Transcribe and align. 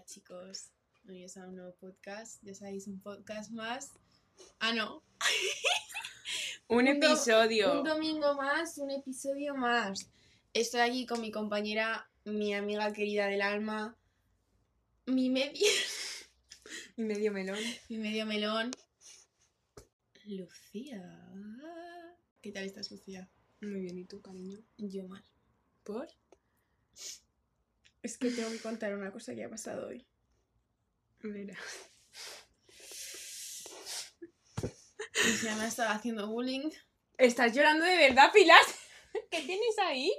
Hola 0.00 0.06
chicos, 0.06 0.70
bienvenidos 1.02 1.36
a 1.36 1.46
un 1.46 1.56
nuevo 1.56 1.74
podcast. 1.74 2.42
Ya 2.42 2.54
sabéis, 2.54 2.86
un 2.86 3.02
podcast 3.02 3.50
más. 3.50 3.92
Ah, 4.58 4.72
no. 4.72 5.02
Un 6.68 6.88
Un 6.88 7.00
do- 7.00 7.06
episodio. 7.08 7.80
Un 7.80 7.84
domingo 7.84 8.34
más, 8.34 8.78
un 8.78 8.90
episodio 8.92 9.54
más. 9.54 10.08
Estoy 10.54 10.80
aquí 10.80 11.04
con 11.04 11.20
mi 11.20 11.30
compañera, 11.30 12.10
mi 12.24 12.54
amiga 12.54 12.90
querida 12.94 13.26
del 13.26 13.42
alma, 13.42 13.94
mi 15.04 15.28
medio, 15.28 15.66
Y 16.96 17.02
medio 17.02 17.30
melón. 17.30 17.58
mi 17.90 17.98
medio 17.98 18.24
melón, 18.24 18.70
Lucía. 20.24 21.28
¿Qué 22.40 22.52
tal 22.52 22.64
estás, 22.64 22.90
Lucía? 22.90 23.28
Muy 23.60 23.82
bien, 23.82 23.98
¿y 23.98 24.06
tú, 24.06 24.22
cariño? 24.22 24.60
Yo 24.78 25.06
mal. 25.06 25.22
¿Por? 25.84 26.08
Es 28.02 28.16
que 28.18 28.30
tengo 28.30 28.50
que 28.50 28.60
contar 28.60 28.94
una 28.94 29.12
cosa 29.12 29.34
que 29.34 29.44
ha 29.44 29.50
pasado 29.50 29.88
hoy. 29.88 30.06
Mira. 31.22 31.56
Lucía 35.26 35.54
me 35.56 35.64
ha 35.64 35.68
estado 35.68 35.90
haciendo 35.90 36.26
bullying. 36.28 36.70
¿Estás 37.18 37.54
llorando 37.54 37.84
de 37.84 37.96
verdad, 37.96 38.32
Pilar? 38.32 38.62
¿Qué 39.30 39.42
tienes 39.42 39.78
ahí? 39.82 40.10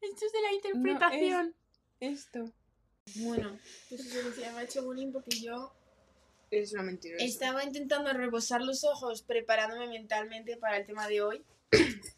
Esto 0.00 0.26
es 0.26 0.32
de 0.32 0.42
la 0.42 0.52
interpretación. 0.52 1.56
Esto. 2.00 2.52
Bueno, 3.16 3.58
pues 3.88 4.06
eso, 4.06 4.22
Lucía 4.22 4.52
me 4.52 4.60
ha 4.60 4.62
hecho 4.62 4.84
bullying 4.84 5.10
porque 5.12 5.40
yo 5.40 5.74
Es 6.50 6.72
una 6.72 6.82
mentirosa. 6.84 7.24
estaba 7.24 7.64
intentando 7.64 8.12
reposar 8.12 8.62
los 8.62 8.84
ojos, 8.84 9.22
preparándome 9.22 9.88
mentalmente 9.88 10.56
para 10.56 10.76
el 10.76 10.86
tema 10.86 11.08
de 11.08 11.22
hoy. 11.22 11.44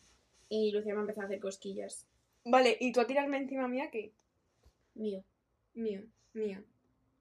Y 0.50 0.70
Lucía 0.72 0.92
me 0.92 0.98
ha 0.98 1.00
empezado 1.00 1.22
a 1.22 1.26
hacer 1.26 1.40
cosquillas. 1.40 2.06
Vale, 2.44 2.76
¿y 2.78 2.92
tú 2.92 3.00
a 3.00 3.06
tirarme 3.06 3.38
encima 3.38 3.66
mía 3.66 3.88
qué? 3.90 4.12
Mío, 4.94 5.24
Mío, 5.74 6.02
mía. 6.32 6.64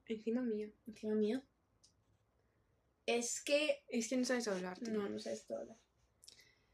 Encima 0.06 0.42
mía. 0.42 0.70
encima 0.86 1.14
mío. 1.14 1.42
Es 3.06 3.40
que. 3.42 3.82
Es 3.88 4.08
que 4.08 4.16
no 4.16 4.24
sabes 4.24 4.46
hablar. 4.48 4.78
tío. 4.78 4.92
No, 4.92 5.08
no 5.08 5.18
sabes 5.18 5.44
todo 5.46 5.58
hablar. 5.58 5.76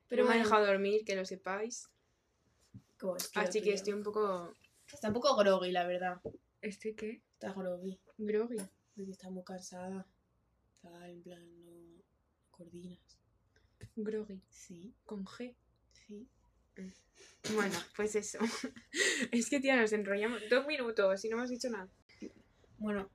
Pero 0.08 0.26
me 0.26 0.34
ha 0.34 0.38
dejado 0.38 0.66
dormir, 0.66 1.04
que 1.04 1.14
lo 1.16 1.24
sepáis. 1.24 1.88
como 2.98 3.16
es 3.16 3.28
que 3.28 3.38
Así 3.40 3.62
que 3.62 3.72
estoy 3.72 3.92
un 3.92 4.02
poco... 4.02 4.52
Está 4.92 5.08
un 5.08 5.14
poco 5.14 5.36
groggy, 5.36 5.70
la 5.70 5.86
verdad. 5.86 6.20
¿Estoy 6.60 6.94
qué? 6.94 7.22
Está 7.34 7.52
groggy. 7.52 8.00
Groggy. 8.18 8.56
Porque 8.96 9.12
está 9.12 9.30
muy 9.30 9.44
cansada. 9.44 10.04
Está 10.74 11.08
en 11.08 11.22
plan, 11.22 11.64
no 11.64 12.02
coordinas. 12.50 12.98
Groggy. 13.94 14.42
Sí, 14.50 14.92
Con 15.04 15.24
G. 15.24 15.54
sí. 15.92 16.28
Bueno, 17.54 17.74
pues 17.96 18.14
eso. 18.16 18.38
es 19.32 19.48
que, 19.48 19.60
tía, 19.60 19.74
nos 19.74 19.92
enrollamos 19.94 20.42
dos 20.50 20.66
minutos 20.66 21.24
y 21.24 21.30
no 21.30 21.38
hemos 21.38 21.48
dicho 21.48 21.70
nada. 21.70 21.88
Bueno, 22.76 23.10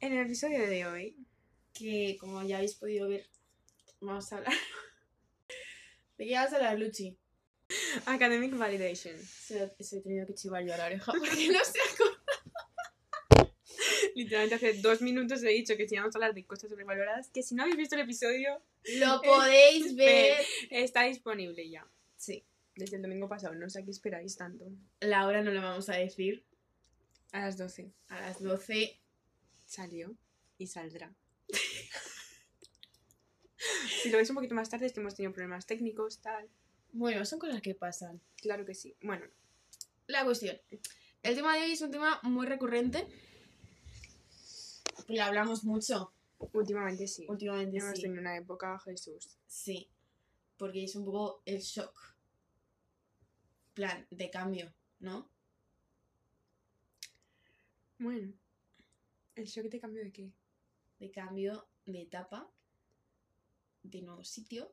En 0.00 0.12
el 0.14 0.24
episodio 0.24 0.66
de 0.66 0.86
hoy 0.86 1.16
que 1.74 2.16
como 2.20 2.42
ya 2.42 2.56
habéis 2.56 2.74
podido 2.74 3.08
ver, 3.08 3.26
vamos 4.00 4.32
a 4.32 4.38
hablar. 4.38 4.52
¿De 6.18 6.26
qué 6.26 6.34
vas 6.34 6.52
a 6.52 6.56
hablar, 6.56 6.78
Luchi? 6.78 7.16
Academic 8.06 8.56
Validation. 8.56 9.18
Se, 9.18 9.74
se 9.80 9.98
he 9.98 10.00
tenido 10.00 10.26
que 10.26 10.34
chivar 10.34 10.64
yo 10.64 10.74
a 10.74 10.76
la 10.76 10.86
oreja 10.86 11.12
porque 11.12 11.48
no 11.48 11.64
sé 11.64 11.80
cómo. 11.96 12.12
Literalmente 14.14 14.54
hace 14.56 14.74
dos 14.74 15.00
minutos 15.00 15.42
he 15.42 15.48
dicho 15.48 15.76
que 15.76 15.88
si 15.88 15.94
íbamos 15.94 16.14
a 16.14 16.18
hablar 16.18 16.34
de 16.34 16.44
cosas 16.44 16.68
sobrevaloradas, 16.70 17.30
que 17.30 17.42
si 17.42 17.54
no 17.54 17.62
habéis 17.62 17.78
visto 17.78 17.94
el 17.94 18.02
episodio, 18.02 18.62
Lo 18.98 19.22
podéis 19.22 19.96
ver. 19.96 20.38
está 20.70 21.04
disponible 21.04 21.68
ya. 21.70 21.86
Sí. 22.22 22.44
Desde 22.76 22.96
el 22.96 23.02
domingo 23.02 23.28
pasado, 23.28 23.54
no 23.56 23.68
sé 23.68 23.80
a 23.80 23.84
qué 23.84 23.90
esperáis 23.90 24.36
tanto. 24.36 24.70
La 25.00 25.26
hora 25.26 25.42
no 25.42 25.50
la 25.50 25.60
vamos 25.60 25.88
a 25.88 25.96
decir. 25.96 26.44
A 27.32 27.40
las 27.40 27.58
12 27.58 27.92
A 28.08 28.20
las 28.20 28.40
12. 28.40 29.00
salió 29.66 30.14
y 30.56 30.68
saldrá. 30.68 31.12
si 34.02 34.10
lo 34.10 34.18
veis 34.18 34.30
un 34.30 34.36
poquito 34.36 34.54
más 34.54 34.70
tarde 34.70 34.86
es 34.86 34.92
que 34.92 35.00
hemos 35.00 35.16
tenido 35.16 35.32
problemas 35.32 35.66
técnicos, 35.66 36.20
tal. 36.20 36.48
Bueno, 36.92 37.24
son 37.24 37.40
cosas 37.40 37.60
que 37.60 37.74
pasan. 37.74 38.20
Claro 38.36 38.64
que 38.64 38.74
sí. 38.74 38.94
Bueno, 39.02 39.26
La 40.06 40.24
cuestión. 40.24 40.56
El 41.22 41.34
tema 41.34 41.56
de 41.56 41.64
hoy 41.64 41.72
es 41.72 41.80
un 41.82 41.90
tema 41.90 42.20
muy 42.22 42.46
recurrente. 42.46 43.06
Y 45.08 45.18
hablamos 45.18 45.64
mucho 45.64 46.12
últimamente 46.52 47.08
sí. 47.08 47.26
últimamente. 47.28 47.78
Hemos 47.78 47.96
Sí. 47.96 48.02
tenido 48.02 48.20
una 48.20 48.36
época, 48.36 48.78
Jesús. 48.84 49.36
sí. 49.46 49.88
Porque 50.58 50.84
es 50.84 50.94
un 50.94 51.04
poco 51.04 51.42
el 51.44 51.58
shock. 51.60 52.11
Plan, 53.74 54.06
de 54.10 54.30
cambio, 54.30 54.72
¿no? 55.00 55.28
Bueno. 57.98 58.32
¿El 59.34 59.46
shock 59.46 59.70
te 59.70 59.80
cambio 59.80 60.02
de 60.02 60.12
qué? 60.12 60.30
De 60.98 61.10
cambio 61.10 61.66
de 61.86 62.02
etapa. 62.02 62.50
De 63.82 64.02
nuevo 64.02 64.24
sitio. 64.24 64.72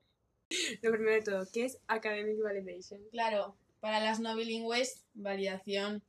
Lo 0.81 0.91
primero 0.91 1.13
de 1.13 1.21
todo, 1.21 1.47
¿qué 1.51 1.65
es 1.65 1.79
Academic 1.87 2.41
Validation? 2.41 3.01
Claro, 3.11 3.55
para 3.79 3.99
las 3.99 4.19
no 4.19 4.35
bilingües, 4.35 5.05
validación. 5.13 6.03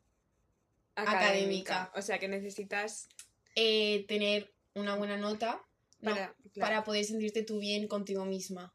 Académica. 0.94 1.92
O 1.94 2.02
sea 2.02 2.18
que 2.18 2.28
necesitas 2.28 3.08
Eh, 3.56 4.04
tener 4.06 4.52
una 4.74 4.96
buena 4.96 5.16
nota 5.16 5.60
no, 6.00 6.12
para, 6.12 6.34
claro, 6.34 6.60
para 6.60 6.84
poder 6.84 7.04
sentirte 7.04 7.42
tú 7.42 7.58
bien 7.58 7.88
contigo 7.88 8.24
misma. 8.24 8.72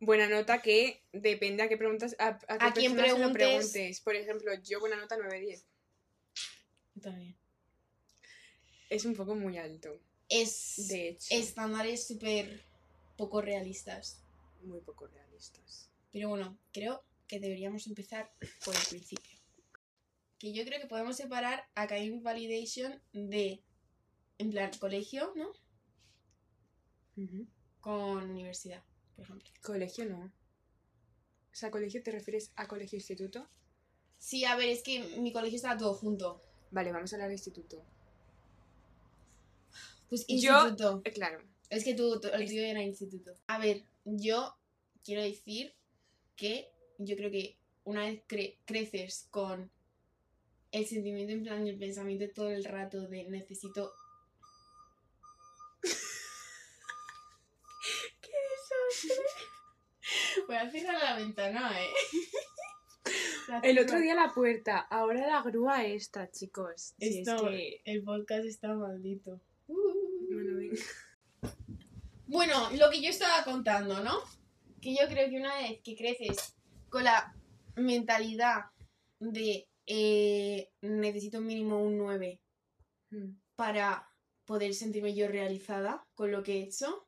Buena 0.00 0.28
nota 0.28 0.62
que 0.62 1.02
depende 1.12 1.62
a 1.62 1.68
qué 1.68 1.76
preguntas 1.76 2.14
a, 2.18 2.28
a 2.28 2.38
qué 2.38 2.64
A 2.64 2.72
quién 2.72 2.96
lo 2.96 3.32
preguntes. 3.32 4.00
Por 4.00 4.14
ejemplo, 4.14 4.52
yo 4.62 4.80
buena 4.80 4.96
nota 4.96 5.16
9-10. 5.16 5.64
Yo 6.94 7.02
También. 7.02 7.36
Es 8.90 9.04
un 9.04 9.14
poco 9.14 9.34
muy 9.34 9.58
alto, 9.58 10.00
Es 10.28 10.88
de 10.88 11.10
hecho. 11.10 11.26
estándares 11.30 12.06
súper 12.06 12.62
poco 13.16 13.40
realistas. 13.42 14.22
muy 14.62 14.80
poco 14.80 15.06
realistas. 15.06 15.90
Pero 16.10 16.30
bueno, 16.30 16.58
creo 16.72 17.04
que 17.26 17.38
deberíamos 17.38 17.86
empezar 17.86 18.32
por 18.64 18.74
el 18.74 18.82
principio. 18.88 19.38
Que 20.38 20.52
yo 20.52 20.64
creo 20.64 20.80
que 20.80 20.86
podemos 20.86 21.16
separar 21.16 21.68
Academic 21.74 22.22
Validation 22.22 23.02
de, 23.12 23.62
en 24.38 24.50
plan, 24.50 24.70
colegio, 24.78 25.32
¿no? 25.36 25.52
Con 27.80 28.30
universidad, 28.30 28.82
por 29.18 29.24
ejemplo. 29.24 29.48
Colegio 29.62 30.04
no. 30.04 30.26
O 30.26 31.54
sea, 31.58 31.70
colegio 31.72 32.02
te 32.04 32.12
refieres 32.12 32.52
a 32.54 32.68
colegio 32.68 32.96
instituto. 32.96 33.48
Sí, 34.18 34.44
a 34.44 34.54
ver, 34.54 34.68
es 34.68 34.82
que 34.84 35.02
mi 35.18 35.32
colegio 35.32 35.56
estaba 35.56 35.76
todo 35.76 35.92
junto. 35.94 36.40
Vale, 36.70 36.92
vamos 36.92 37.12
a 37.12 37.16
hablar 37.16 37.28
de 37.28 37.34
instituto. 37.34 37.82
Pues 40.08 40.24
instituto. 40.28 41.02
Eh, 41.04 41.12
claro. 41.12 41.42
Es 41.68 41.84
que 41.84 41.94
tú, 41.94 42.20
tú- 42.20 42.28
el 42.28 42.46
tuyo 42.46 42.62
era 42.62 42.82
instituto. 42.82 43.32
A 43.48 43.58
ver, 43.58 43.82
yo 44.04 44.56
quiero 45.04 45.22
decir 45.22 45.74
que 46.36 46.70
yo 46.98 47.16
creo 47.16 47.30
que 47.30 47.56
una 47.84 48.04
vez 48.04 48.22
cre- 48.28 48.56
creces 48.64 49.26
con 49.30 49.70
el 50.70 50.86
sentimiento 50.86 51.32
en 51.32 51.42
plan 51.42 51.66
y 51.66 51.70
el 51.70 51.78
pensamiento 51.78 52.26
todo 52.34 52.50
el 52.50 52.64
rato 52.64 53.08
de 53.08 53.24
necesito... 53.24 53.92
Voy 60.48 60.56
a 60.56 60.68
cerrar 60.70 61.00
la 61.02 61.16
ventana, 61.16 61.70
¿eh? 61.80 61.86
La 63.48 63.60
El 63.60 63.78
otro 63.78 63.98
día 63.98 64.14
la 64.14 64.32
puerta, 64.34 64.78
ahora 64.90 65.26
la 65.26 65.40
grúa 65.42 65.82
esta, 65.86 66.30
chicos. 66.30 66.92
Si 66.98 67.20
es 67.20 67.28
Esto, 67.28 67.46
que- 67.48 67.80
El 67.86 68.02
podcast 68.02 68.44
está 68.44 68.74
maldito. 68.74 69.40
Bueno, 69.66 70.56
venga. 70.58 70.76
Bueno, 72.26 72.68
lo 72.72 72.90
que 72.90 73.00
yo 73.00 73.08
estaba 73.08 73.42
contando, 73.44 74.02
¿no? 74.04 74.18
Que 74.82 74.94
yo 74.94 75.08
creo 75.08 75.30
que 75.30 75.38
una 75.38 75.54
vez 75.56 75.80
que 75.82 75.96
creces 75.96 76.54
con 76.90 77.04
la 77.04 77.34
mentalidad 77.76 78.66
de 79.18 79.66
eh, 79.86 80.68
necesito 80.82 81.40
mínimo 81.40 81.80
un 81.82 81.96
9 81.96 82.40
Mm. 83.10 83.38
para 83.56 84.06
poder 84.44 84.74
sentirme 84.74 85.14
yo 85.14 85.28
realizada 85.28 86.06
con 86.14 86.30
lo 86.30 86.42
que 86.42 86.58
he 86.58 86.62
hecho, 86.64 87.07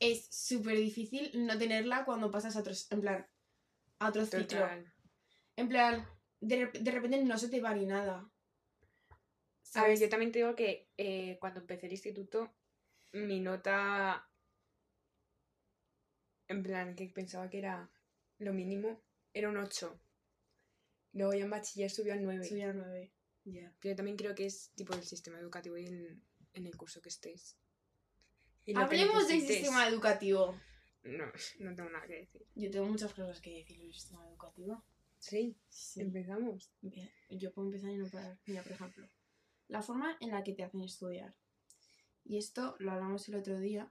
es 0.00 0.26
súper 0.30 0.76
difícil 0.78 1.30
no 1.46 1.56
tenerla 1.58 2.04
cuando 2.04 2.30
pasas 2.30 2.56
a 2.56 2.60
otros, 2.60 2.90
en 2.90 3.02
plan, 3.02 3.26
a 3.98 4.08
otro 4.08 4.24
ciclo. 4.24 4.66
En 5.56 5.68
plan, 5.68 6.08
de, 6.40 6.66
de 6.66 6.90
repente 6.90 7.22
no 7.22 7.38
se 7.38 7.48
te 7.48 7.60
va 7.60 7.74
ni 7.74 7.84
nada. 7.84 8.18
A 8.18 8.22
ver, 8.22 8.30
¿sabes? 9.62 10.00
yo 10.00 10.08
también 10.08 10.32
te 10.32 10.40
digo 10.40 10.56
que 10.56 10.88
eh, 10.96 11.36
cuando 11.38 11.60
empecé 11.60 11.86
el 11.86 11.92
instituto, 11.92 12.50
mi 13.12 13.40
nota. 13.40 14.26
En 16.48 16.62
plan, 16.62 16.96
que 16.96 17.06
pensaba 17.06 17.48
que 17.48 17.58
era 17.58 17.90
lo 18.38 18.52
mínimo, 18.52 19.02
era 19.34 19.50
un 19.50 19.58
8. 19.58 20.00
Luego 21.12 21.34
ya 21.34 21.44
en 21.44 21.50
bachiller 21.50 21.90
subió 21.90 22.14
al 22.14 22.24
9. 22.24 22.44
Soy 22.44 22.62
a 22.62 22.72
9. 22.72 23.12
Ya. 23.44 23.72
Pero 23.78 23.92
yo 23.92 23.96
también 23.96 24.16
creo 24.16 24.34
que 24.34 24.46
es 24.46 24.72
tipo 24.74 24.94
el 24.94 25.04
sistema 25.04 25.38
educativo 25.38 25.76
y 25.76 25.86
en, 25.86 26.24
en 26.54 26.66
el 26.66 26.76
curso 26.76 27.02
que 27.02 27.10
estés. 27.10 27.59
Hablemos 28.76 29.28
del 29.28 29.40
sistema 29.40 29.88
educativo. 29.88 30.58
No, 31.02 31.24
no 31.60 31.74
tengo 31.74 31.88
nada 31.90 32.06
que 32.06 32.14
decir. 32.20 32.46
Yo 32.54 32.70
tengo 32.70 32.86
muchas 32.86 33.12
cosas 33.14 33.40
que 33.40 33.50
decir 33.58 33.78
del 33.78 33.92
sistema 33.94 34.26
educativo. 34.28 34.84
Sí, 35.18 35.56
Sí. 35.68 36.00
empezamos. 36.02 36.70
Bien, 36.80 37.10
Yo 37.30 37.52
puedo 37.52 37.68
empezar 37.68 37.90
y 37.90 37.96
no 37.96 38.08
parar. 38.08 38.38
Mira, 38.46 38.62
por 38.62 38.72
ejemplo, 38.72 39.06
la 39.68 39.82
forma 39.82 40.16
en 40.20 40.30
la 40.30 40.42
que 40.44 40.52
te 40.52 40.62
hacen 40.64 40.82
estudiar. 40.82 41.34
Y 42.24 42.36
esto 42.38 42.76
lo 42.78 42.92
hablamos 42.92 43.28
el 43.28 43.36
otro 43.36 43.58
día. 43.58 43.90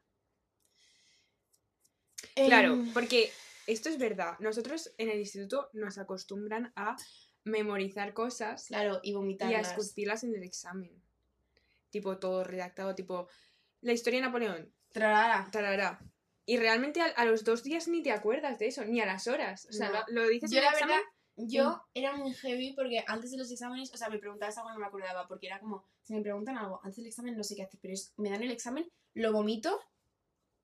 Claro, 2.35 2.73
Em, 2.73 2.93
porque 2.93 3.31
esto 3.67 3.89
es 3.89 3.97
verdad. 3.97 4.37
Nosotros 4.39 4.91
en 4.97 5.09
el 5.09 5.19
instituto 5.19 5.69
nos 5.73 5.97
acostumbran 5.97 6.71
a 6.75 6.95
memorizar 7.43 8.13
cosas 8.13 8.67
Claro, 8.67 8.99
y 9.03 9.11
y 9.11 9.13
a 9.13 9.17
vomitarlas. 9.17 9.77
escupirlas 9.77 10.23
en 10.23 10.35
el 10.35 10.43
examen. 10.43 10.91
Tipo 11.89 12.17
todo 12.19 12.43
redactado, 12.43 12.93
tipo 12.95 13.27
la 13.81 13.93
historia 13.93 14.19
de 14.19 14.25
Napoleón, 14.27 14.73
Trarara. 14.91 15.49
tarará. 15.51 15.99
Y 16.45 16.57
realmente 16.57 17.01
a, 17.01 17.05
a 17.05 17.25
los 17.25 17.43
dos 17.43 17.63
días 17.63 17.87
ni 17.87 18.01
te 18.01 18.11
acuerdas 18.11 18.57
de 18.59 18.67
eso, 18.67 18.83
ni 18.85 18.99
a 19.01 19.05
las 19.05 19.27
horas. 19.27 19.67
O 19.69 19.73
sea, 19.73 19.89
No. 19.89 19.99
lo, 20.07 20.23
lo 20.23 20.27
dices 20.27 20.49
Yo 20.51 20.57
en 20.57 20.63
el 20.63 20.65
la 20.65 20.71
examen. 20.71 20.95
verdad, 20.95 21.09
yo 21.37 21.81
era 21.93 22.13
muy 22.15 22.33
heavy 22.33 22.73
porque 22.73 23.03
antes 23.07 23.31
de 23.31 23.37
los 23.37 23.51
exámenes, 23.51 23.93
o 23.93 23.97
sea, 23.97 24.09
me 24.09 24.17
preguntabas 24.17 24.57
algo 24.57 24.71
y 24.71 24.73
no 24.73 24.79
me 24.79 24.87
acordaba, 24.87 25.27
porque 25.27 25.47
era 25.47 25.59
como, 25.59 25.85
si 26.03 26.13
me 26.13 26.21
preguntan 26.21 26.57
algo 26.57 26.79
antes 26.83 26.97
del 26.97 27.07
examen 27.07 27.37
no 27.37 27.43
sé 27.43 27.55
qué 27.55 27.63
hacer, 27.63 27.79
pero 27.81 27.93
es, 27.93 28.13
me 28.17 28.29
dan 28.29 28.41
el 28.43 28.51
examen, 28.51 28.91
lo 29.13 29.31
vomito, 29.31 29.79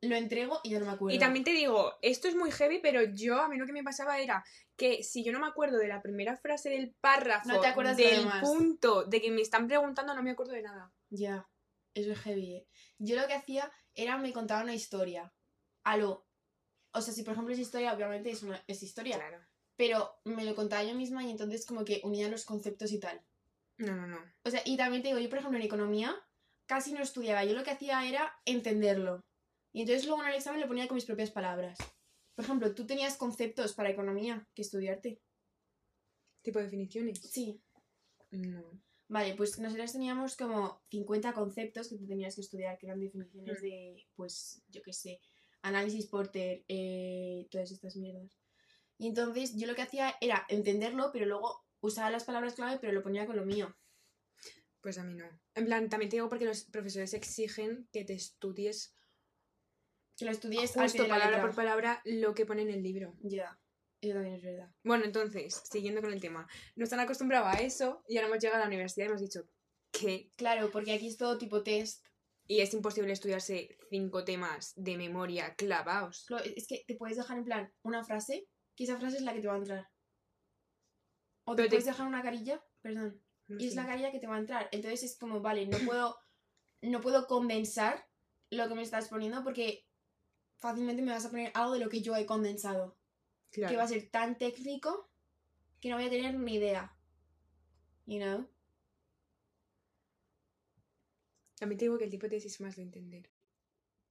lo 0.01 0.15
entrego 0.15 0.59
y 0.63 0.71
ya 0.71 0.79
no 0.79 0.85
me 0.87 0.91
acuerdo. 0.91 1.15
Y 1.15 1.19
también 1.19 1.45
te 1.45 1.51
digo, 1.51 1.93
esto 2.01 2.27
es 2.27 2.35
muy 2.35 2.51
heavy, 2.51 2.79
pero 2.79 3.01
yo 3.03 3.39
a 3.39 3.47
mí 3.47 3.57
lo 3.57 3.65
que 3.65 3.71
me 3.71 3.83
pasaba 3.83 4.19
era 4.19 4.43
que 4.75 5.01
si 5.03 5.23
yo 5.23 5.31
no 5.31 5.39
me 5.39 5.47
acuerdo 5.47 5.77
de 5.77 5.87
la 5.87 6.01
primera 6.01 6.35
frase 6.35 6.69
del 6.69 6.93
párrafo, 6.99 7.47
No 7.47 7.61
te 7.61 7.67
acuerdas 7.67 7.95
de 7.95 8.07
del 8.07 8.19
demás. 8.19 8.41
punto 8.41 9.05
de 9.05 9.21
que 9.21 9.31
me 9.31 9.41
están 9.41 9.67
preguntando, 9.67 10.13
no 10.13 10.21
me 10.23 10.31
acuerdo 10.31 10.51
de 10.53 10.61
nada. 10.63 10.91
Ya, 11.09 11.47
eso 11.95 12.11
es 12.11 12.19
heavy, 12.19 12.57
¿eh? 12.57 12.67
Yo 12.99 13.19
lo 13.19 13.25
que 13.25 13.33
hacía 13.33 13.71
era 13.93 14.17
me 14.17 14.33
contaba 14.33 14.63
una 14.63 14.75
historia. 14.75 15.33
A 15.83 15.97
lo... 15.97 16.27
O 16.91 17.01
sea, 17.01 17.13
si 17.13 17.23
por 17.23 17.33
ejemplo 17.33 17.53
es 17.53 17.59
historia, 17.59 17.93
obviamente 17.93 18.29
es, 18.29 18.43
una, 18.43 18.63
es 18.67 18.83
historia. 18.83 19.17
Claro. 19.17 19.43
Pero 19.75 20.19
me 20.23 20.45
lo 20.45 20.55
contaba 20.55 20.83
yo 20.83 20.93
misma 20.93 21.23
y 21.23 21.31
entonces 21.31 21.65
como 21.65 21.83
que 21.83 22.01
unía 22.03 22.29
los 22.29 22.45
conceptos 22.45 22.91
y 22.91 22.99
tal. 22.99 23.21
No, 23.77 23.95
no, 23.95 24.07
no. 24.07 24.19
O 24.43 24.49
sea, 24.49 24.61
y 24.65 24.77
también 24.77 25.01
te 25.01 25.09
digo, 25.09 25.19
yo 25.19 25.29
por 25.29 25.39
ejemplo 25.39 25.57
en 25.57 25.65
economía 25.65 26.15
casi 26.65 26.93
no 26.93 27.01
estudiaba. 27.01 27.43
Yo 27.43 27.53
lo 27.53 27.63
que 27.63 27.71
hacía 27.71 28.07
era 28.07 28.33
entenderlo. 28.45 29.23
Y 29.73 29.81
entonces 29.81 30.05
luego 30.05 30.21
en 30.21 30.29
el 30.29 30.35
examen 30.35 30.61
lo 30.61 30.67
ponía 30.67 30.87
con 30.87 30.95
mis 30.95 31.05
propias 31.05 31.31
palabras. 31.31 31.77
Por 32.35 32.45
ejemplo, 32.45 32.73
tú 32.73 32.85
tenías 32.85 33.17
conceptos 33.17 33.73
para 33.73 33.89
economía 33.89 34.47
que 34.53 34.61
estudiarte. 34.61 35.21
¿Tipo 36.41 36.59
de 36.59 36.65
definiciones? 36.65 37.19
Sí. 37.19 37.61
No. 38.31 38.63
Vale, 39.07 39.35
pues 39.35 39.59
nosotros 39.59 39.91
teníamos 39.91 40.35
como 40.35 40.81
50 40.89 41.33
conceptos 41.33 41.89
que 41.89 41.97
tú 41.97 42.07
tenías 42.07 42.35
que 42.35 42.41
estudiar, 42.41 42.77
que 42.77 42.87
eran 42.87 42.99
definiciones 42.99 43.59
Mm. 43.59 43.63
de, 43.63 44.07
pues, 44.15 44.63
yo 44.69 44.81
qué 44.81 44.93
sé, 44.93 45.19
análisis 45.61 46.07
Porter, 46.07 46.63
eh, 46.67 47.47
todas 47.51 47.71
estas 47.71 47.95
mierdas. 47.95 48.39
Y 48.97 49.07
entonces 49.07 49.55
yo 49.55 49.67
lo 49.67 49.75
que 49.75 49.83
hacía 49.83 50.15
era 50.21 50.45
entenderlo, 50.49 51.11
pero 51.11 51.25
luego 51.25 51.65
usaba 51.81 52.09
las 52.09 52.23
palabras 52.23 52.55
clave, 52.55 52.79
pero 52.79 52.93
lo 52.93 53.03
ponía 53.03 53.27
con 53.27 53.35
lo 53.35 53.45
mío. 53.45 53.75
Pues 54.81 54.97
a 54.97 55.03
mí 55.03 55.13
no. 55.15 55.25
En 55.55 55.65
plan, 55.65 55.89
también 55.89 56.09
te 56.09 56.15
digo 56.17 56.29
porque 56.29 56.45
los 56.45 56.63
profesores 56.63 57.13
exigen 57.13 57.87
que 57.91 58.05
te 58.05 58.13
estudies 58.13 58.95
Que 60.17 60.25
lo 60.25 60.31
estudies 60.31 60.71
justo 60.71 61.07
palabra 61.07 61.41
por 61.41 61.53
palabra 61.53 62.01
lo 62.05 62.33
que 62.33 62.45
pone 62.45 62.61
en 62.61 62.69
el 62.69 62.81
libro. 62.81 63.17
Ya, 63.21 63.59
eso 64.01 64.13
también 64.13 64.35
es 64.35 64.43
verdad. 64.43 64.69
Bueno, 64.83 65.05
entonces, 65.05 65.61
siguiendo 65.69 66.01
con 66.01 66.13
el 66.13 66.21
tema, 66.21 66.47
nos 66.75 66.91
han 66.93 66.99
acostumbrado 66.99 67.45
a 67.47 67.53
eso 67.55 68.03
y 68.07 68.17
ahora 68.17 68.27
hemos 68.27 68.39
llegado 68.41 68.57
a 68.57 68.65
la 68.65 68.67
universidad 68.67 69.05
y 69.05 69.09
hemos 69.09 69.21
dicho 69.21 69.41
que 69.91 70.31
Claro, 70.35 70.69
porque 70.71 70.93
aquí 70.93 71.07
es 71.07 71.17
todo 71.17 71.37
tipo 71.37 71.63
test. 71.63 72.05
y 72.47 72.59
es 72.61 72.73
imposible 72.73 73.11
estudiarse 73.13 73.77
cinco 73.89 74.23
temas 74.23 74.73
de 74.75 74.97
memoria 74.97 75.55
clavados. 75.55 76.27
Es 76.55 76.67
que 76.67 76.83
te 76.85 76.95
puedes 76.95 77.17
dejar 77.17 77.37
en 77.39 77.45
plan 77.45 77.73
una 77.81 78.03
frase, 78.03 78.47
que 78.75 78.83
esa 78.83 78.97
frase 78.97 79.17
es 79.17 79.23
la 79.23 79.33
que 79.33 79.41
te 79.41 79.47
va 79.47 79.55
a 79.55 79.57
entrar. 79.57 79.89
O 81.45 81.55
te 81.55 81.67
puedes 81.67 81.85
dejar 81.85 82.07
una 82.07 82.21
carilla, 82.21 82.63
perdón, 82.81 83.21
No 83.47 83.59
y 83.59 83.67
es 83.67 83.75
la 83.75 83.85
carilla 83.85 84.11
que 84.11 84.19
te 84.19 84.27
va 84.27 84.35
a 84.35 84.39
entrar. 84.39 84.67
Entonces 84.71 85.03
es 85.03 85.17
como, 85.17 85.41
vale, 85.41 85.65
no 85.67 85.77
puedo, 85.85 86.17
no 86.81 87.01
puedo 87.01 87.25
condensar 87.27 88.07
lo 88.51 88.67
que 88.67 88.75
me 88.75 88.81
estás 88.83 89.09
poniendo 89.09 89.43
porque 89.43 89.87
fácilmente 90.57 91.01
me 91.01 91.11
vas 91.11 91.25
a 91.25 91.29
poner 91.29 91.51
algo 91.53 91.73
de 91.73 91.79
lo 91.79 91.89
que 91.89 92.01
yo 92.01 92.15
he 92.15 92.25
condensado. 92.25 92.97
Claro. 93.55 93.71
Que 93.71 93.77
va 93.77 93.83
a 93.83 93.87
ser 93.87 94.09
tan 94.09 94.37
técnico 94.37 95.09
que 95.79 95.89
no 95.89 95.95
voy 95.95 96.07
a 96.07 96.09
tener 96.09 96.33
ni 96.33 96.55
idea. 96.55 96.93
You 98.05 98.19
know? 98.19 98.49
También 101.57 101.79
te 101.79 101.85
digo 101.85 101.97
que 101.97 102.03
el 102.03 102.09
tipo 102.09 102.25
de 102.25 102.31
tesis 102.31 102.55
es 102.55 102.61
más 102.61 102.75
de 102.75 102.81
entender. 102.81 103.29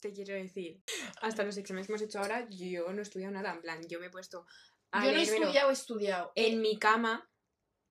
Te 0.01 0.15
quiero 0.15 0.33
decir, 0.33 0.83
hasta 1.21 1.45
los 1.45 1.59
exámenes 1.59 1.87
que 1.87 1.93
hemos 1.93 2.01
hecho 2.01 2.21
ahora, 2.21 2.49
yo 2.49 2.91
no 2.91 3.01
he 3.01 3.03
estudiado 3.03 3.35
nada. 3.35 3.53
En 3.53 3.61
plan, 3.61 3.87
yo 3.87 4.01
me 4.01 4.07
he 4.07 4.11
puesto 4.11 4.47
a 4.91 5.05
yo 5.05 5.13
no 5.13 5.19
he 5.19 5.23
estudiado, 5.23 5.69
he 5.69 5.73
estudiado. 5.75 6.33
en 6.37 6.63
mi 6.63 6.79
cama, 6.79 7.31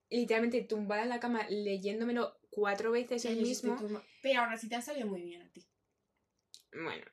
literalmente 0.10 0.64
tumbada 0.64 1.04
en 1.04 1.10
la 1.10 1.20
cama, 1.20 1.48
leyéndomelo 1.50 2.40
cuatro 2.50 2.92
veces 2.92 3.26
el 3.26 3.42
mismo. 3.42 3.78
Pero 4.24 4.42
aún 4.42 4.54
así 4.54 4.68
te 4.68 4.74
han 4.74 4.82
salido 4.82 5.08
muy 5.08 5.22
bien 5.22 5.44
a 5.44 5.50
ti. 5.52 5.68
Bueno. 6.72 7.06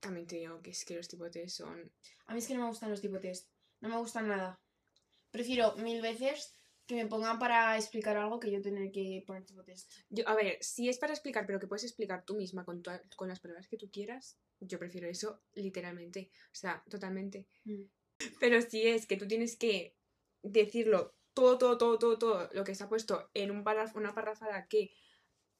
También 0.00 0.26
te 0.26 0.36
digo 0.36 0.60
que 0.62 0.70
es 0.70 0.84
que 0.84 0.96
los 0.96 1.08
tipos 1.08 1.30
de 1.30 1.48
son. 1.48 1.92
A 2.26 2.32
mí 2.32 2.38
es 2.38 2.46
que 2.46 2.54
no 2.54 2.60
me 2.60 2.68
gustan 2.68 2.90
los 2.90 3.00
tipo 3.00 3.20
test. 3.20 3.48
No 3.80 3.88
me 3.88 3.98
gustan 3.98 4.28
nada. 4.28 4.60
Prefiero 5.30 5.76
mil 5.76 6.00
veces 6.00 6.56
que 6.86 6.94
me 6.96 7.06
pongan 7.06 7.38
para 7.38 7.76
explicar 7.76 8.16
algo 8.16 8.40
que 8.40 8.50
yo 8.50 8.60
tener 8.60 8.90
que 8.90 9.22
poner 9.26 9.44
tipo 9.44 9.62
test. 9.62 9.90
Yo, 10.08 10.28
a 10.28 10.34
ver, 10.34 10.58
si 10.60 10.88
es 10.88 10.98
para 10.98 11.12
explicar, 11.12 11.46
pero 11.46 11.60
que 11.60 11.68
puedes 11.68 11.84
explicar 11.84 12.24
tú 12.24 12.34
misma 12.34 12.64
con, 12.64 12.82
con 13.16 13.28
las 13.28 13.40
palabras 13.40 13.68
que 13.68 13.76
tú 13.76 13.90
quieras, 13.90 14.38
yo 14.58 14.78
prefiero 14.78 15.06
eso 15.06 15.42
literalmente. 15.52 16.30
O 16.46 16.54
sea, 16.54 16.82
totalmente. 16.88 17.46
Mm. 17.64 17.84
Pero 18.40 18.60
si 18.60 18.86
es 18.86 19.06
que 19.06 19.16
tú 19.16 19.28
tienes 19.28 19.56
que 19.56 19.96
decirlo 20.42 21.14
todo, 21.34 21.58
todo, 21.58 21.78
todo, 21.78 21.98
todo, 21.98 22.18
todo 22.18 22.48
lo 22.52 22.64
que 22.64 22.72
está 22.72 22.88
puesto 22.88 23.30
en 23.34 23.50
un 23.50 23.64
párrafo, 23.64 23.98
una 23.98 24.14
parrafada 24.14 24.66
que 24.66 24.90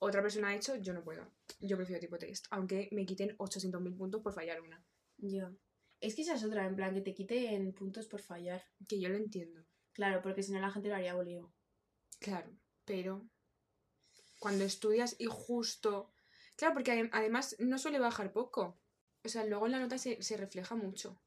otra 0.01 0.21
persona 0.23 0.49
ha 0.49 0.57
hecho, 0.57 0.75
yo 0.77 0.93
no 0.93 1.05
puedo. 1.05 1.31
Yo 1.61 1.77
prefiero 1.77 2.01
tipo 2.01 2.19
test, 2.19 2.47
aunque 2.51 2.89
me 2.93 3.07
quiten 3.07 3.37
800.000 3.39 3.97
puntos 3.97 4.21
por 4.23 4.33
fallar 4.33 4.61
una. 4.61 4.85
Yo. 5.19 5.51
Es 6.01 6.15
que 6.15 6.23
esa 6.23 6.35
es 6.35 6.43
otra, 6.45 6.67
en 6.67 6.75
plan, 6.75 6.95
que 6.95 7.03
te 7.03 7.15
quiten 7.15 7.73
puntos 7.75 8.07
por 8.09 8.21
fallar. 8.21 8.65
Que 8.89 8.99
yo 9.01 9.09
lo 9.09 9.17
entiendo, 9.17 9.65
Claro, 9.93 10.23
porque 10.23 10.43
si 10.43 10.53
no 10.53 10.61
la 10.61 10.71
gente 10.71 10.89
lo 10.89 10.95
haría 10.97 11.15
bolío. 11.15 11.53
claro, 12.19 12.51
pero 12.85 13.29
cuando 14.39 14.65
estudias 14.65 15.17
y 15.19 15.27
justo... 15.27 16.13
Claro, 16.57 16.75
porque 16.75 16.93
adem- 16.93 17.11
además 17.13 17.57
no 17.59 17.79
suele 17.79 17.99
bajar 17.99 18.33
poco. 18.33 18.81
O 19.25 19.29
sea, 19.29 19.45
luego 19.45 19.67
en 19.67 19.73
la 19.73 19.81
nota 19.81 19.99
se, 19.99 20.23
se 20.23 20.37
refleja 20.37 20.75
mucho. 20.75 21.21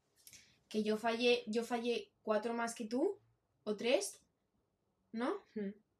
Que 0.68 0.82
yo 0.82 0.96
fallé, 0.96 1.44
yo 1.46 1.62
fallé 1.64 2.12
cuatro 2.22 2.54
más 2.54 2.74
que 2.74 2.86
tú, 2.86 3.20
o 3.62 3.76
tres, 3.76 4.20
¿no? 5.12 5.44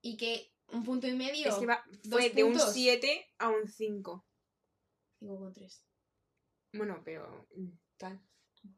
Y 0.02 0.16
que 0.16 0.52
un 0.72 0.82
punto 0.82 1.06
y 1.06 1.14
medio. 1.14 1.48
Es 1.48 1.54
que 1.56 1.66
va- 1.66 1.84
fue 2.08 2.30
de 2.30 2.44
un 2.44 2.52
puntos. 2.52 2.72
7 2.72 3.26
a 3.38 3.48
un 3.48 3.68
5. 3.68 4.24
Cinco 5.18 5.38
con 5.38 5.52
tres. 5.52 5.84
Bueno, 6.72 7.02
pero 7.04 7.46
mm, 7.54 7.70
tal. 7.96 8.20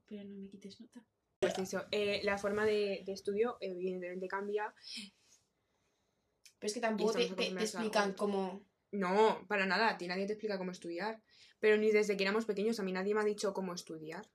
Pero 0.07 0.25
no 0.25 0.37
me 0.37 0.49
quites 0.49 0.81
nota. 0.81 1.05
Pues 1.41 1.59
eso, 1.59 1.85
eh, 1.91 2.21
la 2.25 2.39
forma 2.39 2.65
de, 2.65 3.03
de 3.05 3.13
estudio 3.13 3.57
evidentemente 3.61 4.27
cambia. 4.29 4.75
Pero 6.59 6.69
es 6.69 6.75
que 6.75 6.81
tampoco 6.81 7.13
te, 7.13 7.25
explican 7.25 8.15
cómo. 8.15 8.65
No, 8.93 9.45
para 9.49 9.67
nada, 9.67 9.91
a 9.91 9.99
ti 9.99 10.07
nadie 10.07 10.27
te 10.27 10.33
explica 10.33 10.59
cómo 10.59 10.71
estudiar. 10.71 11.23
Pero 11.61 11.77
ni 11.77 11.91
desde 11.91 12.17
que 12.17 12.23
éramos 12.25 12.47
pequeños 12.47 12.81
a 12.81 12.83
mí 12.83 12.93
nadie 12.93 13.15
me 13.15 13.21
ha 13.21 13.25
dicho 13.25 13.53
cómo 13.53 13.75
estudiar. 13.75 14.31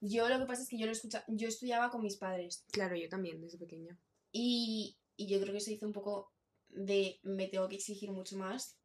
Yo 0.00 0.28
lo 0.28 0.38
que 0.38 0.46
pasa 0.46 0.62
es 0.62 0.68
que 0.68 0.78
yo 0.78 0.86
lo 0.86 0.92
escucha, 0.92 1.24
yo 1.28 1.48
estudiaba 1.48 1.90
con 1.90 2.02
mis 2.02 2.16
padres. 2.16 2.64
Claro, 2.70 2.94
yo 2.96 3.08
también, 3.08 3.40
desde 3.40 3.58
pequeña. 3.58 3.98
Y, 4.30 4.96
y 5.16 5.28
yo 5.28 5.40
creo 5.40 5.52
que 5.52 5.60
se 5.60 5.72
hizo 5.72 5.86
un 5.86 5.92
poco 5.92 6.32
de 6.68 7.18
me 7.22 7.48
tengo 7.48 7.68
que 7.68 7.76
exigir 7.76 8.10
mucho 8.12 8.36
más. 8.36 8.78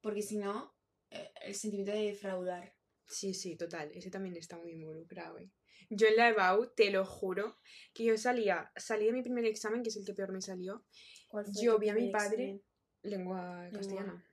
Porque 0.00 0.22
si 0.22 0.36
no, 0.36 0.74
eh, 1.10 1.30
el 1.42 1.54
sentimiento 1.54 1.92
de 1.92 2.04
defraudar. 2.06 2.74
Sí, 3.08 3.34
sí, 3.34 3.56
total, 3.56 3.90
ese 3.94 4.10
también 4.10 4.36
está 4.36 4.56
muy 4.58 4.72
involucrado. 4.72 5.38
¿eh? 5.38 5.50
Yo 5.90 6.08
en 6.08 6.16
la 6.16 6.28
EBAU, 6.30 6.72
te 6.74 6.90
lo 6.90 7.04
juro, 7.04 7.56
que 7.94 8.04
yo 8.04 8.18
salía, 8.18 8.72
salí 8.76 9.06
de 9.06 9.12
mi 9.12 9.22
primer 9.22 9.44
examen, 9.44 9.82
que 9.82 9.90
es 9.90 9.96
el 9.96 10.04
que 10.04 10.12
peor 10.14 10.32
me 10.32 10.40
salió, 10.40 10.84
¿Cuál 11.28 11.44
fue 11.46 11.62
Yo 11.62 11.78
vi 11.78 11.88
a 11.88 11.94
mi 11.94 12.10
padre- 12.10 12.34
examen? 12.34 12.62
lengua 13.02 13.62
Lengua. 13.64 13.72
castellana. 13.72 14.32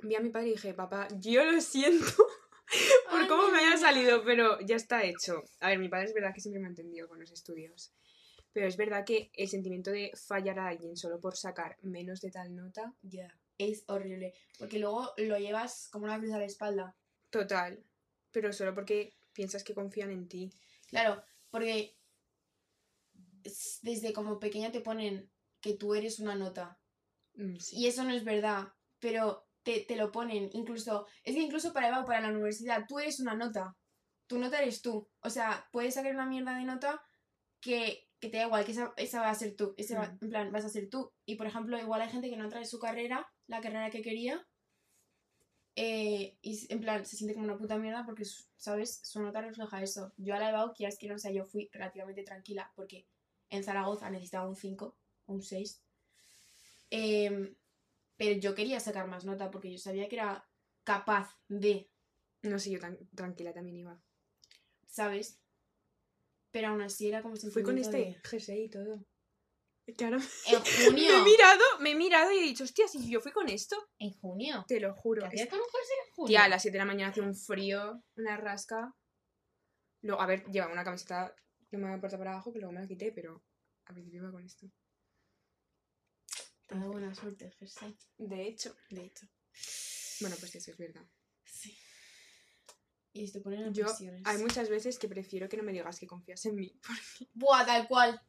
Vi 0.00 0.14
a 0.14 0.20
mi 0.20 0.30
padre 0.30 0.48
y 0.48 0.52
dije, 0.52 0.74
papá, 0.74 1.08
yo 1.18 1.44
lo 1.44 1.60
siento 1.60 2.06
por 3.10 3.20
Ay, 3.20 3.28
cómo 3.28 3.48
me 3.50 3.58
haya 3.58 3.76
salido, 3.76 4.24
pero 4.24 4.60
ya 4.60 4.76
está 4.76 5.04
hecho. 5.04 5.42
A 5.60 5.68
ver, 5.68 5.78
mi 5.78 5.88
padre 5.88 6.06
es 6.06 6.14
verdad 6.14 6.32
que 6.34 6.40
siempre 6.40 6.60
me 6.60 6.66
ha 6.66 6.70
entendido 6.70 7.08
con 7.08 7.18
los 7.20 7.30
estudios. 7.32 7.92
Pero 8.54 8.66
es 8.66 8.78
verdad 8.78 9.04
que 9.04 9.30
el 9.34 9.48
sentimiento 9.48 9.90
de 9.90 10.12
fallar 10.16 10.58
a 10.58 10.68
alguien 10.68 10.96
solo 10.96 11.20
por 11.20 11.36
sacar 11.36 11.76
menos 11.82 12.22
de 12.22 12.30
tal 12.30 12.54
nota, 12.56 12.94
Ya, 13.02 13.28
es 13.58 13.84
horrible. 13.88 14.32
Porque 14.58 14.78
luego 14.78 15.12
lo 15.18 15.38
llevas 15.38 15.88
como 15.90 16.06
una 16.06 16.18
cruz 16.18 16.32
a 16.32 16.38
la 16.38 16.46
espalda. 16.46 16.96
total. 17.30 17.84
Pero 18.30 18.52
solo 18.52 18.74
porque 18.74 19.12
piensas 19.32 19.62
que 19.64 19.74
confían 19.74 20.10
en 20.10 20.26
ti. 20.28 20.50
Claro, 20.88 21.22
porque 21.50 21.96
es- 23.42 23.78
desde 23.82 24.12
como 24.12 24.38
pequeña 24.40 24.72
te 24.72 24.80
ponen 24.80 25.30
que 25.60 25.74
tú 25.74 25.94
eres 25.94 26.18
una 26.20 26.34
nota. 26.34 26.78
Mm, 27.34 27.56
sí. 27.56 27.76
Y 27.78 27.86
eso 27.86 28.04
no 28.04 28.14
es 28.14 28.24
verdad, 28.24 28.68
pero 29.00 29.46
te, 29.62 29.80
te 29.80 29.96
lo 29.96 30.10
ponen. 30.12 30.50
Incluso, 30.52 31.06
es 31.22 31.34
que 31.34 31.42
incluso 31.42 31.72
para 31.72 31.88
Eva 31.88 32.00
o 32.02 32.04
para 32.04 32.20
la 32.20 32.28
universidad, 32.28 32.84
tú 32.88 32.98
eres 32.98 33.20
una 33.20 33.34
nota. 33.34 33.76
Tu 34.26 34.38
nota 34.38 34.60
eres 34.62 34.80
tú. 34.82 35.08
O 35.20 35.30
sea, 35.30 35.68
puedes 35.72 35.94
sacar 35.94 36.14
una 36.14 36.26
mierda 36.26 36.56
de 36.56 36.64
nota 36.64 37.02
que 37.60 38.03
que 38.20 38.28
te 38.30 38.38
da 38.38 38.44
igual, 38.46 38.64
que 38.64 38.72
esa, 38.72 38.92
esa 38.96 39.20
va 39.20 39.30
a 39.30 39.34
ser 39.34 39.56
tú, 39.56 39.74
ese 39.76 39.96
va- 39.96 40.16
en 40.20 40.30
plan, 40.30 40.52
vas 40.52 40.64
a 40.64 40.68
ser 40.70 40.88
tú. 40.90 41.12
Y 41.26 41.36
por 41.36 41.46
ejemplo, 41.46 41.78
igual 41.78 42.02
hay 42.02 42.10
gente 42.10 42.30
que 42.30 42.36
no 42.36 42.48
trae 42.48 42.64
su 42.64 42.78
carrera, 42.78 43.28
la 43.46 43.60
carrera 43.60 43.90
que 43.90 44.02
quería, 44.02 44.46
eh, 45.76 46.38
y 46.40 46.72
en 46.72 46.80
plan, 46.80 47.04
se 47.04 47.16
siente 47.16 47.34
como 47.34 47.46
una 47.46 47.58
puta 47.58 47.78
mierda 47.78 48.04
porque, 48.06 48.24
¿sabes? 48.56 49.00
Su 49.02 49.20
nota 49.22 49.40
refleja 49.40 49.82
eso. 49.82 50.12
Yo 50.16 50.34
a 50.34 50.38
la 50.38 50.50
EBAU, 50.50 50.72
quieras 50.74 50.98
que 50.98 51.08
no, 51.08 51.16
o 51.16 51.18
sea, 51.18 51.32
yo 51.32 51.44
fui 51.44 51.68
relativamente 51.72 52.22
tranquila 52.22 52.72
porque 52.76 53.08
en 53.50 53.64
Zaragoza 53.64 54.10
necesitaba 54.10 54.48
un 54.48 54.56
5, 54.56 54.98
un 55.26 55.42
6. 55.42 55.82
Em, 56.90 57.56
pero 58.16 58.40
yo 58.40 58.54
quería 58.54 58.80
sacar 58.80 59.08
más 59.08 59.24
nota 59.24 59.50
porque 59.50 59.72
yo 59.72 59.78
sabía 59.78 60.08
que 60.08 60.16
era 60.16 60.48
capaz 60.84 61.38
de, 61.48 61.90
No 62.42 62.58
sé, 62.60 62.70
yo 62.72 62.80
tan 62.80 62.98
tranquila 63.14 63.52
también 63.54 63.78
iba. 63.78 64.02
¿sabes? 64.86 65.43
Pero 66.54 66.68
aún 66.68 66.82
así 66.82 67.08
era 67.08 67.20
como 67.20 67.34
Fui 67.34 67.64
con 67.64 67.78
este 67.78 67.96
de- 67.96 68.20
jersey 68.22 68.66
y 68.66 68.70
todo. 68.70 69.04
Claro. 69.98 70.18
En 70.46 70.60
junio. 70.60 70.62
Me 70.94 71.18
he 71.18 71.24
mirado, 71.24 71.64
me 71.80 71.90
he 71.90 71.94
mirado 71.96 72.30
y 72.32 72.38
he 72.38 72.42
dicho, 72.42 72.62
hostia, 72.62 72.86
si 72.86 73.10
yo 73.10 73.20
fui 73.20 73.32
con 73.32 73.48
esto. 73.48 73.76
En 73.98 74.12
junio. 74.12 74.64
Te 74.68 74.78
lo 74.78 74.94
juro. 74.94 75.22
¿Qué 75.22 75.26
hacías 75.26 75.42
Es- 75.46 75.50
con 75.50 75.58
un 75.58 75.64
jersey 75.66 75.96
en 76.06 76.14
junio? 76.14 76.28
Tía, 76.28 76.44
a 76.44 76.48
las 76.48 76.62
7 76.62 76.74
de 76.74 76.78
la 76.78 76.84
mañana 76.84 77.10
hacía 77.10 77.24
un 77.24 77.34
frío, 77.34 78.04
una 78.16 78.36
rasca. 78.36 78.94
Luego, 80.02 80.22
a 80.22 80.26
ver, 80.26 80.44
llevaba 80.46 80.72
una 80.72 80.84
camiseta 80.84 81.34
que 81.68 81.76
me 81.76 81.98
porta 81.98 82.16
para 82.16 82.30
abajo, 82.34 82.52
que 82.52 82.60
luego 82.60 82.72
me 82.72 82.80
la 82.82 82.86
quité, 82.86 83.10
pero 83.10 83.42
al 83.86 83.94
principio 83.94 84.20
iba 84.22 84.30
con 84.30 84.44
esto. 84.44 84.70
Te 86.68 86.78
da 86.78 86.86
buena 86.86 87.12
suerte 87.16 87.46
el 87.46 87.52
jersey. 87.54 87.96
De 88.16 88.46
hecho. 88.46 88.76
De 88.90 89.04
hecho. 89.06 89.26
Bueno, 90.20 90.36
pues 90.38 90.54
eso 90.54 90.70
es 90.70 90.78
verdad. 90.78 91.04
Y 93.16 93.30
te 93.30 93.40
ponen 93.40 93.62
en 93.66 93.72
Yo, 93.72 93.84
presiones. 93.86 94.22
hay 94.24 94.38
muchas 94.38 94.68
veces 94.68 94.98
que 94.98 95.08
prefiero 95.08 95.48
que 95.48 95.56
no 95.56 95.62
me 95.62 95.72
digas 95.72 96.00
que 96.00 96.06
confías 96.06 96.44
en 96.46 96.56
mí. 96.56 96.76
Buah, 97.34 97.64
tal 97.64 97.86
cual. 97.86 98.20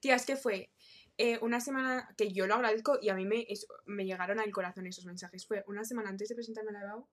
Tía, 0.00 0.14
es 0.14 0.26
que 0.26 0.36
fue 0.36 0.70
eh, 1.16 1.38
una 1.40 1.58
semana 1.60 2.06
que 2.18 2.30
yo 2.30 2.46
lo 2.46 2.54
agradezco 2.54 2.98
y 3.00 3.08
a 3.08 3.14
mí 3.14 3.24
me, 3.24 3.46
es- 3.48 3.66
me 3.86 4.04
llegaron 4.04 4.38
al 4.38 4.52
corazón 4.52 4.86
esos 4.86 5.06
mensajes. 5.06 5.46
Fue 5.46 5.64
una 5.66 5.84
semana 5.84 6.10
antes 6.10 6.28
de 6.28 6.34
presentarme 6.34 6.68
a 6.70 6.74
la 6.74 6.80
EBAU, 6.82 7.08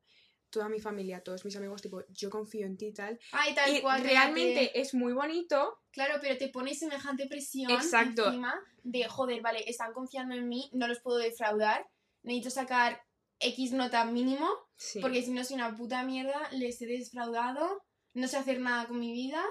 toda 0.50 0.68
mi 0.68 0.82
familia, 0.82 1.24
todos 1.24 1.46
mis 1.46 1.56
amigos, 1.56 1.82
tipo, 1.82 2.04
yo 2.10 2.30
confío 2.30 2.66
en 2.66 2.76
ti 2.76 2.88
y 2.88 2.94
tal. 2.94 3.18
Ay, 3.32 3.56
tal 3.56 3.74
y 3.74 3.82
cual. 3.82 4.04
realmente 4.04 4.56
cállate. 4.56 4.82
es 4.82 4.94
muy 4.94 5.14
bonito. 5.14 5.80
Claro, 5.92 6.16
pero 6.22 6.38
te 6.38 6.50
pone 6.50 6.76
semejante 6.76 7.26
presión 7.28 7.72
Exacto. 7.72 8.26
encima 8.28 8.54
de, 8.84 9.08
joder, 9.08 9.42
vale, 9.42 9.64
están 9.68 9.94
confiando 9.94 10.36
en 10.36 10.50
mí, 10.50 10.70
no 10.74 10.88
los 10.88 11.00
puedo 11.00 11.20
defraudar, 11.20 11.88
necesito 12.24 12.50
sacar 12.50 13.02
X 13.44 13.72
nota 13.74 14.06
mínimo, 14.06 14.48
Sí. 14.76 15.00
porque 15.00 15.22
si 15.24 15.32
no 15.32 15.44
soy 15.44 15.56
una 15.56 15.76
puta 15.76 16.04
mierda, 16.04 16.50
les 16.52 16.82
he 16.82 16.86
defraudado, 16.86 17.84
no 18.14 18.28
sé 18.28 18.38
hacer 18.38 18.60
nada 18.60 18.88
con 18.88 19.00
mi 19.00 19.12
vida, 19.14 19.44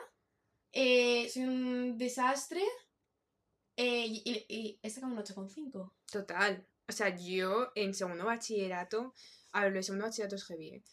eh, 0.73 1.29
soy 1.31 1.45
un 1.45 1.99
desastre, 1.99 2.63
eh, 3.77 4.07
y, 4.07 4.23
y- 4.25 4.47
y 4.49 4.81
he 4.83 4.91
sacado 4.91 5.13
un 5.13 5.19
8,5. 5.19 5.93
Total. 6.11 6.67
O 6.89 6.93
sea, 6.93 7.17
yo 7.17 7.73
en 7.75 7.95
segundo 7.95 8.25
bachillerato, 8.27 9.15
a 9.53 9.63
ver, 9.63 9.73
lo 9.73 9.79
de 9.79 9.83
segundo 9.83 10.05
bachillerato 10.07 10.37
es 10.37 10.45
heavy, 10.45 10.69
¿eh? 10.71 10.85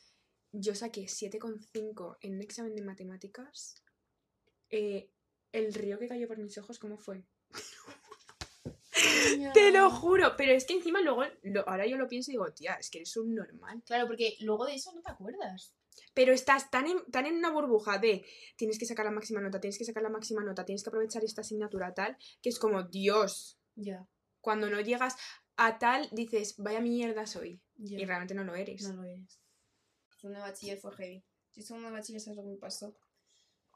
Yo 0.52 0.74
saqué 0.76 1.08
7,5 1.08 2.18
en 2.22 2.36
un 2.36 2.42
examen 2.42 2.74
de 2.76 2.82
matemáticas. 2.82 3.76
El 4.70 5.74
río 5.74 5.98
que 6.00 6.08
cayó 6.08 6.28
por 6.28 6.38
mis 6.38 6.58
ojos, 6.58 6.80
¿cómo 6.80 6.98
fue? 6.98 7.24
Te 9.54 9.72
lo 9.72 9.90
juro, 9.90 10.36
pero 10.38 10.52
es 10.54 10.66
que 10.66 10.74
encima 10.74 11.02
luego, 11.02 11.24
lo- 11.44 11.68
ahora 11.68 11.86
yo 11.86 11.98
lo 11.98 12.08
pienso 12.08 12.32
y 12.32 12.34
digo, 12.34 12.52
tía, 12.54 12.74
es 12.76 12.90
que 12.90 13.00
eres 13.00 13.16
un 13.18 13.34
normal. 13.36 13.82
Claro, 13.86 14.08
porque 14.08 14.36
luego 14.42 14.66
de 14.66 14.76
eso 14.76 14.94
no 14.94 15.02
te 15.02 15.12
acuerdas. 15.12 15.74
Pero 16.14 16.34
estás 16.34 16.70
tan 16.72 16.88
en, 16.88 17.04
tan 17.12 17.26
en 17.26 17.36
una 17.38 17.52
burbuja 17.52 17.98
de 17.98 18.26
tienes 18.56 18.80
que 18.80 18.86
sacar 18.86 19.06
la 19.06 19.12
máxima 19.12 19.42
nota, 19.42 19.60
tienes 19.60 19.78
que 19.78 19.86
sacar 19.86 20.04
la 20.04 20.10
máxima 20.10 20.44
nota, 20.44 20.66
tienes 20.66 20.84
que 20.84 20.90
aprovechar 20.90 21.24
esta 21.24 21.42
asignatura 21.42 21.94
tal, 21.94 22.18
que 22.42 22.50
es 22.50 22.60
como, 22.60 22.84
Dios, 22.84 23.60
Ya, 23.76 24.06
cuando 24.42 24.70
no 24.70 24.80
llegas 24.82 25.16
a 25.58 25.78
tal, 25.78 26.08
dices, 26.12 26.56
vaya 26.58 26.80
mierda 26.80 27.26
soy. 27.28 27.62
Y 27.78 28.06
realmente 28.06 28.34
no 28.34 28.44
lo 28.44 28.56
eres. 28.56 28.82
No 28.84 28.94
lo 29.02 29.04
eres. 29.04 29.40
Segundo 30.18 30.40
de 30.40 30.50
bachiller 30.50 30.78
fue 30.78 30.94
heavy. 30.96 31.24
Yo 31.56 31.64
segundo 31.64 31.88
de 31.90 31.94
bachiller, 31.94 32.22
¿sabes 32.22 32.38
lo 32.38 32.44
que 32.44 32.50
me 32.50 32.58
pasó? 32.58 32.96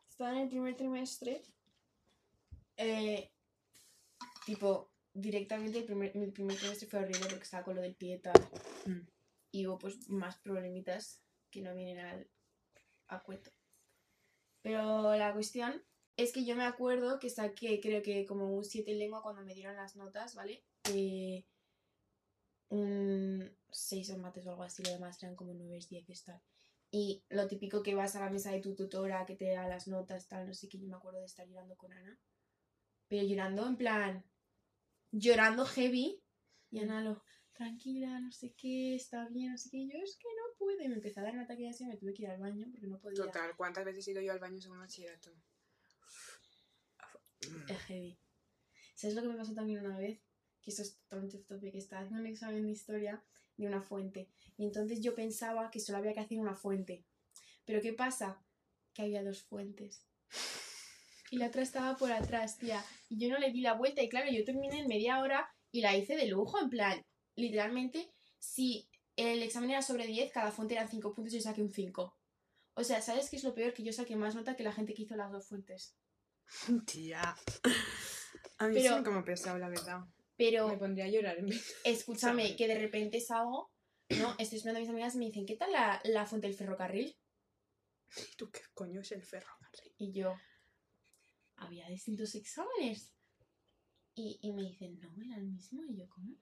Estaba 0.09 0.31
en 0.31 0.37
el 0.39 0.49
primer 0.49 0.75
trimestre. 0.75 1.41
eh, 2.77 3.31
tipo, 4.45 4.91
directamente 5.13 5.79
el 5.79 5.85
primer, 5.85 6.15
mi 6.15 6.27
primer 6.31 6.57
trimestre 6.57 6.87
fue 6.87 6.99
horrible 6.99 7.27
porque 7.27 7.43
estaba 7.43 7.63
con 7.63 7.75
lo 7.75 7.81
del 7.81 7.95
pie 7.95 8.15
y 8.15 8.19
tal. 8.19 8.49
Mm. 8.85 9.07
Y 9.51 9.67
hubo 9.67 9.77
pues 9.77 10.09
más 10.09 10.37
problemitas 10.37 11.21
que 11.51 11.61
no 11.61 11.75
vienen 11.75 11.99
al 11.99 12.27
a 13.07 13.21
cuento. 13.21 13.51
Pero 14.61 15.15
la 15.15 15.33
cuestión 15.33 15.83
es 16.17 16.31
que 16.31 16.45
yo 16.45 16.55
me 16.55 16.65
acuerdo 16.65 17.19
que 17.19 17.29
saqué, 17.29 17.79
creo 17.79 18.01
que 18.01 18.25
como 18.25 18.55
un 18.55 18.63
7 18.63 18.91
en 18.91 18.99
lengua 18.99 19.21
cuando 19.21 19.43
me 19.43 19.53
dieron 19.53 19.75
las 19.75 19.95
notas, 19.95 20.35
¿vale? 20.35 20.63
Eh, 20.89 21.45
un 22.69 23.51
6 23.69 24.09
en 24.09 24.21
mates 24.21 24.45
o 24.45 24.51
algo 24.51 24.63
así, 24.63 24.83
lo 24.83 24.91
demás 24.91 25.21
eran 25.21 25.35
como 25.35 25.53
9, 25.53 25.79
10 25.89 26.23
tal. 26.23 26.41
Y 26.91 27.23
lo 27.29 27.47
típico 27.47 27.81
que 27.81 27.95
vas 27.95 28.15
a 28.15 28.19
la 28.19 28.29
mesa 28.29 28.51
de 28.51 28.61
tu 28.61 28.75
tutora, 28.75 29.25
que 29.25 29.35
te 29.35 29.49
da 29.49 29.67
las 29.67 29.87
notas, 29.87 30.27
tal, 30.27 30.47
no 30.47 30.53
sé 30.53 30.69
qué, 30.69 30.79
yo 30.79 30.87
me 30.87 30.95
acuerdo 30.95 31.19
de 31.19 31.25
estar 31.25 31.47
llorando 31.47 31.75
con 31.75 31.91
Ana. 31.91 32.19
Pero 33.07 33.27
llorando 33.27 33.67
en 33.67 33.77
plan, 33.77 34.25
llorando 35.13 35.65
heavy. 35.65 36.19
Y 36.69 36.79
Ana 36.79 37.01
lo, 37.01 37.23
tranquila, 37.53 38.19
no 38.19 38.31
sé 38.31 38.53
qué, 38.57 38.95
está 38.95 39.29
bien, 39.29 39.51
no 39.51 39.57
sé 39.57 39.69
qué. 39.69 39.77
Y 39.77 39.91
yo, 39.91 39.99
es 39.99 40.17
que 40.17 40.27
no 40.27 40.57
puedo. 40.57 40.81
Y 40.81 40.89
me 40.89 40.95
empecé 40.95 41.19
a 41.19 41.23
dar 41.23 41.33
un 41.33 41.41
ataque 41.41 41.61
de 41.61 41.67
ansiedad 41.69 41.91
y 41.91 41.93
me 41.93 41.99
tuve 41.99 42.13
que 42.13 42.23
ir 42.23 42.29
al 42.29 42.39
baño 42.39 42.67
porque 42.71 42.87
no 42.87 42.99
podía. 42.99 43.23
Total, 43.23 43.55
¿cuántas 43.55 43.85
veces 43.85 44.07
he 44.07 44.11
ido 44.11 44.21
yo 44.21 44.33
al 44.33 44.39
baño 44.39 44.59
según 44.59 44.79
bachillerato? 44.79 45.31
Es 47.67 47.77
heavy. 47.87 48.19
¿Sabes 48.95 49.15
lo 49.15 49.21
que 49.21 49.27
me 49.29 49.35
pasó 49.35 49.53
también 49.53 49.85
una 49.85 49.97
vez? 49.97 50.21
Que 50.61 50.71
eso 50.71 50.81
es 50.81 50.97
totalmente 50.97 51.37
off 51.37 51.45
topic, 51.45 51.71
que 51.71 51.77
estaba 51.77 52.01
haciendo 52.01 52.21
un 52.21 52.27
examen 52.27 52.63
de 52.63 52.71
historia 52.71 53.23
de 53.57 53.67
una 53.67 53.81
fuente. 53.81 54.29
Y 54.57 54.65
entonces 54.65 55.01
yo 55.01 55.13
pensaba 55.13 55.69
que 55.69 55.79
solo 55.79 55.97
había 55.97 56.13
que 56.13 56.21
hacer 56.21 56.39
una 56.39 56.55
fuente. 56.55 57.05
Pero 57.65 57.81
¿qué 57.81 57.93
pasa? 57.93 58.41
Que 58.93 59.03
había 59.03 59.23
dos 59.23 59.43
fuentes. 59.43 60.05
Y 61.33 61.37
la 61.37 61.47
otra 61.47 61.63
estaba 61.63 61.97
por 61.97 62.11
atrás, 62.11 62.59
tía. 62.59 62.85
Y 63.09 63.17
yo 63.17 63.27
no 63.27 63.39
le 63.39 63.51
di 63.51 63.61
la 63.61 63.73
vuelta. 63.73 64.03
Y 64.03 64.07
claro, 64.07 64.29
yo 64.31 64.45
terminé 64.45 64.81
en 64.81 64.87
media 64.87 65.19
hora 65.19 65.49
y 65.71 65.81
la 65.81 65.97
hice 65.97 66.15
de 66.15 66.27
lujo, 66.27 66.59
en 66.61 66.69
plan, 66.69 67.03
literalmente, 67.35 68.13
si 68.37 68.87
el 69.15 69.41
examen 69.41 69.71
era 69.71 69.81
sobre 69.81 70.05
10, 70.05 70.31
cada 70.31 70.51
fuente 70.51 70.75
eran 70.75 70.89
5 70.89 71.11
puntos 71.15 71.33
y 71.33 71.37
yo 71.37 71.41
saqué 71.41 71.63
un 71.63 71.73
5. 71.73 72.15
O 72.75 72.83
sea, 72.83 73.01
¿sabes 73.01 73.31
qué 73.31 73.37
es 73.37 73.43
lo 73.43 73.55
peor? 73.55 73.73
Que 73.73 73.81
yo 73.81 73.91
saqué 73.91 74.15
más 74.15 74.35
nota 74.35 74.55
que 74.55 74.61
la 74.61 74.73
gente 74.73 74.93
que 74.93 75.01
hizo 75.01 75.15
las 75.15 75.31
dos 75.31 75.47
fuentes. 75.47 75.97
Tía. 76.85 77.35
A 78.59 78.67
mí 78.67 78.75
Pero- 78.75 78.97
sí 78.99 79.03
como 79.03 79.25
pesado, 79.25 79.57
la 79.57 79.69
verdad. 79.69 80.01
Pero... 80.37 80.67
Me 80.67 80.77
pondría 80.77 81.05
a 81.05 81.09
llorar 81.09 81.39
en 81.39 81.47
vez 81.47 81.75
escúchame, 81.83 82.55
que 82.55 82.67
de 82.67 82.77
repente 82.77 83.19
salgo, 83.19 83.71
¿no? 84.19 84.35
Estoy 84.37 84.59
esperando 84.59 84.77
a 84.77 84.81
mis 84.81 84.89
amigas 84.91 85.15
y 85.15 85.17
me 85.17 85.25
dicen, 85.25 85.47
¿qué 85.47 85.55
tal 85.55 85.71
la, 85.71 85.99
la 86.03 86.27
fuente 86.27 86.45
del 86.45 86.55
ferrocarril? 86.55 87.17
¿Tú 88.37 88.51
qué 88.51 88.61
coño 88.75 89.01
es 89.01 89.11
el 89.13 89.23
ferrocarril? 89.23 89.95
Y 89.97 90.11
yo, 90.11 90.35
había 91.63 91.87
distintos 91.87 92.35
exámenes. 92.35 93.13
Y, 94.15 94.39
y 94.41 94.51
me 94.53 94.63
dicen, 94.63 94.99
no, 94.99 95.09
era 95.23 95.37
el 95.37 95.45
mismo. 95.45 95.83
Y 95.85 95.97
yo, 95.97 96.07
¿cómo? 96.09 96.35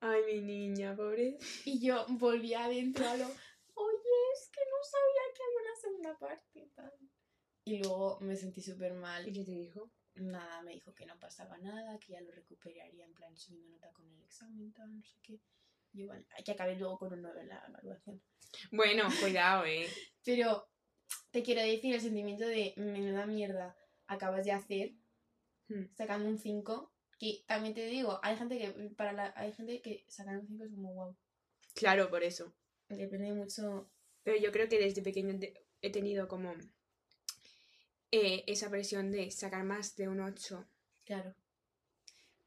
Ay, 0.00 0.22
mi 0.24 0.40
niña, 0.40 0.96
pobre. 0.96 1.38
Y 1.64 1.80
yo 1.86 2.06
volví 2.08 2.54
adentro 2.54 3.08
a 3.08 3.16
lo, 3.16 3.26
oye, 3.26 4.16
es 4.34 4.50
que 4.50 4.60
no 4.60 4.76
sabía 4.82 5.34
que 5.34 5.42
había 5.42 5.60
una 5.60 5.76
segunda 5.80 6.18
parte. 6.18 6.70
Tal. 6.74 6.92
Y 7.64 7.78
luego 7.78 8.18
me 8.20 8.36
sentí 8.36 8.60
súper 8.60 8.94
mal. 8.94 9.26
¿Y 9.26 9.32
qué 9.32 9.44
te 9.44 9.52
dijo? 9.52 9.90
Nada, 10.16 10.62
me 10.62 10.72
dijo 10.72 10.94
que 10.94 11.06
no 11.06 11.18
pasaba 11.18 11.58
nada, 11.58 11.98
que 11.98 12.12
ya 12.12 12.20
lo 12.20 12.30
recuperaría 12.30 13.04
en 13.04 13.14
plan 13.14 13.36
subiendo 13.36 13.70
nota 13.70 13.90
con 13.92 14.06
el 14.08 14.22
examen, 14.22 14.72
tal, 14.72 14.94
no 14.94 15.02
sé 15.02 15.16
qué. 15.22 15.40
Y 15.92 16.02
yo, 16.02 16.08
vale, 16.08 16.26
que 16.44 16.52
acabé 16.52 16.76
luego 16.76 16.98
con 16.98 17.12
un 17.12 17.22
9 17.22 17.40
en 17.40 17.48
la 17.48 17.64
evaluación. 17.66 18.22
Bueno, 18.70 19.08
cuidado, 19.20 19.64
eh. 19.64 19.88
Pero 20.24 20.68
te 21.30 21.42
quiero 21.42 21.62
decir 21.62 21.94
el 21.94 22.00
sentimiento 22.00 22.46
de 22.46 22.74
menuda 22.76 23.26
mierda 23.26 23.76
acabas 24.06 24.44
de 24.44 24.52
hacer 24.52 24.94
Hmm. 25.68 25.84
sacando 25.94 26.28
un 26.28 26.38
5. 26.38 26.92
Que 27.18 27.44
también 27.46 27.74
te 27.74 27.86
digo, 27.86 28.18
hay 28.22 28.36
gente 28.36 28.58
que 28.58 28.70
para 28.90 29.12
la, 29.12 29.32
hay 29.36 29.52
gente 29.52 29.80
que 29.80 30.04
sacar 30.08 30.36
un 30.38 30.46
5 30.46 30.64
es 30.64 30.70
como 30.70 30.92
wow. 30.94 31.16
Claro, 31.74 32.10
por 32.10 32.22
eso. 32.22 32.52
Depende 32.88 33.32
mucho. 33.32 33.88
Pero 34.24 34.36
yo 34.36 34.52
creo 34.52 34.68
que 34.68 34.78
desde 34.78 35.00
pequeño 35.02 35.38
he 35.80 35.90
tenido 35.90 36.28
como 36.28 36.52
eh, 38.10 38.44
esa 38.46 38.68
presión 38.70 39.10
de 39.10 39.30
sacar 39.30 39.64
más 39.64 39.96
de 39.96 40.08
un 40.08 40.20
8 40.20 40.66
Claro. 41.04 41.34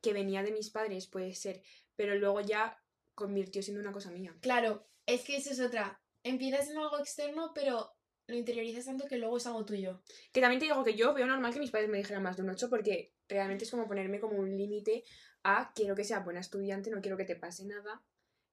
que 0.02 0.14
venía 0.14 0.44
de 0.44 0.52
mis 0.52 0.70
padres, 0.70 1.08
puede 1.08 1.34
ser, 1.34 1.62
pero 1.96 2.16
luego 2.16 2.42
ya 2.42 2.82
convirtió 3.16 3.62
siendo 3.64 3.82
una 3.82 3.92
cosa 3.92 4.12
mía. 4.12 4.36
Claro, 4.42 4.88
es 5.06 5.24
que 5.24 5.38
eso 5.38 5.52
es 5.52 5.60
otra. 5.60 6.00
Empiezas 6.24 6.70
en 6.70 6.78
algo 6.78 7.00
externo, 7.00 7.52
pero 7.54 7.97
lo 8.28 8.36
interiorizas 8.36 8.86
tanto 8.86 9.08
que 9.08 9.18
luego 9.18 9.38
es 9.38 9.48
algo 9.48 9.66
tuyo. 9.66 10.02
Que 10.32 10.42
también 10.42 10.60
te 10.60 10.66
digo 10.66 10.84
que 10.84 10.96
yo 10.96 11.14
veo 11.14 11.26
normal 11.28 11.54
que 11.54 11.60
mis 11.60 11.72
padres 11.72 11.90
me 11.90 11.98
dijeran 11.98 12.24
más 12.24 12.36
de 12.38 12.44
un 12.44 12.50
8 12.50 12.70
porque 12.70 13.14
realmente 13.28 13.64
es 13.66 13.72
como 13.72 13.88
ponerme 13.88 14.20
como 14.20 14.38
un 14.38 14.56
límite 14.58 15.04
a 15.44 15.72
quiero 15.74 15.96
que 15.96 16.04
seas 16.04 16.24
buena 16.26 16.42
estudiante, 16.42 16.90
no 16.92 17.02
quiero 17.02 17.18
que 17.18 17.26
te 17.26 17.36
pase 17.36 17.66
nada. 17.66 18.04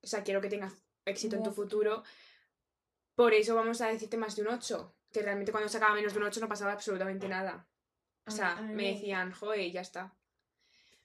O 0.02 0.06
sea, 0.06 0.22
quiero 0.22 0.40
que 0.40 0.48
tengas 0.48 0.74
éxito 1.04 1.36
en 1.36 1.42
tu 1.42 1.50
futuro. 1.52 2.02
Por 3.14 3.32
eso 3.34 3.54
vamos 3.54 3.80
a 3.80 3.88
decirte 3.88 4.16
más 4.16 4.36
de 4.36 4.42
un 4.42 4.48
8. 4.48 4.96
Que 5.12 5.22
realmente 5.22 5.52
cuando 5.52 5.68
sacaba 5.68 5.94
menos 5.94 6.12
de 6.12 6.18
un 6.18 6.24
8 6.26 6.40
no 6.40 6.48
pasaba 6.48 6.72
absolutamente 6.72 7.28
nada. 7.28 7.68
O 8.26 8.30
sea, 8.30 8.60
me- 8.62 8.94
decían, 8.94 9.32
joe, 9.32 9.70
ya 9.70 9.80
está. 9.80 10.16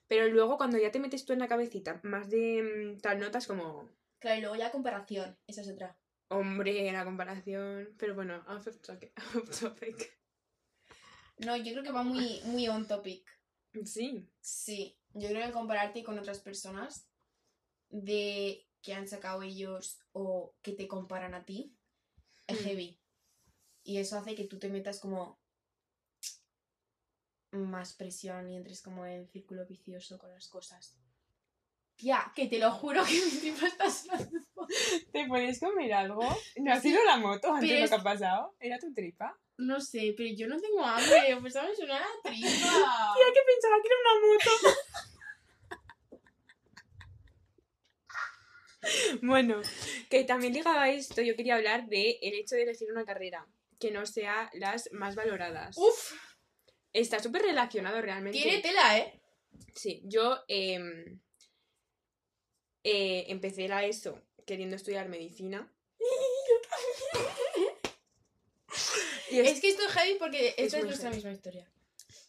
Pero 0.08 0.26
luego 0.28 0.56
cuando 0.56 0.78
ya 0.78 0.90
te 0.90 0.98
metes 0.98 1.24
tú 1.24 1.32
en 1.32 1.38
la 1.38 1.46
cabecita 1.48 2.00
más 2.02 2.28
de 2.30 2.94
mm, 2.96 3.00
tal 3.00 3.20
notas 3.20 3.46
como, 3.46 3.88
Claro, 4.18 4.38
y 4.38 4.40
luego 4.40 4.56
ya 4.56 4.72
comparación, 4.72 5.38
esa 5.46 5.60
es 5.60 5.68
otra. 5.68 5.96
Hombre, 6.30 6.90
la 6.92 7.04
comparación. 7.04 7.94
Pero 7.98 8.14
bueno, 8.14 8.42
off 8.48 8.66
topic. 8.80 10.18
No, 11.38 11.56
yo 11.56 11.72
creo 11.72 11.82
que 11.82 11.92
va 11.92 12.02
muy, 12.02 12.40
muy 12.44 12.68
on 12.68 12.86
topic. 12.86 13.24
Sí. 13.84 14.28
Sí, 14.40 14.98
yo 15.14 15.28
creo 15.28 15.46
que 15.46 15.52
compararte 15.52 16.02
con 16.02 16.18
otras 16.18 16.40
personas 16.40 17.08
de 17.88 18.66
que 18.82 18.94
han 18.94 19.06
sacado 19.06 19.42
ellos 19.42 19.98
o 20.12 20.54
que 20.62 20.72
te 20.72 20.88
comparan 20.88 21.34
a 21.34 21.44
ti 21.44 21.76
es 22.46 22.60
Mm. 22.60 22.64
heavy. 22.64 23.00
Y 23.82 23.98
eso 23.98 24.18
hace 24.18 24.34
que 24.34 24.44
tú 24.44 24.58
te 24.58 24.68
metas 24.68 25.00
como 25.00 25.40
más 27.52 27.94
presión 27.94 28.48
y 28.48 28.56
entres 28.56 28.82
como 28.82 29.06
en 29.06 29.26
círculo 29.28 29.66
vicioso 29.66 30.18
con 30.18 30.30
las 30.30 30.48
cosas. 30.48 30.98
Tía, 32.00 32.32
que 32.34 32.46
te 32.46 32.58
lo 32.58 32.72
juro 32.72 33.04
que 33.04 33.12
mi 33.26 33.30
tripa 33.40 33.66
está 33.66 33.90
sonando. 33.90 34.40
¿Te 35.12 35.26
puedes 35.26 35.60
comer 35.60 35.92
algo? 35.92 36.22
¿No 36.56 36.72
ha 36.72 36.80
sido 36.80 37.04
la 37.04 37.18
moto 37.18 37.52
antes 37.52 37.68
Pero 37.68 37.82
lo 37.82 37.88
que 37.88 37.94
ha 37.94 38.02
pasado? 38.02 38.54
¿Era 38.58 38.78
tu 38.78 38.92
tripa? 38.94 39.38
No 39.58 39.80
sé, 39.80 40.14
pero 40.16 40.30
yo 40.34 40.48
no 40.48 40.58
tengo 40.58 40.82
hambre, 40.82 41.36
pues 41.40 41.56
a 41.56 41.62
me 41.62 41.74
suena 41.76 42.00
la 42.00 42.06
tripa. 42.22 42.48
Tía, 42.48 43.26
que 43.34 43.40
pensaba 43.46 43.76
que 43.82 43.88
era 43.88 43.96
una 44.00 44.14
moto. 44.26 44.50
bueno, 49.22 49.62
que 50.08 50.24
también 50.24 50.54
ligado 50.54 50.78
a 50.78 50.88
esto, 50.88 51.20
yo 51.20 51.36
quería 51.36 51.56
hablar 51.56 51.86
de 51.86 52.18
el 52.22 52.34
hecho 52.34 52.56
de 52.56 52.62
elegir 52.62 52.90
una 52.90 53.04
carrera 53.04 53.46
que 53.78 53.90
no 53.90 54.06
sea 54.06 54.50
las 54.54 54.90
más 54.92 55.14
valoradas. 55.16 55.76
Uf, 55.76 56.12
Está 56.92 57.20
súper 57.20 57.42
relacionado 57.42 58.00
realmente. 58.02 58.38
tiene 58.40 58.60
tela, 58.60 58.98
¿eh? 58.98 59.20
Sí, 59.74 60.02
yo 60.04 60.38
em, 60.48 61.20
eh, 62.84 63.24
empecé 63.28 63.68
la 63.68 63.84
ESO 63.84 64.20
queriendo 64.46 64.76
estudiar 64.76 65.08
medicina. 65.08 65.70
Y 69.30 69.38
es- 69.38 69.48
Es 69.52 69.60
que 69.60 69.68
esto 69.68 69.82
es 69.86 69.92
heavy 69.92 70.18
porque 70.18 70.54
esta 70.56 70.78
es, 70.78 70.82
muy 70.84 70.84
nuestra 70.88 71.10
heavy. 71.10 71.16
misma 71.16 71.32
historia. 71.32 71.70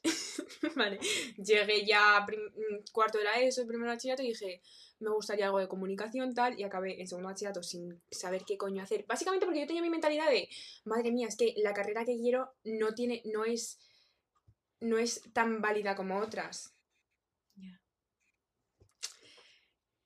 Vale, 0.76 1.00
llegué 1.38 1.86
ya 1.86 2.22
mm, 2.28 2.92
cuarto 2.92 3.18
de 3.18 3.24
la 3.24 3.40
ESO, 3.42 3.66
primer 3.68 3.88
bachillerato, 3.88 4.22
y 4.24 4.28
dije, 4.30 4.62
me 5.00 5.10
gustaría 5.10 5.46
algo 5.46 5.58
de 5.60 5.68
comunicación, 5.68 6.34
tal, 6.36 6.60
y 6.60 6.64
acabé 6.64 7.00
en 7.02 7.08
segundo 7.08 7.30
bachillerato 7.30 7.64
sin 7.64 8.02
saber 8.12 8.44
qué 8.46 8.58
coño 8.58 8.84
hacer. 8.84 9.06
Básicamente 9.08 9.46
porque 9.46 9.62
yo 9.62 9.68
tenía 9.68 9.82
mi 9.82 9.90
mentalidad 9.90 10.30
de, 10.30 10.48
madre 10.86 11.12
mía, 11.12 11.28
es 11.28 11.36
que 11.36 11.54
la 11.58 11.74
carrera 11.74 12.06
que 12.06 12.18
quiero 12.18 12.54
no 12.64 12.94
tiene, 12.94 13.22
no 13.26 13.46
es, 13.46 13.80
no 14.80 14.98
es 15.00 15.22
tan 15.34 15.62
válida 15.62 15.96
como 15.96 16.20
otras. 16.20 16.76
Ya. 17.56 17.82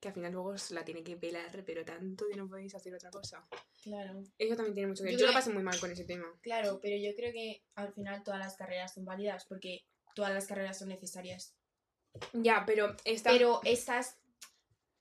Que 0.06 0.10
al 0.10 0.14
final 0.14 0.34
luego 0.34 0.50
os 0.50 0.70
la 0.70 0.86
tiene 0.86 1.04
que 1.04 1.18
pelar, 1.18 1.64
pero 1.66 1.84
tanto 1.84 2.28
que 2.30 2.36
no 2.36 2.48
podéis 2.48 2.76
hacer 2.76 2.94
otra 2.94 3.10
cosa. 3.10 3.44
Claro. 3.82 4.24
Eso 4.38 4.56
también 4.56 4.76
tiene 4.76 4.90
mucho 4.90 5.02
que 5.02 5.10
ver. 5.10 5.14
Yo 5.14 5.22
Yo, 5.22 5.26
lo 5.26 5.34
pasé 5.34 5.50
muy 5.50 5.64
mal 5.64 5.80
con 5.80 5.90
ese 5.90 6.04
tema. 6.04 6.28
Claro, 6.44 6.80
pero 6.80 6.96
yo 6.96 7.16
creo 7.16 7.34
que 7.34 7.64
al 7.74 7.92
final 7.92 8.24
todas 8.24 8.40
las 8.40 8.56
carreras 8.56 8.94
son 8.94 9.04
válidas 9.04 9.46
porque 9.46 9.84
todas 10.14 10.32
las 10.32 10.46
carreras 10.46 10.78
son 10.78 10.90
necesarias. 10.90 11.56
Ya, 12.34 12.66
pero 12.68 12.96
esta... 13.04 13.32
Pero 13.32 13.62
estas, 13.64 14.20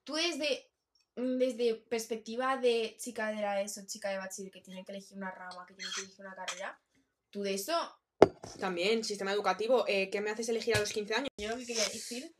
tú 0.04 0.14
desde, 0.14 0.70
desde 1.16 1.74
perspectiva 1.74 2.56
de 2.56 2.96
chica 2.98 3.28
de 3.28 3.42
la 3.42 3.60
ESO, 3.60 3.82
chica 3.86 4.08
de 4.08 4.16
bachiller, 4.16 4.50
que 4.50 4.62
tiene 4.62 4.86
que 4.86 4.92
elegir 4.92 5.18
una 5.18 5.30
rama, 5.30 5.66
que 5.66 5.74
tiene 5.74 5.90
que 5.94 6.00
elegir 6.00 6.24
una 6.24 6.34
carrera, 6.34 6.80
tú 7.28 7.42
de 7.42 7.52
eso, 7.52 7.76
También, 8.58 9.04
sistema 9.04 9.34
educativo, 9.34 9.84
eh, 9.86 10.08
¿qué 10.08 10.22
me 10.22 10.30
haces 10.30 10.48
elegir 10.48 10.74
a 10.76 10.80
los 10.80 10.92
15 10.92 11.14
años? 11.14 11.28
yo 11.36 11.50
lo 11.50 11.58
que 11.58 11.66
quería 11.66 11.84
decir 11.84 12.34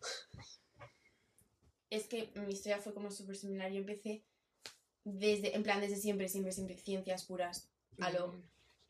es 1.91 2.07
que 2.07 2.33
mi 2.35 2.53
historia 2.53 2.79
fue 2.79 2.95
como 2.95 3.11
súper 3.11 3.37
similar. 3.37 3.71
Yo 3.71 3.79
empecé 3.79 4.25
desde, 5.05 5.55
en 5.55 5.62
plan, 5.62 5.81
desde 5.81 5.97
siempre, 5.97 6.28
siempre, 6.28 6.52
siempre, 6.52 6.76
ciencias 6.78 7.25
puras, 7.25 7.71
a 7.99 8.11
lo 8.11 8.35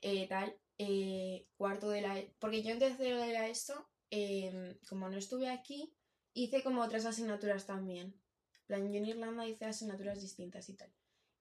eh, 0.01 0.27
tal, 0.29 0.57
eh, 0.79 1.47
cuarto 1.57 1.89
de 1.91 2.03
la... 2.03 2.23
Porque 2.39 2.63
yo 2.63 2.71
en 2.71 2.79
tercero 2.79 3.21
de 3.21 3.33
la 3.33 3.49
ESO, 3.49 3.89
em, 4.11 4.77
como 4.89 5.09
no 5.09 5.17
estuve 5.17 5.49
aquí, 5.49 5.93
hice 6.35 6.63
como 6.63 6.83
otras 6.83 7.07
asignaturas 7.07 7.67
también. 7.67 8.07
En 8.07 8.67
plan, 8.67 8.93
yo 8.93 8.99
en 8.99 9.07
Irlanda 9.07 9.47
hice 9.47 9.65
asignaturas 9.65 10.21
distintas 10.21 10.69
y 10.69 10.75
tal. 10.75 10.93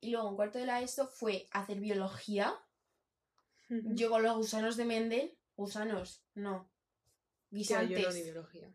Y 0.02 0.12
luego 0.12 0.30
en 0.30 0.36
cuarto 0.36 0.60
de 0.60 0.66
la 0.66 0.82
ESO 0.82 1.08
fue 1.08 1.48
hacer 1.52 1.80
biología. 1.80 2.54
Yo 3.70 4.10
con 4.10 4.22
los 4.22 4.36
gusanos 4.36 4.78
de 4.78 4.86
Mendel, 4.86 5.38
gusanos, 5.56 6.22
no. 6.36 6.70
Ya, 7.50 7.84
yo 7.84 7.90
Guisantes. 7.90 8.04
no 8.08 8.14
di 8.14 8.24
biología. 8.24 8.74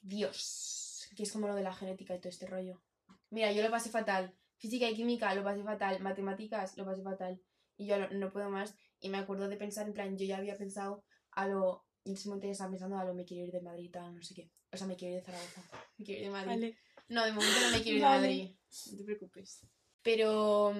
Dios, 0.00 0.83
que 1.14 1.22
es 1.24 1.32
como 1.32 1.46
lo 1.46 1.54
de 1.54 1.62
la 1.62 1.74
genética 1.74 2.14
y 2.14 2.20
todo 2.20 2.28
este 2.28 2.46
rollo. 2.46 2.82
Mira, 3.30 3.52
yo 3.52 3.62
lo 3.62 3.70
pasé 3.70 3.90
fatal. 3.90 4.34
Física 4.56 4.88
y 4.88 4.94
química 4.94 5.34
lo 5.34 5.42
pasé 5.42 5.62
fatal. 5.62 6.00
Matemáticas 6.00 6.76
lo 6.76 6.84
pasé 6.84 7.02
fatal. 7.02 7.40
Y 7.76 7.86
yo 7.86 8.08
no 8.10 8.32
puedo 8.32 8.50
más. 8.50 8.74
Y 9.00 9.08
me 9.08 9.18
acuerdo 9.18 9.48
de 9.48 9.56
pensar, 9.56 9.86
en 9.86 9.94
plan, 9.94 10.16
yo 10.16 10.24
ya 10.24 10.38
había 10.38 10.56
pensado 10.56 11.04
a 11.32 11.46
lo. 11.48 11.84
En 12.04 12.12
ese 12.14 12.28
momento 12.28 12.46
ya 12.46 12.52
estaba 12.52 12.70
pensando 12.70 12.98
a 12.98 13.04
lo 13.04 13.14
me 13.14 13.24
quiero 13.24 13.46
ir 13.46 13.52
de 13.52 13.60
Madrid, 13.62 13.90
tal, 13.90 14.14
no 14.14 14.22
sé 14.22 14.34
qué. 14.34 14.50
O 14.72 14.76
sea, 14.76 14.86
me 14.86 14.96
quiero 14.96 15.14
ir 15.16 15.20
de 15.20 15.26
Zaragoza. 15.26 15.62
Me 15.98 16.04
quiero 16.04 16.20
ir 16.20 16.26
de 16.26 16.32
Madrid. 16.32 16.48
Vale. 16.50 16.78
No, 17.08 17.24
de 17.24 17.32
momento 17.32 17.60
no 17.60 17.70
me 17.70 17.82
quiero 17.82 17.98
ir 17.98 18.02
Vale. 18.02 18.26
de 18.26 18.28
Madrid. 18.28 18.56
No 18.90 18.98
te 18.98 19.04
preocupes. 19.04 19.66
Pero 20.02 20.74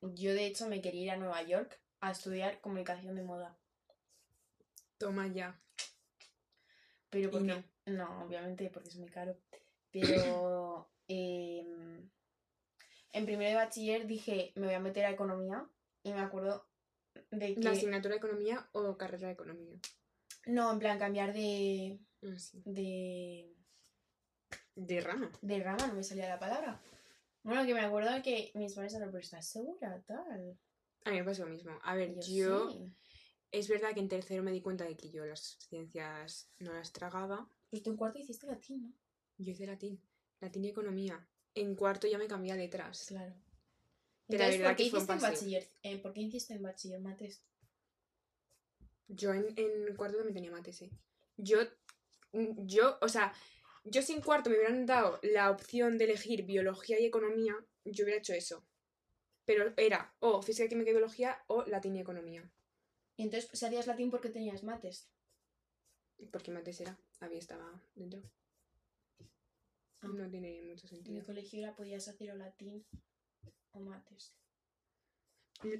yo 0.00 0.34
de 0.34 0.46
hecho 0.46 0.66
me 0.68 0.80
quería 0.80 1.02
ir 1.02 1.10
a 1.10 1.16
Nueva 1.16 1.42
York 1.42 1.80
a 2.00 2.10
estudiar 2.10 2.60
comunicación 2.60 3.14
de 3.14 3.22
moda. 3.22 3.58
Toma 4.98 5.26
ya. 5.28 5.60
Pero 7.10 7.30
porque. 7.30 7.46
no. 7.46 7.64
No. 7.86 8.24
obviamente 8.24 8.70
porque 8.70 8.88
es 8.88 8.96
muy 8.96 9.08
caro. 9.08 9.36
Pero. 9.90 10.90
em, 11.08 12.10
en 13.12 13.24
primero 13.24 13.50
de 13.50 13.56
bachiller 13.56 14.06
dije, 14.06 14.52
me 14.56 14.66
voy 14.66 14.74
a 14.74 14.80
meter 14.80 15.04
a 15.04 15.10
economía. 15.10 15.66
Y 16.02 16.12
me 16.12 16.20
acuerdo 16.20 16.66
de 17.30 17.54
que. 17.54 17.60
¿La 17.60 17.70
asignatura 17.70 18.14
de 18.14 18.18
economía 18.18 18.68
o 18.72 18.96
carrera 18.96 19.28
de 19.28 19.34
economía? 19.34 19.78
No, 20.46 20.72
en 20.72 20.78
plan, 20.78 20.98
cambiar 20.98 21.32
de. 21.32 21.98
Ah, 22.22 22.38
sí. 22.38 22.62
de. 22.64 23.52
De 24.74 25.00
rama. 25.00 25.32
de 25.40 25.58
rama, 25.60 25.86
no 25.86 25.94
me 25.94 26.02
salía 26.02 26.28
la 26.28 26.38
palabra. 26.38 26.80
Bueno, 27.42 27.64
que 27.64 27.72
me 27.72 27.80
acuerdo 27.80 28.10
que 28.22 28.50
mis 28.54 28.74
padres 28.74 28.94
eran, 28.94 29.10
pero 29.10 29.22
¿estás 29.22 29.46
segura? 29.48 30.02
Tal. 30.06 30.58
A 31.04 31.10
mí 31.10 31.18
me 31.18 31.24
pasó 31.24 31.46
lo 31.46 31.52
mismo. 31.52 31.78
A 31.82 31.94
ver, 31.94 32.18
yo... 32.20 32.70
sí. 32.70 32.92
Es 33.52 33.68
verdad 33.68 33.94
que 33.94 34.00
en 34.00 34.08
tercero 34.08 34.42
me 34.42 34.52
di 34.52 34.60
cuenta 34.60 34.84
de 34.84 34.96
que 34.96 35.10
yo 35.10 35.24
las 35.24 35.58
ciencias 35.68 36.50
no 36.58 36.72
las 36.72 36.92
tragaba. 36.92 37.48
Pues 37.70 37.82
tú 37.82 37.90
en 37.90 37.96
cuarto 37.96 38.18
hiciste 38.18 38.46
latín, 38.46 38.82
¿no? 38.82 38.92
Yo 39.38 39.52
hice 39.52 39.66
latín. 39.66 40.02
Latín 40.40 40.64
y 40.64 40.68
economía. 40.68 41.26
En 41.54 41.74
cuarto 41.74 42.06
ya 42.06 42.18
me 42.18 42.26
cambié 42.26 42.52
a 42.52 42.56
letras. 42.56 43.06
Claro. 43.08 43.34
Pero 44.28 44.38
la 44.44 44.50
Entonces, 44.50 44.58
verdad 44.58 44.70
¿por 44.72 44.76
qué 44.76 44.84
que 44.84 44.90
fue 44.90 44.98
un 44.98 45.04
hiciste 45.04 45.12
en 45.12 45.20
paseo. 45.20 45.30
bachiller? 45.32 45.70
Eh, 45.82 45.98
¿Por 45.98 46.12
qué 46.12 46.20
hiciste 46.20 46.54
en 46.54 46.62
bachiller 46.62 47.00
mates? 47.00 47.42
Yo 49.08 49.32
en, 49.32 49.46
en 49.56 49.94
cuarto 49.96 50.16
también 50.16 50.34
tenía 50.34 50.50
mates, 50.50 50.82
¿eh? 50.82 50.90
Yo, 51.36 51.58
mm, 52.32 52.66
yo, 52.66 52.98
o 53.00 53.08
sea, 53.08 53.32
yo 53.84 54.02
si 54.02 54.12
en 54.14 54.20
cuarto 54.20 54.50
me 54.50 54.56
hubieran 54.56 54.84
dado 54.84 55.20
la 55.22 55.50
opción 55.50 55.96
de 55.96 56.04
elegir 56.04 56.44
biología 56.44 56.98
y 56.98 57.06
economía, 57.06 57.54
yo 57.84 58.04
hubiera 58.04 58.18
hecho 58.18 58.34
eso. 58.34 58.66
Pero 59.44 59.72
era 59.76 60.12
o 60.18 60.42
física, 60.42 60.68
química 60.68 60.90
y 60.90 60.94
biología 60.94 61.44
o 61.46 61.64
latín 61.66 61.94
y 61.96 62.00
economía. 62.00 62.50
Y 63.16 63.22
entonces, 63.22 63.48
pues, 63.48 63.62
hacías 63.62 63.86
latín 63.86 64.10
porque 64.10 64.28
tenías 64.28 64.62
mates. 64.62 65.08
Porque 66.30 66.50
mates 66.50 66.80
era, 66.80 66.98
había 67.20 67.38
estaba 67.38 67.82
dentro. 67.94 68.22
Ah. 70.02 70.08
No 70.08 70.28
tiene 70.30 70.62
mucho 70.62 70.86
En 70.86 70.94
el 70.94 71.04
sentido. 71.04 71.24
colegio 71.24 71.60
era 71.60 71.74
podías 71.74 72.08
hacer 72.08 72.30
o 72.30 72.36
latín 72.36 72.84
o 73.72 73.80
mates. 73.80 74.34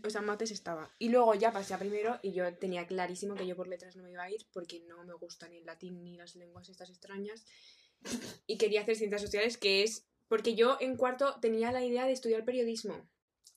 O 0.05 0.11
sea, 0.11 0.23
mates 0.23 0.51
estaba. 0.51 0.95
Y 0.99 1.11
luego 1.11 1.35
ya 1.35 1.53
pasé 1.53 1.75
a 1.75 1.79
primero 1.79 2.19
y 2.23 2.33
yo 2.33 2.57
tenía 2.57 2.87
clarísimo 2.87 3.35
que 3.35 3.47
yo 3.47 3.55
por 3.57 3.69
letras 3.69 3.95
no 3.95 4.03
me 4.03 4.11
iba 4.11 4.23
a 4.23 4.31
ir 4.31 4.47
porque 4.53 4.81
no 4.81 5.05
me 5.05 5.13
gusta 5.15 5.49
ni 5.49 5.59
el 5.59 5.67
latín 5.67 6.03
ni 6.03 6.17
las 6.17 6.35
lenguas 6.35 6.69
estas 6.71 6.89
extrañas. 6.89 7.45
Y 8.47 8.57
quería 8.57 8.83
hacer 8.83 8.97
ciencias 8.97 9.23
sociales, 9.23 9.59
que 9.59 9.83
es. 9.83 10.07
Porque 10.29 10.55
yo 10.55 10.77
en 10.81 10.97
cuarto 10.97 11.39
tenía 11.41 11.71
la 11.73 11.85
idea 11.85 12.07
de 12.07 12.13
estudiar 12.13 12.45
periodismo. 12.45 13.09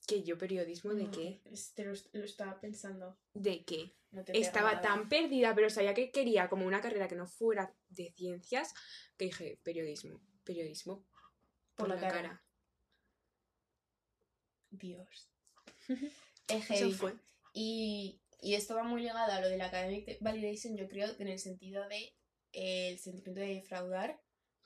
¿Que 0.07 0.23
yo 0.23 0.37
periodismo 0.37 0.93
de 0.93 1.05
No, 1.05 1.11
qué? 1.11 1.41
Este 1.45 1.85
lo, 1.85 1.93
lo 2.13 2.25
estaba 2.25 2.59
pensando. 2.59 3.19
¿De 3.33 3.63
qué? 3.63 3.95
No 4.11 4.23
Estaba 4.27 4.71
nada. 4.73 4.81
tan 4.81 5.07
perdida, 5.09 5.53
pero 5.53 5.69
sabía 5.69 5.93
que 5.93 6.11
quería 6.11 6.49
como 6.49 6.65
una 6.65 6.81
carrera 6.81 7.07
que 7.07 7.15
no 7.15 7.27
fuera 7.27 7.75
de 7.89 8.11
ciencias, 8.11 8.73
que 9.17 9.25
dije, 9.25 9.59
periodismo, 9.63 10.19
periodismo, 10.43 11.05
Por 11.75 11.89
la 11.89 11.99
cara. 11.99 12.43
Dios. 14.71 15.29
es 16.47 16.65
heavy. 16.65 16.89
Eso 16.89 16.97
fue. 16.97 17.13
Y, 17.53 18.21
y 18.41 18.55
esto 18.55 18.75
va 18.75 18.83
muy 18.83 19.01
ligado 19.01 19.31
a 19.31 19.41
lo 19.41 19.47
de 19.47 19.57
la 19.57 19.67
academic 19.67 20.17
validation, 20.21 20.75
yo 20.75 20.87
creo, 20.87 21.07
en 21.19 21.27
el 21.27 21.39
sentido 21.39 21.87
de 21.87 22.15
eh, 22.53 22.89
el 22.89 22.99
sentimiento 22.99 23.41
de 23.41 23.55
defraudar. 23.55 24.19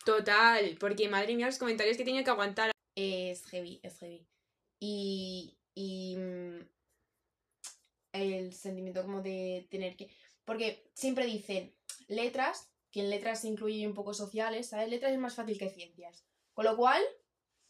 Total, 0.06 0.78
porque 0.80 1.10
madre 1.10 1.36
mía, 1.36 1.48
los 1.48 1.58
comentarios 1.60 1.98
que 1.98 2.06
tenía 2.06 2.24
que 2.24 2.30
aguantar. 2.30 2.72
Es 2.96 3.46
heavy, 3.48 3.80
es 3.84 3.98
heavy. 4.00 4.28
Y, 4.86 5.58
y 5.76 6.18
mm, 6.18 6.60
el 8.14 8.54
sentimiento 8.54 9.02
como 9.04 9.22
de 9.22 9.66
tener 9.72 9.96
que... 9.96 10.10
Porque 10.44 10.90
siempre 10.94 11.26
dicen 11.26 11.74
letras, 12.10 12.70
que 12.92 13.00
en 13.00 13.10
letras 13.10 13.42
se 13.42 13.48
incluyen 13.48 13.88
un 13.90 13.94
poco 13.96 14.14
sociales, 14.14 14.68
¿sabes? 14.70 14.90
Letras 14.90 15.14
es 15.14 15.18
más 15.20 15.36
fácil 15.36 15.58
que 15.58 15.70
ciencias. 15.70 16.26
Con 16.54 16.66
lo 16.66 16.76
cual, 16.76 17.02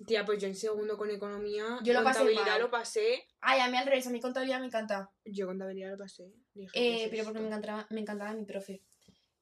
Tía, 0.08 0.26
pues 0.26 0.42
yo 0.42 0.48
en 0.48 0.56
segundo 0.56 0.98
con 0.98 1.12
economía, 1.12 1.78
Yo 1.84 1.94
lo 1.94 2.04
pasé 2.04 2.24
mal. 2.34 2.60
lo 2.60 2.72
pasé. 2.72 3.24
ay, 3.42 3.60
a 3.60 3.70
mí 3.70 3.78
al 3.78 3.86
revés, 3.86 4.08
a 4.08 4.10
mí 4.10 4.20
contabilidad 4.20 4.60
me 4.60 4.66
encanta. 4.66 5.14
Yo 5.24 5.46
contabilidad 5.46 5.92
lo 5.92 5.98
pasé. 6.00 6.34
Dije, 6.56 6.72
Eh, 6.74 6.98
¿qué 6.98 7.04
es 7.06 7.10
pero 7.12 7.24
porque 7.26 7.40
me 7.40 7.48
encantaba, 7.48 7.86
me 7.92 8.02
encantaba 8.02 8.34
mi 8.34 8.44
profe. 8.44 8.82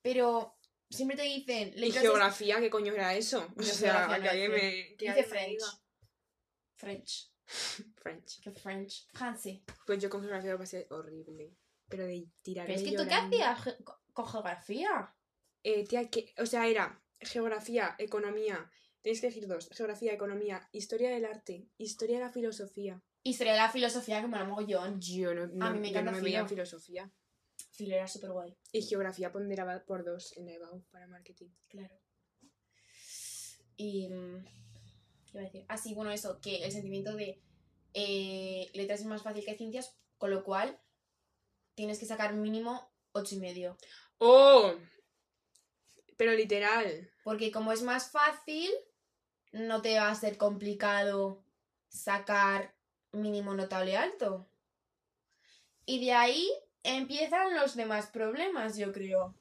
Pero 0.02 0.58
siempre 0.90 1.16
te 1.16 1.24
dicen 1.24 1.74
¿Y 1.78 1.88
es- 1.88 1.98
geografía 2.00 2.60
qué 2.60 2.70
coño 2.70 2.94
era 2.94 3.16
eso? 3.16 3.48
O 3.58 3.64
sea, 3.64 4.10
que 4.14 4.20
no 4.22 4.30
alguien 4.30 4.52
me. 4.52 4.96
me 5.00 5.24
French. 5.24 5.64
French. 6.76 7.31
French. 7.45 8.41
Que 8.41 8.51
French. 8.51 9.08
Francés. 9.13 9.62
Pues 9.86 9.99
yo 9.99 10.10
con 10.10 10.21
geografía 10.21 10.51
lo 10.54 10.58
pasé 10.60 10.88
horrible. 10.89 11.56
Pero 11.89 12.06
de 12.06 12.27
tirar. 12.41 12.67
Pero 12.67 12.80
es 12.80 12.86
que 12.89 12.95
tú 12.95 13.04
qué 13.08 13.13
hacías 13.13 13.62
ge- 13.63 13.84
co- 13.84 13.99
con 14.13 14.27
geografía. 14.27 15.13
Eh, 15.63 15.86
tía, 15.86 16.10
que, 16.10 16.34
o 16.38 16.45
sea, 16.45 16.67
era 16.67 17.04
geografía, 17.19 17.95
economía. 17.99 18.69
Tenéis 19.01 19.19
que 19.21 19.27
elegir 19.27 19.47
dos. 19.47 19.69
Geografía, 19.73 20.13
economía, 20.13 20.67
historia 20.71 21.10
del 21.10 21.25
arte, 21.25 21.67
historia 21.77 22.17
de 22.19 22.25
la 22.25 22.32
filosofía. 22.32 23.01
Historia 23.23 23.54
de 23.54 23.60
la 23.60 23.69
filosofía 23.71 24.21
que 24.21 24.27
me 24.27 24.38
la 24.38 24.45
mogollón. 24.45 24.99
Yo 25.01 25.34
no, 25.34 25.47
no, 25.47 25.71
mí 25.71 25.80
me 25.80 25.88
yo 25.91 25.99
encanta 25.99 26.12
no 26.12 26.17
me 26.17 26.23
filo. 26.23 26.47
filosofía. 26.47 27.12
Filo 27.71 27.95
era 27.95 28.08
súper 28.08 28.32
guay. 28.32 28.56
Y 28.71 28.82
geografía 28.84 29.32
ponderaba 29.32 29.84
por 29.86 30.04
dos 30.04 30.36
en 30.38 30.45
la 30.45 30.54
EBAU 30.54 30.84
para 30.91 31.08
marketing. 31.08 31.49
Claro. 31.67 31.99
Y. 33.77 34.10
¿Qué 35.32 35.38
iba 35.38 35.41
a 35.41 35.46
decir? 35.46 35.65
Así, 35.67 35.94
bueno, 35.94 36.12
eso, 36.12 36.39
que 36.41 36.63
el 36.63 36.72
sentimiento 36.72 37.15
de 37.15 37.41
eh, 37.94 38.70
letras 38.74 39.00
es 39.00 39.06
más 39.06 39.22
fácil 39.22 39.46
que 39.46 39.56
ciencias, 39.56 39.96
con 40.17 40.30
lo 40.30 40.44
cual 40.44 40.80
tienes 41.76 42.00
que 42.00 42.06
sacar 42.06 42.34
mínimo 42.34 42.91
ocho 43.13 43.36
y 43.36 43.39
medio. 43.39 43.78
¡Oh! 44.17 44.74
Pero 46.17 46.34
literal. 46.34 47.10
Porque 47.24 47.52
como 47.52 47.72
es 47.72 47.82
más 47.82 48.12
fácil, 48.12 48.70
no 49.52 49.82
te 49.82 49.98
va 49.98 50.10
a 50.10 50.15
ser 50.15 50.38
complicado 50.38 51.44
sacar 51.89 52.76
mínimo 53.12 53.54
notable 53.54 53.98
alto. 53.98 54.48
Y 55.86 56.06
de 56.06 56.13
ahí 56.13 56.50
empiezan 56.84 57.56
los 57.56 57.76
demás 57.76 58.08
problemas, 58.08 58.78
yo 58.78 58.91
creo. 58.91 59.36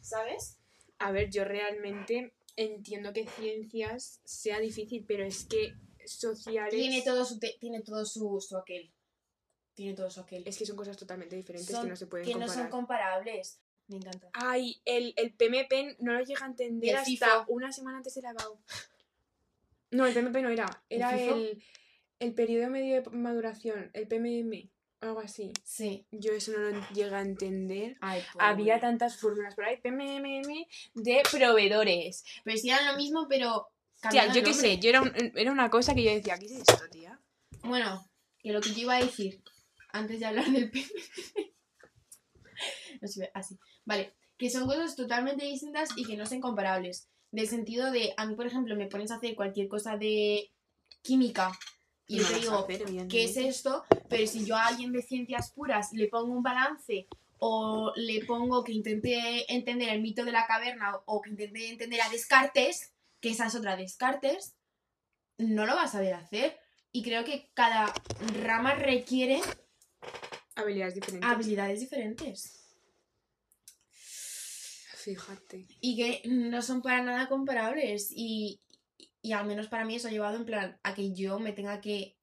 ¿Sabes? 0.00 0.58
A 0.98 1.12
ver, 1.12 1.30
yo 1.30 1.44
realmente 1.44 2.34
entiendo 2.56 3.12
que 3.12 3.26
ciencias 3.26 4.20
sea 4.24 4.58
difícil, 4.60 5.04
pero 5.06 5.24
es 5.24 5.44
que 5.44 5.74
sociales. 6.04 6.70
Tiene 6.74 7.02
todo 7.02 7.24
su, 7.24 7.38
te- 7.38 7.56
tiene 7.60 7.80
todo 7.82 8.04
su, 8.04 8.40
su 8.40 8.56
aquel. 8.56 8.90
Tiene 9.74 9.94
todo 9.94 10.10
su 10.10 10.20
aquel. 10.20 10.42
Es 10.46 10.58
que 10.58 10.66
son 10.66 10.76
cosas 10.76 10.96
totalmente 10.96 11.36
diferentes 11.36 11.70
Son- 11.74 11.84
que 11.84 11.90
no 11.90 11.96
se 11.96 12.06
pueden 12.06 12.26
que 12.26 12.34
no 12.34 12.40
comparar. 12.40 12.62
son 12.62 12.70
comparables. 12.70 13.60
Me 13.88 13.96
encanta. 13.96 14.30
Ay, 14.32 14.80
el, 14.84 15.14
el 15.16 15.32
PMP 15.34 15.96
no 16.00 16.12
lo 16.12 16.24
llega 16.24 16.44
a 16.44 16.48
entender 16.48 16.90
el 16.90 16.96
hasta 16.96 17.10
FIFO. 17.10 17.44
una 17.48 17.72
semana 17.72 17.98
antes 17.98 18.14
de 18.14 18.22
la 18.22 18.32
BAU. 18.32 18.58
No, 19.90 20.06
el 20.06 20.14
PMP 20.14 20.36
no 20.42 20.48
era. 20.48 20.82
Era 20.88 21.10
FIFO? 21.10 21.34
el, 21.34 21.62
el 22.20 22.34
periodo 22.34 22.70
medio 22.70 23.02
de 23.02 23.10
maduración, 23.10 23.90
el 23.94 24.06
PMM, 24.06 24.70
algo 25.00 25.20
así. 25.20 25.52
Sí. 25.64 26.06
Yo 26.10 26.32
eso 26.32 26.52
no 26.52 26.58
lo 26.70 26.88
llega 26.90 27.18
a 27.18 27.22
entender. 27.22 27.96
Ay, 28.00 28.22
Había 28.38 28.80
tantas 28.80 29.16
fórmulas 29.18 29.54
por 29.54 29.64
ahí, 29.64 29.78
PMMM 29.78 30.66
de 30.94 31.22
proveedores. 31.30 32.24
Pero 32.44 32.56
sí 32.56 32.70
eran 32.70 32.86
lo 32.86 32.96
mismo, 32.96 33.26
pero. 33.28 33.68
Tía, 34.10 34.32
yo 34.32 34.42
qué 34.42 34.54
sé, 34.54 34.78
yo 34.78 34.88
era, 34.88 35.02
un- 35.02 35.12
era 35.36 35.52
una 35.52 35.68
cosa 35.68 35.94
que 35.94 36.02
yo 36.02 36.10
decía, 36.10 36.38
¿qué 36.38 36.46
es 36.46 36.52
esto, 36.52 36.88
tía? 36.90 37.20
Bueno, 37.62 38.02
que 38.38 38.50
lo 38.52 38.60
que 38.62 38.70
yo 38.72 38.80
iba 38.82 38.96
a 38.96 39.04
decir 39.04 39.42
antes 39.92 40.20
de 40.20 40.26
hablar 40.26 40.46
del 40.50 40.70
PMP. 40.70 40.86
no 43.00 43.08
sé, 43.08 43.30
así. 43.34 43.58
Vale, 43.84 44.14
que 44.38 44.48
son 44.50 44.66
cosas 44.66 44.96
totalmente 44.96 45.44
distintas 45.44 45.90
y 45.96 46.04
que 46.04 46.16
no 46.16 46.26
son 46.26 46.40
comparables. 46.40 47.08
Del 47.30 47.46
sentido 47.48 47.90
de, 47.90 48.12
a 48.16 48.26
mí, 48.26 48.34
por 48.34 48.46
ejemplo, 48.46 48.74
me 48.76 48.86
pones 48.86 49.10
a 49.10 49.16
hacer 49.16 49.34
cualquier 49.34 49.68
cosa 49.68 49.96
de 49.96 50.50
química 51.02 51.52
y 52.10 52.16
yo 52.16 52.22
No 52.24 52.64
te 52.64 52.78
digo, 52.78 53.08
¿qué 53.08 53.24
es 53.24 53.36
esto? 53.36 53.84
Pero 54.08 54.26
si 54.26 54.44
yo 54.44 54.56
a 54.56 54.66
alguien 54.66 54.90
de 54.90 55.00
ciencias 55.00 55.52
puras 55.52 55.92
le 55.92 56.08
pongo 56.08 56.32
un 56.32 56.42
balance 56.42 57.06
o 57.38 57.92
le 57.94 58.24
pongo 58.24 58.64
que 58.64 58.72
intente 58.72 59.52
entender 59.54 59.90
el 59.90 60.02
mito 60.02 60.24
de 60.24 60.32
la 60.32 60.44
caverna 60.48 60.98
o 61.06 61.22
que 61.22 61.30
intente 61.30 61.70
entender 61.70 62.00
a 62.00 62.08
Descartes, 62.08 62.92
que 63.20 63.30
esa 63.30 63.46
es 63.46 63.54
otra 63.54 63.76
Descartes, 63.76 64.56
no 65.38 65.66
lo 65.66 65.76
vas 65.76 65.90
a 65.90 65.98
saber 65.98 66.14
hacer. 66.14 66.58
Y 66.90 67.04
creo 67.04 67.24
que 67.24 67.48
cada 67.54 67.94
rama 68.42 68.74
requiere 68.74 69.40
Habilidades 70.56 70.96
diferentes. 70.96 71.30
habilidades 71.30 71.78
diferentes. 71.78 72.74
Fíjate. 74.96 75.68
Y 75.80 75.96
que 75.96 76.28
no 76.28 76.60
son 76.60 76.82
para 76.82 77.02
nada 77.02 77.28
comparables. 77.28 78.08
Y, 78.10 78.60
y 79.22 79.32
al 79.32 79.46
menos 79.46 79.68
para 79.68 79.84
mí 79.84 79.96
eso 79.96 80.08
ha 80.08 80.10
llevado 80.10 80.36
en 80.36 80.44
plan 80.44 80.78
a 80.82 80.94
que 80.94 81.12
yo 81.12 81.38
me 81.38 81.52
tenga 81.52 81.80
que 81.80 82.16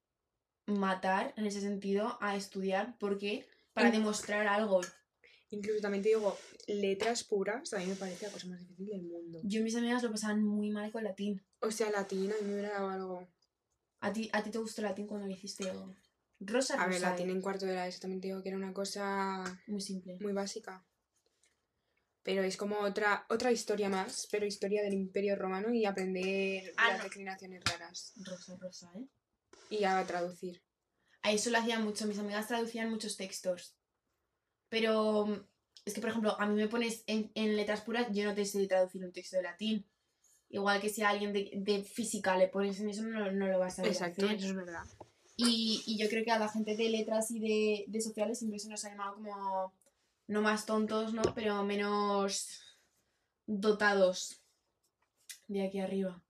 matar 0.66 1.34
en 1.38 1.46
ese 1.46 1.62
sentido 1.62 2.18
a 2.22 2.36
estudiar 2.36 2.98
porque 3.00 3.48
para 3.74 3.92
demostrar 3.92 4.48
algo. 4.48 4.82
Incluso 5.50 5.80
también 5.82 6.04
te 6.04 6.10
digo, 6.10 6.38
letras 6.68 7.24
puras 7.24 7.74
a 7.74 7.80
mí 7.80 7.86
me 7.86 7.96
parece 7.96 8.26
la 8.26 8.32
cosa 8.34 8.48
más 8.48 8.60
difícil 8.60 8.88
del 8.88 9.04
mundo. 9.04 9.40
Yo 9.44 9.62
y 9.62 9.64
mis 9.64 9.76
amigas 9.76 10.04
lo 10.04 10.12
pasaban 10.12 10.44
muy 10.44 10.72
mal 10.72 10.92
con 10.92 11.04
latín. 11.04 11.42
O 11.62 11.72
sea, 11.72 11.90
latín, 11.90 12.32
a 12.32 12.36
mí 12.42 12.48
me 12.48 12.54
hubiera 12.54 12.74
dado 12.74 12.90
algo. 12.90 13.28
¿A 14.02 14.12
ti, 14.12 14.30
a 14.34 14.44
ti 14.44 14.52
te 14.52 14.58
gustó 14.58 14.82
latín 14.82 15.08
cuando 15.08 15.26
lo 15.28 15.34
hiciste? 15.34 15.72
O... 15.72 15.96
Rosa, 16.40 16.82
A 16.82 16.88
ver, 16.88 17.02
latín 17.02 17.30
eh. 17.30 17.34
en 17.34 17.42
cuarto 17.42 17.66
de 17.66 17.76
la 17.76 17.88
ESO 17.88 18.02
también 18.02 18.22
te 18.22 18.28
digo 18.28 18.44
que 18.44 18.50
era 18.50 18.58
una 18.58 18.74
cosa 18.74 19.44
Muy 19.68 19.82
simple. 19.82 20.18
muy 20.20 20.34
básica. 20.34 20.86
Pero 22.28 22.44
es 22.44 22.58
como 22.58 22.80
otra, 22.80 23.26
otra 23.30 23.54
historia 23.54 23.88
más, 23.88 24.28
pero 24.30 24.46
historia 24.46 24.84
del 24.84 24.94
Imperio 24.96 25.38
Romano 25.38 25.74
y 25.74 25.86
aprender 25.86 26.74
Ah, 26.76 26.90
las 26.90 26.98
no. 26.98 27.04
declinaciones 27.06 27.64
raras. 27.64 28.12
Rosa, 28.18 28.58
rosa, 28.58 28.92
¿eh? 28.98 29.06
Y 29.70 29.86
a 29.86 30.06
traducir. 30.06 30.62
A 31.22 31.32
eso 31.32 31.50
lo 31.52 31.58
hacían 31.58 31.86
mucho. 31.86 32.06
Mis 32.06 32.20
amigas 32.20 32.50
traducían 32.50 32.90
muchos 32.90 33.16
textos. 33.16 33.78
Pero 34.68 35.26
mm, 35.26 35.48
es 35.86 35.94
que, 35.94 36.02
por 36.02 36.10
ejemplo, 36.10 36.36
a 36.38 36.46
mí 36.48 36.56
me 36.56 36.68
pones 36.68 37.06
en, 37.08 37.32
en 37.34 37.56
letras 37.56 37.80
puras, 37.80 38.08
yo 38.12 38.26
no 38.26 38.36
te 38.36 38.44
sé 38.44 38.68
traducir 38.68 39.06
un 39.06 39.14
texto 39.14 39.38
de 39.38 39.44
latín. 39.44 39.86
Igual 40.50 40.82
que 40.82 40.90
si 40.90 41.04
a 41.04 41.10
alguien 41.12 41.32
de, 41.32 41.50
de 41.56 41.82
física 41.82 42.36
le 42.36 42.50
pones 42.50 42.78
en 42.82 42.90
eso, 42.90 43.04
no, 43.04 43.32
no 43.32 43.48
lo 43.48 43.58
vas 43.58 43.80
a 43.80 43.86
Exacto, 43.88 44.26
hacer. 44.26 44.36
eso 44.38 44.48
es 44.48 44.56
verdad. 44.56 44.84
Y, 45.38 45.82
y 45.88 45.98
yo 45.98 46.10
creo 46.10 46.26
que 46.26 46.32
a 46.32 46.40
la 46.40 46.50
gente 46.50 46.76
de 46.76 46.90
letras 46.90 47.32
y 47.32 47.40
de, 47.40 47.86
de 47.88 48.02
sociales 48.02 48.38
siempre 48.40 48.60
se 48.60 48.68
nos 48.68 48.84
ha 48.84 48.90
llamado 48.90 49.16
como, 49.16 49.74
no 50.28 50.42
más 50.42 50.66
tontos, 50.66 51.14
¿no? 51.14 51.22
Pero 51.34 51.64
menos 51.64 52.62
dotados 53.46 54.42
de 55.48 55.66
aquí 55.66 55.80
arriba. 55.80 56.22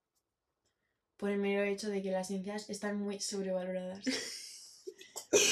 Por 1.18 1.32
el 1.32 1.40
mero 1.40 1.64
hecho 1.64 1.90
de 1.90 2.02
que 2.04 2.12
las 2.12 2.28
ciencias 2.28 2.70
están 2.70 3.00
muy 3.00 3.20
sobrevaloradas. 3.20 4.06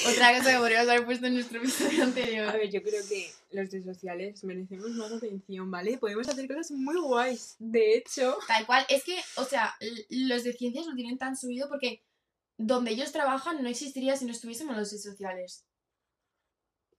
Otra 0.07 0.37
cosa 0.37 0.51
que 0.51 0.57
podríamos 0.57 0.89
haber 0.89 1.05
puesto 1.05 1.25
en 1.25 1.33
nuestro 1.33 1.57
episodio 1.57 2.03
anterior. 2.03 2.47
A 2.47 2.53
ver, 2.53 2.69
yo 2.69 2.81
creo 2.81 3.03
que 3.09 3.31
los 3.51 3.69
de 3.71 3.83
sociales 3.83 4.43
merecemos 4.43 4.91
más 4.91 5.11
atención, 5.11 5.69
¿vale? 5.69 5.97
Podemos 5.97 6.27
hacer 6.29 6.47
cosas 6.47 6.71
muy 6.71 6.99
guays. 6.99 7.55
De 7.59 7.97
hecho, 7.97 8.37
Tal 8.47 8.65
cual, 8.65 8.85
es 8.89 9.03
que, 9.03 9.19
o 9.37 9.43
sea, 9.43 9.75
los 10.09 10.43
de 10.43 10.53
ciencias 10.53 10.85
lo 10.85 10.95
tienen 10.95 11.17
tan 11.17 11.35
subido 11.35 11.67
porque 11.67 12.03
donde 12.57 12.91
ellos 12.91 13.11
trabajan 13.11 13.61
no 13.63 13.69
existiría 13.69 14.15
si 14.15 14.25
no 14.25 14.31
estuviésemos 14.31 14.77
los 14.77 14.91
de 14.91 14.99
sociales. 14.99 15.65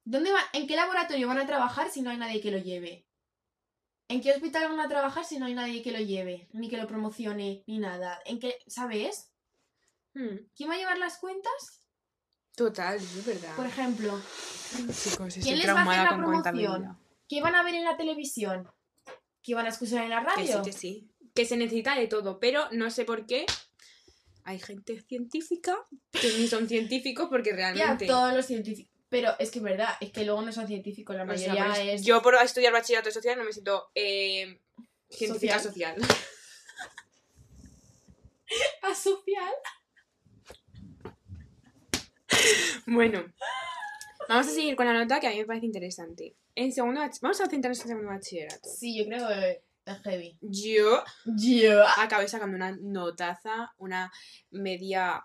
¿Dónde 0.08 0.30
va, 0.30 0.38
¿En 0.52 0.68
qué 0.68 0.76
laboratorio 0.76 1.26
van 1.26 1.38
a 1.38 1.46
trabajar 1.46 1.90
si 1.90 2.00
no 2.00 2.10
hay 2.10 2.16
nadie 2.16 2.40
que 2.40 2.52
lo 2.52 2.58
lleve? 2.58 3.04
¿En 4.08 4.20
qué 4.20 4.30
hospital 4.30 4.68
van 4.70 4.78
a 4.78 4.88
trabajar 4.88 5.24
si 5.24 5.36
no 5.36 5.46
hay 5.46 5.54
nadie 5.54 5.82
que 5.82 5.90
lo 5.90 5.98
lleve? 5.98 6.48
Ni 6.52 6.68
que 6.68 6.76
lo 6.76 6.86
promocione, 6.86 7.64
ni 7.66 7.78
nada. 7.80 8.20
¿En 8.24 8.38
qué, 8.38 8.56
¿Sabes? 8.68 9.32
hmm, 10.14 10.36
¿Quién 10.54 10.70
va 10.70 10.74
a 10.74 10.78
llevar 10.78 10.98
las 10.98 11.18
cuentas? 11.18 11.82
total, 12.54 12.96
es 12.96 13.26
verdad. 13.26 13.54
Por 13.56 13.66
ejemplo, 13.66 14.18
Chicos, 14.70 15.36
estoy 15.36 15.42
¿quién 15.42 15.58
les 15.58 15.66
va 15.74 15.80
a 15.80 15.82
hacer 15.82 16.04
la 16.04 16.08
con 16.10 16.18
promoción? 16.20 16.98
¿qué 17.28 17.42
van 17.42 17.54
a 17.56 17.62
ver 17.64 17.74
en 17.74 17.84
la 17.84 17.96
televisión? 17.98 18.70
¿Qué 19.42 19.54
van 19.54 19.66
a 19.66 19.70
escuchar 19.70 20.04
en 20.04 20.10
la 20.10 20.24
Que 20.24 20.46
sí, 20.46 20.52
radio? 20.52 20.62
que 20.62 20.72
sí. 20.72 21.10
Que 21.34 21.44
se 21.44 21.56
necesita 21.58 21.94
de 21.96 22.06
todo, 22.06 22.38
pero 22.40 22.66
no 22.70 22.90
sé 22.90 23.04
por 23.04 23.26
qué. 23.26 23.44
Hay 24.44 24.58
gente 24.60 25.00
científica 25.02 25.76
que 26.12 26.28
ni 26.38 26.46
son 26.46 26.66
científicos 26.68 27.26
porque 27.28 27.50
Ya, 27.50 27.56
realmente. 27.56 28.06
todos 28.06 28.32
los 28.32 28.46
científicos. 28.46 28.95
Pero 29.16 29.34
es 29.38 29.50
que 29.50 29.60
es 29.60 29.64
verdad, 29.64 29.88
es 29.98 30.12
que 30.12 30.26
luego 30.26 30.42
no 30.42 30.52
son 30.52 30.66
científicos, 30.66 31.16
la 31.16 31.24
mayoría 31.24 31.72
es. 31.90 32.04
Yo 32.04 32.20
por 32.20 32.34
estudiar 32.34 32.74
bachillerato 32.74 33.10
social 33.10 33.38
no 33.38 33.44
me 33.44 33.52
siento 33.54 33.90
eh, 33.94 34.60
científica 35.08 35.58
social. 35.58 35.96
asocial. 38.82 39.54
bueno, 42.84 43.24
vamos 44.28 44.48
a 44.48 44.50
seguir 44.50 44.76
con 44.76 44.84
la 44.84 44.92
nota 44.92 45.18
que 45.18 45.28
a 45.28 45.30
mí 45.30 45.38
me 45.38 45.46
parece 45.46 45.64
interesante. 45.64 46.36
En 46.54 46.70
segundo 46.70 47.00
vamos 47.22 47.40
a 47.40 47.46
centrarnos 47.48 47.80
en 47.80 47.88
segundo 47.88 48.10
bachillerato. 48.10 48.68
Sí, 48.68 48.98
yo 48.98 49.06
creo 49.06 49.28
que 49.28 49.62
es 49.86 50.02
heavy. 50.02 50.36
Yo 50.42 51.02
Yo. 51.24 51.86
acabé 51.96 52.28
sacando 52.28 52.54
una 52.54 52.76
notaza, 52.78 53.72
una 53.78 54.12
media 54.50 55.24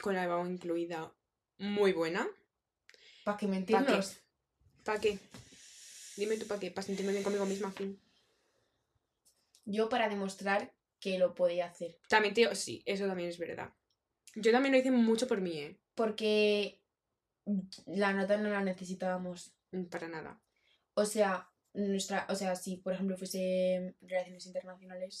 con 0.00 0.14
la 0.14 0.24
EBAU 0.24 0.46
incluida 0.46 1.12
muy 1.58 1.92
buena. 1.92 2.26
¿Para 3.30 3.38
qué 3.38 3.46
mentirnos? 3.46 4.18
¿Para 4.84 5.00
qué? 5.00 5.18
Dime 6.16 6.36
tú 6.36 6.46
para 6.46 6.60
qué, 6.60 6.70
para 6.70 6.86
sentirme 6.86 7.12
bien 7.12 7.24
conmigo 7.24 7.46
misma, 7.46 7.70
fin. 7.70 7.98
Yo 9.64 9.88
para 9.88 10.08
demostrar 10.08 10.72
que 10.98 11.18
lo 11.18 11.34
podía 11.34 11.66
hacer. 11.66 11.98
También, 12.08 12.34
tío, 12.34 12.54
sí, 12.54 12.82
eso 12.86 13.06
también 13.06 13.28
es 13.28 13.38
verdad. 13.38 13.72
Yo 14.34 14.52
también 14.52 14.72
lo 14.72 14.78
hice 14.78 14.90
mucho 14.90 15.26
por 15.26 15.40
mí, 15.40 15.58
¿eh? 15.58 15.80
Porque 15.94 16.82
la 17.86 18.12
nota 18.12 18.36
no 18.36 18.50
la 18.50 18.62
necesitábamos. 18.62 19.52
Mm, 19.72 19.84
Para 19.84 20.08
nada. 20.08 20.40
O 20.94 21.04
sea, 21.04 21.48
nuestra, 21.72 22.26
o 22.28 22.34
sea, 22.34 22.56
si 22.56 22.76
por 22.76 22.92
ejemplo 22.92 23.16
fuese 23.16 23.94
relaciones 24.00 24.46
internacionales, 24.46 25.18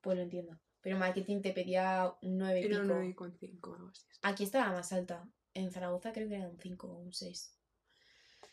pues 0.00 0.16
lo 0.16 0.22
entiendo. 0.22 0.58
Pero 0.80 0.98
marketing 0.98 1.40
te 1.40 1.52
pedía 1.52 2.14
un 2.22 2.38
9 2.38 2.60
y 2.60 2.64
Era 2.66 2.80
un 2.80 3.08
pico. 3.08 3.26
9,5 3.26 3.70
o 3.70 3.74
algo 3.74 3.88
así. 3.88 4.06
Aquí 4.22 4.44
estaba 4.44 4.70
más 4.72 4.92
alta. 4.92 5.28
En 5.54 5.70
Zaragoza 5.72 6.12
creo 6.12 6.28
que 6.28 6.36
era 6.36 6.48
un 6.48 6.58
5 6.58 6.86
o 6.88 6.98
un 6.98 7.12
6. 7.12 7.54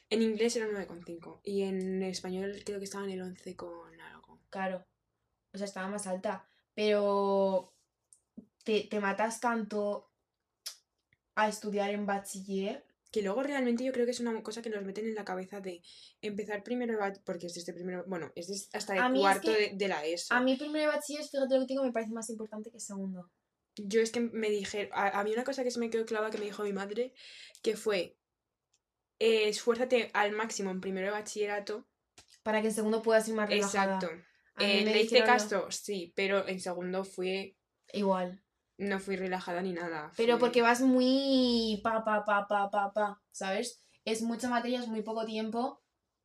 En 0.10 0.22
inglés 0.22 0.56
era 0.56 0.68
9,5 0.68 1.42
y 1.44 1.64
en 1.64 2.04
español 2.04 2.62
creo 2.66 2.80
que 2.80 2.86
estaba 2.86 3.06
en 3.06 3.12
el 3.12 3.22
11 3.22 3.56
con 3.56 4.00
algo. 4.02 4.40
Claro. 4.50 4.86
O 5.54 5.58
sea, 5.58 5.66
estaba 5.66 5.88
más 5.88 6.08
alta. 6.08 6.48
Pero 6.74 7.74
te, 8.64 8.82
te 8.90 9.00
matas 9.00 9.40
tanto 9.40 10.12
a 11.36 11.48
estudiar 11.48 11.92
en 11.92 12.06
bachiller. 12.06 12.86
Que 13.12 13.22
luego 13.22 13.44
realmente 13.44 13.86
yo 13.86 13.94
creo 13.94 14.04
que 14.04 14.12
es 14.12 14.20
una 14.20 14.44
cosa 14.44 14.62
que 14.62 14.70
nos 14.70 14.84
meten 14.84 15.06
en 15.08 15.16
la 15.16 15.24
cabeza 15.24 15.62
de 15.62 15.82
empezar 16.22 16.64
primero, 16.64 17.00
porque 17.24 17.46
es 17.48 17.54
desde 17.54 17.72
primero, 17.74 18.04
bueno, 18.08 18.30
es 18.36 18.48
des- 18.48 18.70
hasta 18.74 18.94
el 18.94 19.10
mí 19.14 19.20
es 19.20 19.24
cuarto 19.24 19.54
que- 19.54 19.70
de, 19.70 19.76
de 19.78 19.88
la 19.88 20.06
ESO. 20.06 20.34
A 20.34 20.42
mí 20.42 20.58
primero 20.58 20.92
de 20.92 20.98
bachiller, 20.98 21.24
fíjate 21.24 21.54
lo 21.56 21.62
que 21.62 21.68
tengo, 21.68 21.84
me 21.86 21.94
parece 21.94 22.12
más 22.12 22.30
importante 22.30 22.70
que 22.72 22.80
segundo. 22.82 23.32
Yo 23.76 24.02
es 24.02 24.12
que 24.12 24.22
me 24.22 24.50
dije, 24.50 24.90
a, 24.94 25.20
a 25.20 25.24
mí 25.24 25.34
una 25.34 25.44
cosa 25.44 25.64
que 25.64 25.72
se 25.72 25.80
me 25.80 25.90
quedó 25.90 26.06
clavada 26.06 26.32
que 26.32 26.38
me 26.38 26.46
dijo 26.46 26.64
mi 26.64 26.74
madre, 26.74 27.14
que 27.62 27.76
fue, 27.76 28.18
eh, 29.20 29.50
esfuérzate 29.50 30.12
al 30.14 30.32
máximo 30.32 30.72
en 30.72 30.82
primero 30.82 31.08
de 31.08 31.14
bachillerato. 31.14 31.86
Para 32.44 32.62
que 32.62 32.68
en 32.68 32.74
segundo 32.74 33.02
puedas 33.02 33.28
ir 33.28 33.36
más 33.36 33.50
relajada. 33.50 33.96
Exacto. 33.96 34.16
Eh, 34.60 34.86
le 34.86 35.02
hice 35.02 35.24
caso, 35.24 35.70
sí, 35.70 36.14
pero 36.16 36.48
en 36.48 36.62
segundo 36.62 37.04
fui, 37.04 37.58
Igual. 37.92 38.42
no 38.78 39.00
fui 39.00 39.18
relajada 39.18 39.62
ni 39.62 39.74
nada. 39.74 40.12
Pero 40.16 40.40
porque 40.40 40.62
vas 40.62 40.82
muy 40.82 41.82
pa, 41.84 42.06
pa, 42.06 42.24
pa, 42.24 42.48
pa, 42.48 42.70
pa, 42.70 42.94
pa, 42.94 43.22
¿sabes? 43.32 43.82
Es 44.06 44.22
mucha 44.22 44.48
materia, 44.48 44.80
es 44.80 44.88
muy 44.88 45.02
poco 45.02 45.26
tiempo. 45.26 45.82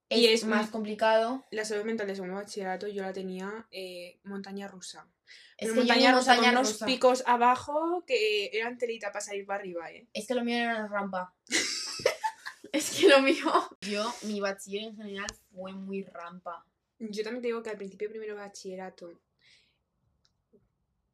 Es, 0.09 0.19
Y 0.19 0.27
es 0.27 0.45
más 0.45 0.71
complicado. 0.71 1.45
La 1.51 1.65
salud 1.65 1.85
mental 1.85 2.07
de 2.07 2.15
segundo 2.15 2.37
bachillerato 2.37 2.87
yo 2.87 3.03
la 3.03 3.13
tenía 3.13 3.67
eh, 3.71 4.21
montaña 4.25 4.69
rusa. 4.69 5.09
Es 5.57 5.71
que, 5.71 5.75
montaña 5.75 6.13
rusa 6.13 6.35
montaña 6.35 6.53
unos 6.53 6.73
rusa. 6.73 6.87
picos 6.87 7.23
abajo 7.27 8.05
que 8.07 8.51
eran 8.53 8.79
telita 8.79 9.13
para 9.13 9.21
salir 9.21 9.47
para 9.47 9.61
arriba, 9.61 9.91
¿eh? 9.91 10.09
Es 10.13 10.27
que 10.27 10.35
lo 10.35 10.45
mío 10.45 10.57
era 10.57 10.77
una 10.77 10.89
rampa. 10.89 11.35
es 12.73 12.99
que 12.99 13.09
lo 13.09 13.21
mío. 13.21 13.53
Yo, 13.83 14.13
mi 14.23 14.41
bachiller 14.41 14.85
en 14.85 14.97
general 14.97 15.29
fue 15.53 15.73
muy 15.73 16.03
rampa. 16.03 16.67
Yo 16.99 17.23
también 17.25 17.43
te 17.43 17.49
digo 17.49 17.63
que 17.63 17.71
al 17.71 17.77
principio 17.77 18.09
de 18.09 18.15
primero 18.15 18.37
bachillerato, 18.37 19.13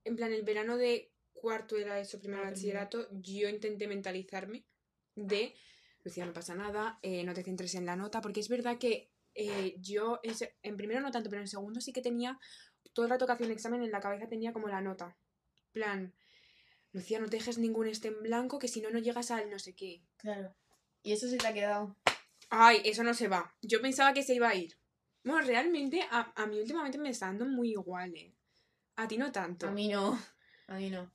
en 0.04 0.16
plan 0.16 0.32
el 0.32 0.42
verano 0.42 0.76
de 0.76 1.12
cuarto 1.32 1.76
de 1.76 1.86
la 1.86 2.00
ESO, 2.00 2.18
primero 2.18 2.42
Ah, 2.42 2.50
bachillerato, 2.50 3.08
yo 3.12 3.48
intenté 3.48 3.86
mentalizarme 3.86 4.64
de, 5.14 5.54
Lucía, 6.02 6.26
no 6.26 6.32
pasa 6.32 6.54
nada, 6.54 6.98
eh, 7.02 7.22
no 7.24 7.34
te 7.34 7.44
centres 7.44 7.74
en 7.74 7.86
la 7.86 7.96
nota, 7.96 8.20
porque 8.20 8.40
es 8.40 8.48
verdad 8.48 8.78
que 8.78 9.10
eh, 9.34 9.76
yo 9.78 10.20
en 10.62 10.76
primero 10.76 11.00
no 11.00 11.10
tanto, 11.10 11.30
pero 11.30 11.42
en 11.42 11.48
segundo 11.48 11.80
sí 11.80 11.92
que 11.92 12.02
tenía, 12.02 12.38
todo 12.92 13.06
el 13.06 13.10
rato 13.10 13.26
que 13.26 13.32
hacía 13.32 13.46
un 13.46 13.52
examen 13.52 13.82
en 13.82 13.90
la 13.90 14.00
cabeza 14.00 14.28
tenía 14.28 14.52
como 14.52 14.68
la 14.68 14.80
nota. 14.80 15.16
plan, 15.72 16.14
Lucía, 16.92 17.18
no 17.18 17.28
te 17.28 17.36
dejes 17.36 17.58
ningún 17.58 17.86
este 17.86 18.08
en 18.08 18.22
blanco, 18.22 18.58
que 18.58 18.68
si 18.68 18.80
no, 18.80 18.90
no 18.90 18.98
llegas 18.98 19.30
al 19.30 19.50
no 19.50 19.58
sé 19.58 19.74
qué. 19.74 20.02
Claro. 20.16 20.54
Y 21.02 21.12
eso 21.12 21.28
se 21.28 21.36
te 21.36 21.46
ha 21.46 21.52
quedado. 21.52 21.96
Ay, 22.48 22.80
eso 22.84 23.02
no 23.02 23.14
se 23.14 23.28
va. 23.28 23.54
Yo 23.62 23.80
pensaba 23.80 24.14
que 24.14 24.22
se 24.22 24.34
iba 24.34 24.48
a 24.48 24.54
ir. 24.54 24.78
Bueno, 25.24 25.40
realmente 25.42 26.00
a, 26.10 26.32
a 26.34 26.46
mí 26.46 26.58
últimamente 26.58 26.98
me 26.98 27.10
está 27.10 27.26
dando 27.26 27.46
muy 27.46 27.72
igual, 27.72 28.14
¿eh? 28.14 28.34
A 28.96 29.06
ti 29.06 29.18
no 29.18 29.30
tanto. 29.30 29.68
A 29.68 29.72
mí 29.72 29.88
no. 29.88 30.18
A 30.68 30.76
mí 30.76 30.88
no. 30.88 31.10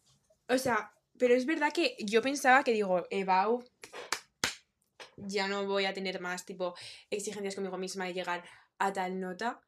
O 0.47 0.57
sea, 0.57 0.93
pero 1.17 1.34
es 1.34 1.45
verdad 1.45 1.71
que 1.73 1.95
yo 1.99 2.21
pensaba 2.21 2.63
que 2.63 2.73
digo, 2.73 3.07
Ebau, 3.10 3.63
ya 5.17 5.47
no 5.47 5.65
voy 5.65 5.86
a 5.86 5.93
tener 5.93 6.19
más 6.19 6.45
tipo 6.45 6.75
exigencias 7.10 7.55
conmigo 7.55 7.77
misma 7.77 8.05
de 8.05 8.13
llegar 8.13 8.43
a 8.77 8.93
tal 8.93 9.19
nota. 9.19 9.62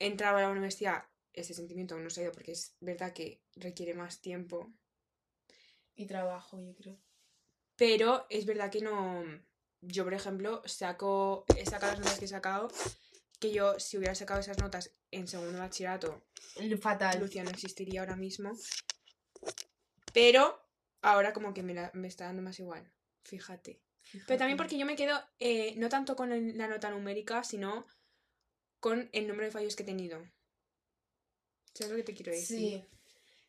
Entraba 0.00 0.38
a 0.38 0.42
la 0.42 0.50
universidad, 0.50 1.04
ese 1.32 1.54
sentimiento 1.54 1.94
aún 1.94 2.02
no 2.04 2.10
se 2.10 2.20
ha 2.20 2.24
ido 2.24 2.32
porque 2.32 2.52
es 2.52 2.74
verdad 2.80 3.12
que 3.12 3.44
requiere 3.54 3.94
más 3.94 4.20
tiempo. 4.20 4.72
Y 5.94 6.06
trabajo, 6.06 6.60
yo 6.60 6.74
creo. 6.74 6.98
Pero 7.76 8.26
es 8.30 8.46
verdad 8.46 8.70
que 8.70 8.80
no. 8.80 9.22
Yo, 9.82 10.02
por 10.04 10.14
ejemplo, 10.14 10.62
saco. 10.66 11.44
He 11.56 11.64
sacado 11.66 11.92
las 11.92 12.00
notas 12.00 12.18
que 12.18 12.24
he 12.24 12.28
sacado. 12.28 12.68
Que 13.38 13.52
yo, 13.52 13.78
si 13.78 13.96
hubiera 13.96 14.14
sacado 14.14 14.40
esas 14.40 14.58
notas 14.58 14.92
en 15.10 15.28
segundo 15.28 15.58
bachillerato, 15.58 16.26
Fatal. 16.80 17.20
Lucia 17.20 17.44
no 17.44 17.50
existiría 17.50 18.00
ahora 18.00 18.16
mismo. 18.16 18.52
Pero 20.12 20.60
ahora 21.02 21.32
como 21.32 21.54
que 21.54 21.62
me, 21.62 21.74
la- 21.74 21.90
me 21.94 22.08
está 22.08 22.24
dando 22.26 22.42
más 22.42 22.58
igual. 22.58 22.90
Fíjate. 23.24 23.82
Pero 24.26 24.38
también 24.38 24.56
porque 24.56 24.76
yo 24.78 24.86
me 24.86 24.96
quedo 24.96 25.20
eh, 25.38 25.74
no 25.76 25.88
tanto 25.88 26.16
con 26.16 26.30
la 26.56 26.66
nota 26.68 26.90
numérica, 26.90 27.44
sino 27.44 27.86
con 28.80 29.08
el 29.12 29.28
número 29.28 29.44
de 29.44 29.52
fallos 29.52 29.76
que 29.76 29.82
he 29.82 29.86
tenido. 29.86 30.20
¿Sabes 31.74 31.90
lo 31.92 31.96
que 31.98 32.04
te 32.04 32.14
quiero 32.14 32.32
decir? 32.32 32.58
Sí. 32.58 32.84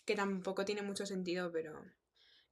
Que 0.06 0.16
tampoco 0.16 0.66
tiene 0.66 0.82
mucho 0.82 1.06
sentido, 1.06 1.52
pero 1.52 1.84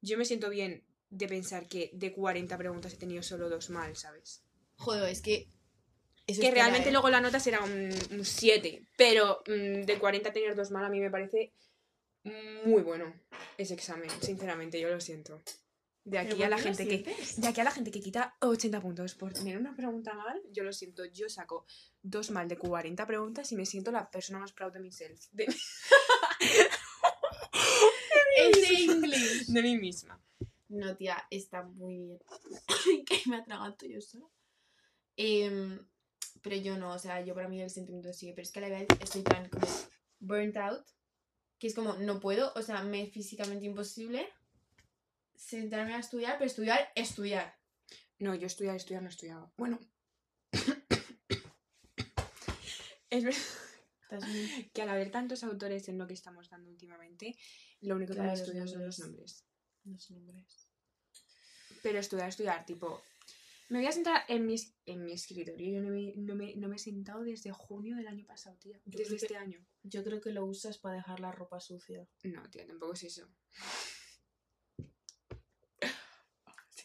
yo 0.02 0.18
me 0.18 0.26
siento 0.26 0.50
bien 0.50 0.84
de 1.10 1.28
pensar 1.28 1.68
que 1.68 1.92
de 1.94 2.12
40 2.12 2.58
preguntas 2.58 2.94
he 2.94 2.98
tenido 2.98 3.24
solo 3.24 3.50
dos 3.50 3.70
mal, 3.70 3.96
¿sabes? 3.96 4.44
Joder, 4.78 5.10
es 5.10 5.22
que. 5.22 5.48
Eso 6.26 6.42
que 6.42 6.48
es 6.48 6.54
realmente 6.54 6.90
¿eh? 6.90 6.92
luego 6.92 7.10
la 7.10 7.22
nota 7.22 7.40
será 7.40 7.62
un 7.64 8.24
7, 8.24 8.88
pero 8.96 9.42
mm, 9.48 9.86
de 9.86 9.98
40 10.00 10.32
tener 10.32 10.56
dos 10.56 10.70
mal 10.70 10.86
a 10.86 10.90
mí 10.90 11.00
me 11.00 11.10
parece 11.10 11.54
muy 12.66 12.82
bueno 12.84 13.14
ese 13.58 13.74
examen, 13.74 14.10
sinceramente, 14.22 14.80
yo 14.80 14.90
lo 14.90 15.00
siento. 15.00 15.42
De 16.06 16.18
¿Pero 16.18 16.34
aquí 16.34 16.44
a 16.44 16.50
la 16.50 16.58
gente 16.58 16.88
que 16.88 17.16
de 17.38 17.48
aquí 17.48 17.62
a 17.62 17.64
la 17.64 17.72
gente 17.72 17.92
que 17.92 18.02
quita 18.02 18.36
80 18.40 18.82
puntos 18.82 19.16
por 19.16 19.34
tener 19.34 19.58
una 19.58 19.76
pregunta 19.76 20.14
mal, 20.14 20.42
yo 20.52 20.64
lo 20.64 20.74
siento, 20.74 21.06
yo 21.06 21.30
saco 21.30 21.66
dos 22.02 22.32
mal 22.32 22.48
de 22.48 22.58
40 22.58 23.06
preguntas 23.06 23.52
y 23.52 23.56
me 23.56 23.66
siento 23.66 23.92
la 23.92 24.10
persona 24.10 24.40
más 24.40 24.54
proud 24.54 24.72
de 24.72 24.80
myself, 24.80 25.28
de, 25.32 25.46
Ese 28.38 28.74
inglés. 28.74 29.52
de 29.52 29.62
mí 29.62 29.78
misma. 29.78 30.22
No, 30.70 30.96
tía, 30.96 31.26
está 31.30 31.64
muy 31.64 31.98
bien. 31.98 32.20
que 33.06 33.22
me 33.26 33.38
atraganto 33.38 33.86
yo 33.86 34.00
sola. 34.02 34.28
Em, 35.18 35.86
pero 36.42 36.56
yo 36.56 36.78
no, 36.78 36.94
o 36.94 37.00
sea, 37.00 37.22
yo 37.22 37.34
para 37.34 37.50
mí 37.50 37.62
el 37.62 37.70
sentimiento 37.70 38.14
sigue. 38.14 38.34
Pero 38.34 38.44
es 38.44 38.52
que 38.52 38.60
a 38.60 38.62
la 38.62 38.70
vez 38.70 38.88
estoy 39.02 39.24
tan 39.24 39.50
como 39.50 39.68
burnt 40.20 40.58
out. 40.58 40.86
Que 41.58 41.68
es 41.68 41.76
como, 41.76 41.94
no 41.96 42.20
puedo, 42.22 42.54
o 42.56 42.62
sea, 42.62 42.84
me 42.84 43.04
es 43.04 43.12
físicamente 43.12 43.66
imposible 43.66 44.26
sentarme 45.40 45.94
a 45.96 46.00
estudiar, 46.00 46.38
pero 46.38 46.46
estudiar, 46.48 46.92
estudiar. 46.96 47.58
No, 48.20 48.36
yo 48.36 48.48
estudiar, 48.48 48.76
estudiar 48.76 49.02
no 49.02 49.10
estudiaba. 49.10 49.52
Bueno. 49.58 49.80
es 53.10 53.24
verdad 53.24 54.28
que 54.74 54.82
al 54.82 54.90
haber 54.90 55.12
tantos 55.12 55.44
autores 55.44 55.88
en 55.88 55.98
lo 55.98 56.08
que 56.08 56.14
estamos 56.14 56.50
dando 56.50 56.70
últimamente, 56.70 57.38
lo 57.82 57.96
único 57.96 58.14
que 58.14 58.20
me 58.20 58.26
Claro, 58.26 58.40
estudiado 58.42 58.68
son 58.68 58.86
los 58.86 59.00
nombres. 59.00 59.46
Los 59.86 60.12
nombres. 60.12 60.68
Pero 61.82 62.00
estudiar, 62.00 62.30
estudiar, 62.30 62.66
tipo. 62.66 63.02
Me 63.70 63.78
voy 63.78 63.88
a 63.88 63.92
sentar 63.92 64.24
en 64.28 64.46
mi, 64.48 64.56
en 64.88 65.06
mi 65.06 65.14
escritorio. 65.14 65.76
Yo 65.76 65.82
no 65.82 65.90
me, 65.92 66.14
no, 66.18 66.36
me, 66.36 66.56
no 66.56 66.68
me 66.68 66.76
he 66.76 66.80
sentado 66.80 67.22
desde 67.24 67.52
junio 67.52 67.96
del 67.96 68.08
año 68.08 68.26
pasado, 68.26 68.58
tía. 68.58 68.82
Yo 68.86 68.98
Desde 69.00 69.16
que- 69.18 69.26
este 69.26 69.38
año. 69.38 69.64
Yo 69.84 70.04
creo 70.04 70.20
que 70.20 70.32
lo 70.32 70.46
usas 70.46 70.78
para 70.80 70.96
dejar 70.96 71.20
la 71.20 71.32
ropa 71.32 71.60
sucia. 71.62 72.06
No, 72.24 72.50
tía, 72.50 72.66
tampoco 72.66 72.94
es 72.94 73.04
eso. 73.04 73.30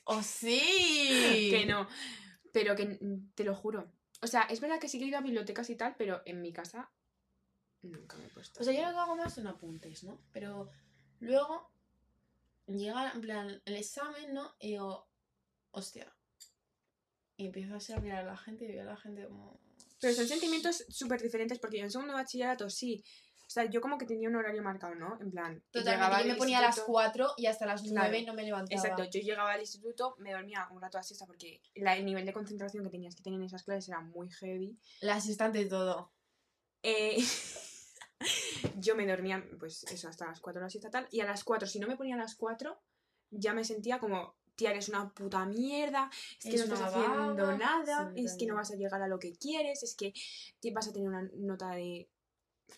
¡Oh, 0.05 0.23
sí! 0.23 1.49
Que 1.51 1.65
no. 1.67 1.89
Pero 2.53 2.77
que 2.77 2.99
mm, 3.01 3.33
te 3.35 3.45
lo 3.45 3.55
juro. 3.55 3.91
O 4.23 4.27
sea, 4.27 4.43
es 4.43 4.61
verdad 4.61 4.79
que 4.79 4.89
sí 4.89 4.99
que 4.99 5.05
he 5.05 5.09
ido 5.09 5.19
a 5.19 5.23
bibliotecas 5.23 5.69
y 5.71 5.77
tal, 5.77 5.95
pero 5.97 6.23
en 6.25 6.41
mi 6.41 6.53
casa 6.53 6.91
nunca 7.83 8.17
me 8.17 8.27
he 8.27 8.29
puesto. 8.29 8.61
O 8.61 8.65
sea, 8.65 8.73
yo 8.73 8.83
lo 8.83 8.91
que 8.91 8.97
hago 8.97 9.17
más 9.17 9.35
son 9.35 9.47
apuntes, 9.47 10.05
¿no? 10.05 10.21
Pero 10.33 10.71
luego 11.21 11.71
llega 12.67 13.13
en 13.13 13.21
plan 13.21 13.63
el 13.65 13.77
examen, 13.77 14.33
¿no? 14.33 14.55
Y 14.59 14.73
digo, 14.73 15.09
hostia. 15.71 16.13
Y 17.37 17.47
empiezo 17.47 17.75
así 17.75 17.93
a 17.93 17.99
mirar 17.99 18.25
a 18.25 18.31
la 18.31 18.37
gente 18.37 18.65
y 18.65 18.69
veo 18.69 18.83
a 18.83 18.93
la 18.93 18.97
gente 18.97 19.27
como. 19.27 19.61
Pero 20.01 20.15
son 20.15 20.29
sentimientos 20.29 20.85
súper 20.89 21.21
diferentes 21.21 21.59
porque 21.59 21.79
yo 21.79 21.85
en 21.85 21.91
segundo 21.91 22.13
de 22.13 22.21
bachillerato 22.21 22.71
sí. 22.71 23.05
O 23.55 23.61
sea, 23.61 23.67
yo 23.71 23.81
como 23.81 23.99
que 23.99 24.05
tenía 24.05 24.29
un 24.29 24.35
horario 24.35 24.65
marcado, 24.65 24.97
¿no? 24.97 25.17
En 25.21 25.31
plan. 25.31 25.63
Totalmente, 25.71 26.25
yo 26.27 26.33
me 26.33 26.35
ponía 26.35 26.59
a 26.59 26.63
las 26.63 26.71
instituto- 26.79 26.93
4 26.93 27.35
y 27.37 27.47
hasta 27.47 27.67
las 27.67 27.83
Claro, 27.83 28.09
9 28.11 28.25
no 28.27 28.35
me 28.35 28.43
levantaba. 28.43 28.83
Exacto, 28.83 29.05
yo 29.05 29.21
llegaba 29.21 29.53
al 29.53 29.61
instituto, 29.61 30.17
me 30.19 30.33
dormía 30.33 30.67
un 30.73 30.83
rato 30.83 30.99
a 30.99 31.05
siesta 31.05 31.25
porque 31.25 31.61
la- 31.77 31.97
el 31.97 32.05
nivel 32.05 32.27
de 32.27 32.33
concentración 32.33 32.83
que 32.83 32.91
tenías 32.91 33.15
que 33.15 33.23
tener 33.23 33.39
en 33.39 33.47
esas 33.47 33.63
clases 33.63 33.89
era 33.91 34.01
muy 34.01 34.29
heavy. 34.29 34.77
Las 35.03 35.29
están 35.29 35.53
de 35.53 35.67
todo. 35.67 36.13
Eh, 36.83 37.17
yo 38.81 38.97
me 38.97 39.07
dormía, 39.07 39.45
pues 39.61 39.85
eso, 39.85 40.09
hasta 40.09 40.27
las 40.27 40.41
4 40.41 40.61
horas 40.61 40.73
siesta 40.73 40.91
tal. 40.91 41.07
Y 41.13 41.21
a 41.21 41.25
las 41.25 41.45
4, 41.45 41.69
si 41.69 41.79
no 41.79 41.87
me 41.87 41.97
ponía 41.97 42.17
a 42.17 42.19
las 42.19 42.35
4, 42.35 42.81
ya 43.31 43.53
me 43.53 43.65
sentía 43.65 44.01
como 44.01 44.35
tía, 44.57 44.71
eres 44.71 44.89
una 44.89 45.11
puta 45.11 45.45
mierda, 45.47 46.11
es 46.39 46.45
que 46.45 46.55
Es 46.57 46.67
no 46.69 46.75
estás 46.75 46.93
haciendo 46.93 47.47
vaga". 47.47 47.57
nada, 47.57 48.13
Sí, 48.15 48.25
es 48.25 48.37
que 48.37 48.47
no 48.47 48.55
vas 48.55 48.71
a 48.71 48.77
llegar 48.77 49.03
a 49.03 49.09
lo 49.09 49.19
que 49.19 49.33
quieres, 49.37 49.83
es 49.83 49.95
que 49.97 50.13
vas 50.73 50.89
a 50.89 50.93
tener 50.93 51.09
una 51.09 51.29
nota 51.35 51.71
de 51.71 52.09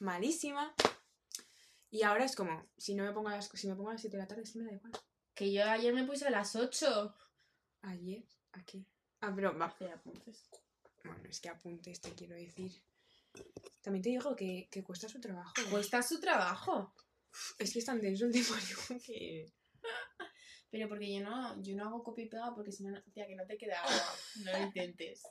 malísima. 0.00 0.74
Y 1.90 2.02
ahora 2.02 2.24
es 2.24 2.34
como, 2.36 2.68
si 2.76 2.94
no 2.94 3.04
me 3.04 3.12
pongo 3.12 3.28
a 3.28 3.36
las, 3.36 3.48
si 3.48 3.68
me 3.68 3.74
pongo 3.74 3.90
a 3.90 3.92
las 3.92 4.00
7 4.00 4.16
de 4.16 4.22
la 4.22 4.28
tarde, 4.28 4.46
sí 4.46 4.58
me 4.58 4.66
da 4.66 4.72
igual. 4.72 4.92
Que 5.34 5.52
yo 5.52 5.64
ayer 5.64 5.94
me 5.94 6.04
puse 6.04 6.26
a 6.26 6.30
las 6.30 6.56
8. 6.56 7.14
Ayer, 7.82 8.24
aquí. 8.52 8.86
Ah, 9.20 9.32
pero 9.34 9.56
va. 9.56 9.66
Apuntes. 9.66 10.50
Bueno, 11.04 11.28
es 11.28 11.40
que 11.40 11.48
apuntes, 11.48 12.00
te 12.00 12.12
quiero 12.12 12.34
decir. 12.34 12.72
También 13.82 14.02
te 14.02 14.10
digo 14.10 14.34
que, 14.34 14.68
que 14.70 14.82
cuesta 14.82 15.08
su 15.08 15.20
trabajo. 15.20 15.52
Cuesta 15.70 16.02
su 16.02 16.20
trabajo. 16.20 16.94
Es 17.58 17.72
que 17.72 17.78
es 17.78 17.84
tan 17.84 18.00
denso 18.00 18.26
el 18.26 18.32
temario 18.32 18.76
que... 19.04 19.52
Pero 20.70 20.88
porque 20.88 21.14
yo 21.14 21.20
no, 21.22 21.62
yo 21.62 21.76
no 21.76 21.84
hago 21.84 22.02
copia 22.02 22.24
y 22.24 22.28
pega 22.28 22.54
porque 22.54 22.72
si 22.72 22.82
no, 22.82 23.00
tía, 23.12 23.26
que 23.26 23.36
no 23.36 23.46
te 23.46 23.56
queda 23.56 23.80
agua. 23.80 24.14
No 24.44 24.52
lo 24.52 24.64
intentes. 24.64 25.22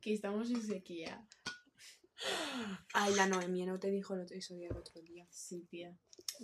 Que 0.00 0.14
estamos 0.14 0.50
en 0.50 0.62
sequía. 0.62 1.26
Ay, 2.94 3.14
la 3.14 3.26
Noemia 3.26 3.66
no 3.66 3.78
te 3.78 3.90
dijo 3.90 4.16
eso 4.16 4.54
el 4.54 4.76
otro 4.76 5.00
día. 5.02 5.26
Sí, 5.30 5.66
tía. 5.70 5.96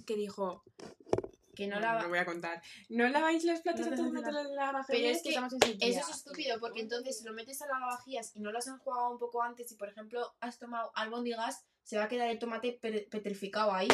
Que 0.06 0.16
dijo... 0.16 0.64
Que 1.54 1.66
no 1.66 1.74
Bueno, 1.80 1.92
la 1.94 2.02
no 2.02 2.08
voy 2.08 2.18
a 2.18 2.24
contar. 2.24 2.62
No 2.88 3.08
laváis 3.08 3.44
los 3.44 3.60
platos 3.60 3.80
No 3.80 3.86
a 3.88 3.90
te 3.90 3.96
todos 3.96 4.14
hace 4.14 4.32
los 4.32 4.46
lavavajillas, 4.52 4.86
Pero 4.86 5.08
es 5.08 5.22
que 5.24 5.28
estamos 5.30 5.52
en. 5.54 5.60
Eso 5.80 6.00
es 6.00 6.08
estúpido, 6.16 6.60
porque 6.60 6.80
entonces 6.80 7.18
si 7.18 7.24
lo 7.24 7.32
metes 7.32 7.60
a 7.62 7.66
lavavajillas 7.66 8.30
y 8.36 8.40
no 8.40 8.52
lo 8.52 8.58
has 8.58 8.68
enjuagado 8.68 9.10
un 9.10 9.18
poco 9.18 9.42
antes 9.42 9.72
y 9.72 9.74
por 9.74 9.88
ejemplo 9.88 10.36
has 10.38 10.60
tomado 10.60 10.92
albóndigas, 10.94 11.64
se 11.82 11.96
va 11.98 12.04
a 12.04 12.08
quedar 12.08 12.28
el 12.28 12.38
tomate 12.38 12.78
pe- 12.80 13.08
petrificado 13.10 13.72
ahí. 13.72 13.88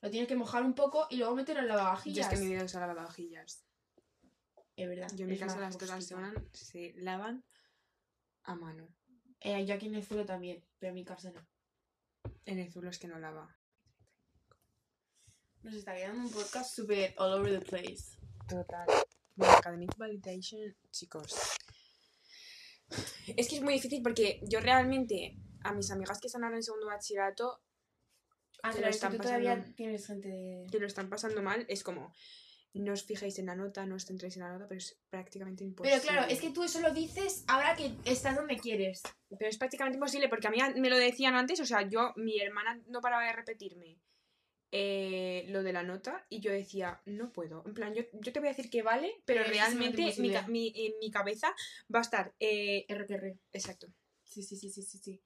Lo 0.00 0.10
tienes 0.10 0.26
que 0.26 0.34
mojar 0.34 0.64
un 0.64 0.74
poco 0.74 1.06
y 1.10 1.16
luego 1.18 1.36
meterlo 1.36 1.62
en 1.62 1.68
Yo 1.68 1.74
lavavajillas. 1.76 2.32
es 2.32 2.38
que 2.40 2.44
mi 2.44 2.52
vida 2.52 2.64
usa 2.64 2.80
lavavajillas. 2.80 3.64
Es 4.74 4.88
verdad. 4.88 5.08
Yo 5.14 5.22
en 5.26 5.28
mi 5.28 5.34
es 5.34 5.40
casa 5.40 5.60
las 5.60 5.76
cosas 5.76 6.04
se, 6.04 6.16
van- 6.16 6.48
se 6.52 6.92
lavan 6.96 7.44
a 8.42 8.56
mano. 8.56 8.88
Eh, 9.44 9.64
yo 9.66 9.74
aquí 9.74 9.86
en 9.86 9.94
el 9.94 10.04
suelo 10.04 10.24
también, 10.24 10.64
pero 10.78 10.88
en 10.90 10.94
mi 10.94 11.04
casa 11.04 11.30
no. 11.30 11.46
En 12.46 12.58
el 12.58 12.72
zulo 12.72 12.90
es 12.90 12.98
que 12.98 13.06
no 13.06 13.18
lava. 13.18 13.56
Nos 15.62 15.74
está 15.74 15.94
quedando 15.94 16.22
un 16.22 16.30
podcast 16.32 16.74
súper 16.74 17.14
all 17.18 17.34
over 17.34 17.60
the 17.60 17.64
place. 17.64 18.18
Total. 18.48 18.86
Bueno, 19.36 19.54
academic 19.54 19.96
validation, 19.96 20.74
chicos. 20.90 21.34
Es 23.36 23.48
que 23.48 23.56
es 23.56 23.62
muy 23.62 23.74
difícil 23.74 24.02
porque 24.02 24.40
yo 24.44 24.60
realmente, 24.60 25.36
a 25.62 25.72
mis 25.72 25.90
amigas 25.90 26.20
que 26.20 26.26
están 26.26 26.44
ahora 26.44 26.56
en 26.56 26.62
segundo 26.62 26.86
bachillerato, 26.86 27.60
Ah, 28.62 28.72
Que 28.72 28.80
lo 28.80 28.88
están 28.88 29.18
todavía 29.18 29.62
tienes 29.76 30.06
gente 30.06 30.28
de... 30.28 30.66
que 30.72 30.78
lo 30.78 30.86
están 30.86 31.10
pasando 31.10 31.42
mal, 31.42 31.66
es 31.68 31.82
como, 31.82 32.14
no 32.74 32.92
os 32.92 33.04
fijéis 33.04 33.38
en 33.38 33.46
la 33.46 33.54
nota, 33.54 33.86
no 33.86 33.94
os 33.94 34.04
centréis 34.04 34.36
en 34.36 34.42
la 34.42 34.52
nota, 34.52 34.66
pero 34.66 34.78
es 34.78 34.98
prácticamente 35.08 35.62
imposible. 35.64 36.00
Pero 36.00 36.12
claro, 36.12 36.30
es 36.32 36.40
que 36.40 36.50
tú 36.50 36.64
eso 36.64 36.80
lo 36.80 36.92
dices 36.92 37.44
ahora 37.46 37.74
que 37.76 37.94
estás 38.04 38.34
donde 38.36 38.56
quieres. 38.56 39.02
Pero 39.28 39.48
es 39.48 39.58
prácticamente 39.58 39.96
imposible 39.96 40.28
porque 40.28 40.48
a 40.48 40.50
mí 40.50 40.58
me 40.76 40.90
lo 40.90 40.96
decían 40.98 41.34
antes, 41.34 41.60
o 41.60 41.66
sea, 41.66 41.88
yo, 41.88 42.12
mi 42.16 42.40
hermana 42.40 42.80
no 42.88 43.00
paraba 43.00 43.24
de 43.26 43.32
repetirme 43.32 43.98
eh, 44.72 45.44
lo 45.50 45.62
de 45.62 45.72
la 45.72 45.84
nota 45.84 46.26
y 46.28 46.40
yo 46.40 46.50
decía, 46.50 47.00
no 47.06 47.30
puedo. 47.32 47.62
En 47.64 47.74
plan, 47.74 47.94
yo, 47.94 48.02
yo 48.12 48.32
te 48.32 48.40
voy 48.40 48.48
a 48.48 48.52
decir 48.52 48.70
que 48.70 48.82
vale, 48.82 49.22
pero 49.24 49.42
es 49.42 49.48
realmente 49.50 50.02
mi, 50.18 50.30
mi- 50.48 50.72
en 50.74 50.98
mi 50.98 51.10
cabeza 51.12 51.54
va 51.94 52.00
a 52.00 52.02
estar... 52.02 52.34
eh, 52.40 52.84
R 52.88 53.06
que 53.06 53.14
R. 53.14 53.38
exacto. 53.52 53.86
Sí, 54.24 54.42
sí, 54.42 54.56
sí, 54.56 54.68
sí, 54.70 54.82
sí, 54.82 54.98
sí. 54.98 55.22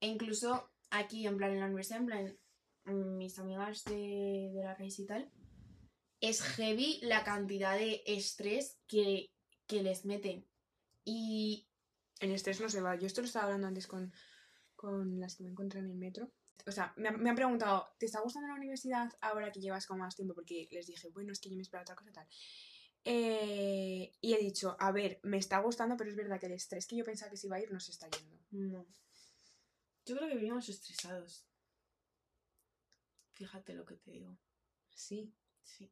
E 0.00 0.06
incluso 0.06 0.70
aquí, 0.90 1.26
en 1.26 1.38
plan, 1.38 1.52
en 1.52 1.60
la 1.60 1.66
universidad, 1.66 2.00
en 2.00 2.06
plan, 2.06 2.38
mis 3.16 3.38
amigas 3.38 3.84
de, 3.84 4.50
de 4.54 4.62
la 4.62 4.74
raíz 4.74 4.98
y 4.98 5.06
tal, 5.06 5.30
es 6.20 6.42
heavy 6.42 6.98
la 7.02 7.24
cantidad 7.24 7.76
de 7.78 8.02
estrés 8.06 8.78
que, 8.86 9.30
que 9.66 9.82
les 9.82 10.04
meten. 10.04 10.46
Y 11.04 11.66
En 12.20 12.32
estrés 12.32 12.60
no 12.60 12.68
se 12.68 12.82
va. 12.82 12.96
Yo 12.96 13.06
esto 13.06 13.22
lo 13.22 13.26
estaba 13.26 13.46
hablando 13.46 13.66
antes 13.68 13.86
con, 13.86 14.12
con 14.76 15.18
las 15.20 15.36
que 15.36 15.44
me 15.44 15.50
encontré 15.50 15.80
en 15.80 15.86
el 15.86 15.96
metro. 15.96 16.30
O 16.66 16.72
sea, 16.72 16.92
me, 16.96 17.08
han- 17.08 17.18
me 17.22 17.30
han 17.30 17.36
preguntado, 17.36 17.88
¿te 17.98 18.04
está 18.06 18.20
gustando 18.20 18.48
la 18.48 18.54
universidad 18.56 19.10
ahora 19.22 19.50
que 19.50 19.60
llevas 19.60 19.86
como 19.86 20.00
más 20.04 20.14
tiempo? 20.14 20.34
Porque 20.34 20.68
les 20.70 20.86
dije, 20.86 21.08
bueno, 21.08 21.32
es 21.32 21.40
que 21.40 21.48
yo 21.48 21.56
me 21.56 21.62
esperaba 21.62 21.84
otra 21.84 21.96
cosa 21.96 22.12
tal. 22.12 22.28
Eh, 23.04 24.12
y 24.20 24.34
he 24.34 24.38
dicho, 24.38 24.76
a 24.78 24.92
ver, 24.92 25.20
me 25.22 25.38
está 25.38 25.58
gustando, 25.60 25.96
pero 25.96 26.10
es 26.10 26.16
verdad 26.16 26.38
que 26.38 26.46
el 26.46 26.52
estrés 26.52 26.86
que 26.86 26.96
yo 26.96 27.04
pensaba 27.04 27.30
que 27.30 27.38
se 27.38 27.46
iba 27.46 27.56
a 27.56 27.60
ir 27.60 27.72
no 27.72 27.80
se 27.80 27.92
está 27.92 28.08
yendo. 28.10 28.36
no. 28.50 28.86
Yo 30.04 30.16
creo 30.16 30.28
que 30.28 30.34
vivimos 30.36 30.68
estresados. 30.68 31.46
Fíjate 33.32 33.72
lo 33.74 33.84
que 33.86 33.96
te 33.96 34.10
digo. 34.10 34.36
Sí. 34.94 35.32
Sí. 35.62 35.90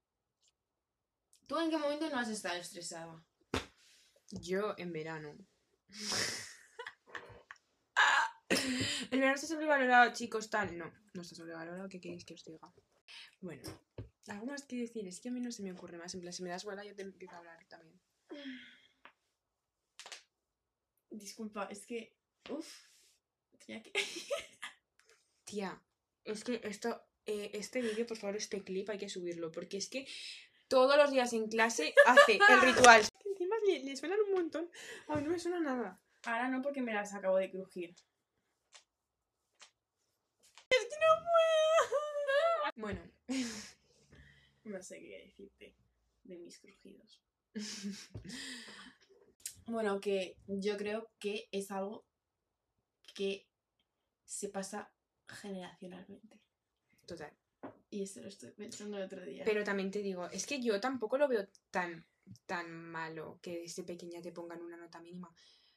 ¿Tú 1.49 1.59
en 1.59 1.71
qué 1.71 1.79
momento 1.79 2.09
no 2.11 2.19
has 2.19 2.29
estado 2.29 2.57
estresada? 2.57 3.25
Yo 4.31 4.75
en 4.77 4.93
verano. 4.93 5.35
El 9.11 9.19
verano 9.19 9.35
está 9.35 9.47
sobrevalorado, 9.47 10.13
chicos, 10.13 10.51
tal. 10.51 10.77
No, 10.77 10.93
no 11.15 11.23
está 11.23 11.35
sobrevalorado, 11.35 11.89
¿qué 11.89 12.03
queréis 12.03 12.27
que 12.27 12.35
os 12.35 12.45
diga? 12.45 12.71
Bueno, 13.41 13.63
algo 14.27 14.45
más 14.45 14.67
que 14.67 14.77
decir, 14.77 15.09
es 15.09 15.21
que 15.21 15.31
a 15.31 15.33
mí 15.33 15.41
no 15.41 15.51
se 15.51 15.63
me 15.63 15.73
ocurre 15.73 15.97
más. 15.97 16.15
En 16.15 16.21
plan, 16.21 16.35
si 16.35 16.43
me 16.43 16.51
das 16.51 16.65
bola, 16.65 16.85
yo 16.85 16.95
te 16.95 17.01
empiezo 17.01 17.35
a 17.35 17.39
hablar 17.39 17.65
también. 17.67 17.99
Disculpa, 21.09 21.65
es 21.71 21.87
que. 21.87 22.15
Uf. 22.51 22.71
Tenía 23.65 23.83
que. 23.83 23.91
Tía, 25.45 25.83
es 26.25 26.45
que 26.45 26.61
esto, 26.63 27.09
eh, 27.25 27.53
este 27.55 27.81
vídeo, 27.81 28.07
por 28.07 28.19
favor, 28.19 28.37
este 28.37 28.63
clip 28.63 28.91
hay 28.91 28.99
que 28.99 29.09
subirlo, 29.09 29.51
porque 29.51 29.79
es 29.79 29.89
que 29.89 30.07
todos 30.69 30.97
los 30.97 31.11
días 31.11 31.33
en 31.33 31.49
clase 31.49 31.95
hace 32.07 32.39
el 32.49 32.61
ritual. 32.61 33.03
Que 33.23 33.29
encima 33.31 33.57
le, 33.67 33.81
le 33.85 33.97
suenan 33.97 34.21
un 34.21 34.33
montón. 34.33 34.71
A 35.09 35.17
mí 35.17 35.23
no 35.23 35.31
me 35.31 35.39
suena 35.39 35.61
nada. 35.61 36.01
Ahora 36.25 36.49
no, 36.49 36.63
porque 36.63 36.83
me 36.83 36.93
las 36.95 37.15
acabo 37.15 37.37
de 37.37 37.51
crujir. 37.51 37.95
Bueno, 42.77 43.01
No 44.65 44.83
sé 44.83 45.01
qué 45.01 45.23
decirte 45.25 45.75
de 46.25 46.37
mis 46.37 46.59
crujidos. 46.61 47.23
Bueno, 49.67 50.01
que 50.01 50.37
yo 50.47 50.77
creo 50.77 51.11
que 51.19 51.49
es 51.51 51.71
algo 51.71 52.07
que 53.15 53.47
se 54.25 54.49
pasa 54.49 54.93
generacionalmente. 55.27 56.41
total. 57.07 57.33
Y 57.91 58.03
esto 58.03 58.21
lo 58.21 58.29
estoy 58.29 58.51
pensando 58.51 58.99
el 58.99 59.05
otro 59.05 59.25
día. 59.25 59.45
Pero 59.45 59.65
también 59.65 59.91
te 59.91 60.01
digo, 60.01 60.29
es 60.31 60.47
que 60.47 60.61
yo 60.61 60.81
tampoco 60.81 61.17
lo 61.17 61.27
veo 61.27 61.49
tan, 61.71 62.07
tan 62.47 62.71
malo 62.71 63.39
que 63.43 63.61
desde 63.61 63.83
pequeña 63.83 64.21
te 64.21 64.33
pongan 64.33 64.63
una 64.63 64.77
nota 64.77 65.01
mínima. 65.01 65.33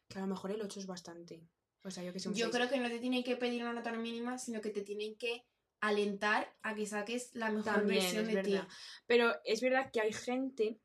Que 0.08 0.18
a 0.20 0.22
lo 0.22 0.28
mejor 0.28 0.52
el 0.52 0.62
8 0.62 0.82
es 0.82 0.88
bastante. 0.88 1.48
O 1.84 1.90
sea, 1.90 2.04
yo 2.04 2.14
que 2.14 2.20
sé, 2.20 2.30
un 2.30 2.36
yo 2.36 2.52
creo 2.52 2.70
que 2.70 2.80
no 2.80 2.90
te 2.90 3.00
tienen 3.00 3.24
que 3.24 3.38
pedir 3.38 3.62
una 3.62 3.74
nota 3.74 3.92
mínima, 3.94 4.38
sino 4.38 4.62
que 4.62 4.70
te 4.70 4.82
tienen 4.82 5.16
que 5.16 5.46
alentar 5.80 6.54
a 6.62 6.76
que 6.76 6.86
saques 6.86 7.34
la 7.34 7.50
mejor 7.50 7.74
También, 7.74 8.02
versión 8.02 8.28
de 8.28 8.44
ti. 8.44 8.60
Pero 9.08 9.34
es 9.46 9.62
verdad 9.62 9.90
que 9.92 10.02
hay 10.02 10.14
gente 10.14 10.80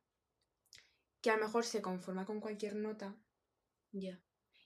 que 1.20 1.30
a 1.30 1.36
lo 1.36 1.44
mejor 1.44 1.64
se 1.64 1.82
conforma 1.82 2.24
con 2.24 2.40
cualquier 2.40 2.76
nota. 2.76 3.14
Ya. 3.92 4.20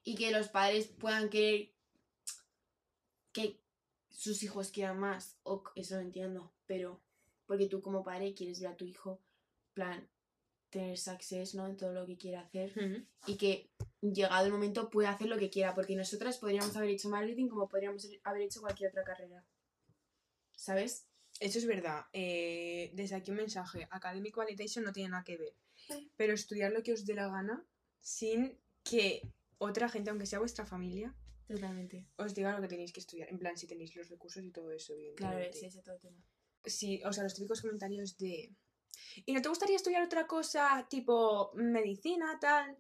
Y 0.05 0.15
que 0.15 0.31
los 0.31 0.49
padres 0.49 0.89
puedan 0.89 1.31
querer 1.31 1.73
que 3.33 3.61
sus 4.11 4.43
hijos 4.43 4.71
quieran 4.71 4.99
más. 4.99 5.39
O 5.43 5.63
eso 5.75 5.97
lo 5.97 6.03
entiendo. 6.03 6.53
Pero 6.67 7.01
porque 7.47 7.67
tú 7.67 7.81
como 7.81 8.05
padre 8.05 8.35
quieres 8.35 8.61
ver 8.61 8.71
a 8.71 8.77
tu 8.77 8.85
hijo, 8.85 9.21
plan, 9.75 10.09
tener 10.71 10.99
success, 10.99 11.55
¿no? 11.55 11.67
En 11.67 11.77
todo 11.77 11.93
lo 11.93 12.07
que 12.07 12.17
quiera 12.17 12.41
hacer. 12.41 13.07
Y 13.27 13.37
que 13.37 13.71
llegado 14.01 14.47
el 14.47 14.53
momento 14.53 14.91
pueda 14.91 15.11
hacer 15.11 15.29
lo 15.29 15.39
que 15.39 15.51
quiera. 15.51 15.75
Porque 15.75 15.97
nosotras 15.97 16.39
podríamos 16.39 16.77
haber 16.77 16.91
hecho 16.91 17.09
marketing 17.09 17.49
como 17.49 17.69
podríamos 17.69 18.07
haber 18.25 18.43
hecho 18.43 18.61
cualquier 18.61 18.91
otra 18.91 19.05
carrera. 19.05 19.45
¿Sabes? 20.55 21.07
Eso 21.41 21.59
es 21.59 21.67
verdad. 21.67 22.05
Eh, 22.13 22.91
desde 22.95 23.17
aquí 23.17 23.31
un 23.31 23.39
mensaje. 23.39 23.89
Academic 23.91 24.37
Validation 24.37 24.85
no 24.85 24.93
tiene 24.93 25.11
nada 25.11 25.25
que 25.25 25.39
ver. 25.39 25.55
Pero 26.17 26.35
estudiar 26.35 26.73
lo 26.73 26.83
que 26.83 26.93
os 26.93 27.07
dé 27.07 27.15
la 27.15 27.29
gana 27.29 27.65
sin 28.01 28.59
que 28.85 29.23
otra 29.59 29.89
gente, 29.89 30.11
aunque 30.11 30.27
sea 30.27 30.39
vuestra 30.39 30.67
familia, 30.67 31.15
Totalmente. 31.55 32.07
os 32.17 32.35
diga 32.35 32.55
lo 32.55 32.63
que 32.63 32.69
tenéis 32.69 32.93
que 32.93 33.01
estudiar. 33.01 33.29
En 33.29 33.39
plan, 33.39 33.57
si 33.57 33.67
tenéis 33.67 33.95
los 33.97 34.09
recursos 34.09 34.43
y 34.45 34.51
todo 34.51 34.71
eso, 34.71 34.95
Claro, 35.17 35.39
evidentemente. 35.39 35.67
ese 35.67 35.79
es 35.79 35.83
todo 35.85 35.95
el 35.97 36.01
tema. 36.01 36.23
Sí, 36.65 37.01
o 37.05 37.13
sea, 37.13 37.25
los 37.25 37.35
típicos 37.35 37.61
comentarios 37.63 38.17
de... 38.19 38.55
¿Y 39.27 39.33
no 39.33 39.43
te 39.43 39.49
gustaría 39.49 39.77
estudiar 39.77 40.03
otra 40.03 40.27
cosa 40.27 40.87
tipo 40.89 41.51
medicina, 41.55 42.39
tal? 42.41 42.77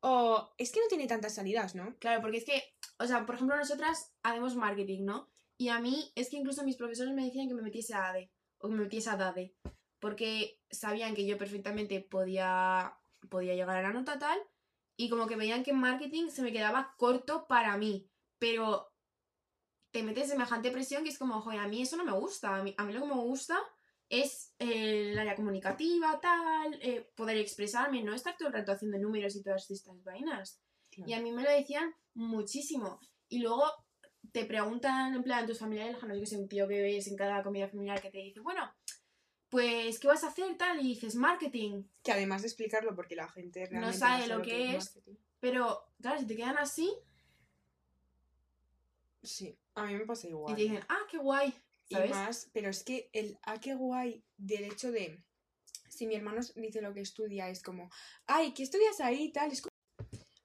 O 0.00 0.52
es 0.58 0.70
que 0.70 0.80
no 0.80 0.86
tiene 0.88 1.06
tantas 1.06 1.34
salidas, 1.34 1.74
¿no? 1.74 1.96
Claro, 1.98 2.20
porque 2.20 2.38
es 2.38 2.44
que, 2.44 2.62
o 2.98 3.06
sea, 3.06 3.24
por 3.26 3.34
ejemplo, 3.36 3.56
nosotras 3.56 4.12
hacemos 4.22 4.54
marketing, 4.56 5.04
¿no? 5.04 5.30
Y 5.56 5.68
a 5.68 5.80
mí 5.80 6.12
es 6.14 6.28
que 6.28 6.36
incluso 6.36 6.64
mis 6.64 6.76
profesores 6.76 7.14
me 7.14 7.24
decían 7.24 7.48
que 7.48 7.54
me 7.54 7.62
metiese 7.62 7.94
a 7.94 8.10
ADE 8.10 8.30
o 8.58 8.68
que 8.68 8.74
me 8.74 8.82
metiese 8.82 9.10
a 9.10 9.16
DADE, 9.16 9.54
porque 10.00 10.60
sabían 10.70 11.14
que 11.14 11.26
yo 11.26 11.38
perfectamente 11.38 12.00
podía, 12.00 12.96
podía 13.28 13.54
llegar 13.54 13.76
a 13.76 13.82
la 13.82 13.92
nota 13.92 14.18
tal 14.18 14.38
y 14.96 15.08
como 15.08 15.26
que 15.26 15.36
veían 15.36 15.62
que 15.62 15.70
en 15.70 15.78
marketing 15.78 16.28
se 16.30 16.42
me 16.42 16.52
quedaba 16.52 16.94
corto 16.98 17.46
para 17.46 17.76
mí, 17.76 18.10
pero 18.42 18.92
te 19.92 20.02
metes 20.02 20.30
semejante 20.30 20.72
presión 20.72 21.04
que 21.04 21.10
es 21.10 21.18
como, 21.18 21.40
joder, 21.42 21.60
a 21.60 21.68
mí 21.68 21.80
eso 21.80 21.96
no 21.96 22.04
me 22.04 22.10
gusta, 22.10 22.56
a 22.56 22.62
mí, 22.64 22.74
a 22.76 22.84
mí 22.84 22.92
lo 22.92 23.02
que 23.02 23.06
me 23.06 23.20
gusta 23.20 23.56
es 24.08 24.52
eh, 24.58 25.12
el 25.12 25.16
área 25.16 25.36
comunicativa, 25.36 26.18
tal, 26.20 26.76
eh, 26.82 27.08
poder 27.14 27.36
expresarme, 27.36 28.02
no 28.02 28.12
estar 28.12 28.36
todo 28.36 28.48
el 28.48 28.54
rato 28.54 28.72
haciendo 28.72 28.98
números 28.98 29.36
y 29.36 29.44
todas 29.44 29.70
estas 29.70 30.02
vainas. 30.02 30.60
Claro. 30.90 31.08
Y 31.08 31.14
a 31.14 31.20
mí 31.20 31.30
me 31.30 31.44
lo 31.44 31.50
decían 31.52 31.94
muchísimo. 32.14 32.98
Y 33.28 33.38
luego 33.38 33.62
te 34.32 34.44
preguntan, 34.44 35.14
en 35.14 35.22
plan, 35.22 35.46
tus 35.46 35.60
familiares 35.60 35.94
lejanos, 35.94 36.16
yo 36.16 36.22
que 36.22 36.26
sé, 36.26 36.36
un 36.36 36.48
tío 36.48 36.66
que 36.66 36.82
ves 36.82 37.06
en 37.06 37.16
cada 37.16 37.44
comida 37.44 37.68
familiar 37.68 38.02
que 38.02 38.10
te 38.10 38.18
dice, 38.18 38.40
bueno, 38.40 38.74
pues, 39.50 40.00
¿qué 40.00 40.08
vas 40.08 40.24
a 40.24 40.28
hacer, 40.28 40.56
tal? 40.56 40.80
Y 40.80 40.94
dices, 40.94 41.14
marketing. 41.14 41.84
Que 42.02 42.10
además 42.10 42.42
de 42.42 42.48
explicarlo, 42.48 42.96
porque 42.96 43.14
la 43.14 43.28
gente 43.28 43.66
realmente 43.66 43.98
sabe 43.98 44.26
lo 44.26 44.42
que 44.42 44.74
es. 44.74 44.84
marketing. 44.96 45.14
Pero, 45.38 45.92
claro, 46.00 46.18
si 46.18 46.26
te 46.26 46.34
quedan 46.34 46.58
así 46.58 46.92
Sí, 49.22 49.58
a 49.74 49.86
mí 49.86 49.94
me 49.94 50.04
pasa 50.06 50.26
igual. 50.28 50.52
y 50.52 50.56
te 50.56 50.62
dicen, 50.62 50.84
ah, 50.88 51.06
qué 51.10 51.18
guay, 51.18 51.54
Y 51.88 51.96
más, 52.08 52.50
pero 52.52 52.70
es 52.70 52.82
que 52.82 53.08
el 53.12 53.38
ah, 53.42 53.60
qué 53.60 53.74
guay 53.74 54.24
del 54.36 54.64
hecho 54.64 54.90
de 54.90 55.22
si 55.88 56.06
mi 56.06 56.14
hermano 56.14 56.40
dice 56.56 56.80
lo 56.80 56.94
que 56.94 57.02
estudia 57.02 57.48
es 57.50 57.62
como, 57.62 57.90
ay, 58.26 58.54
¿qué 58.54 58.62
estudias 58.62 59.00
ahí? 59.00 59.30
Tal, 59.30 59.52
es 59.52 59.60
co-". 59.62 59.68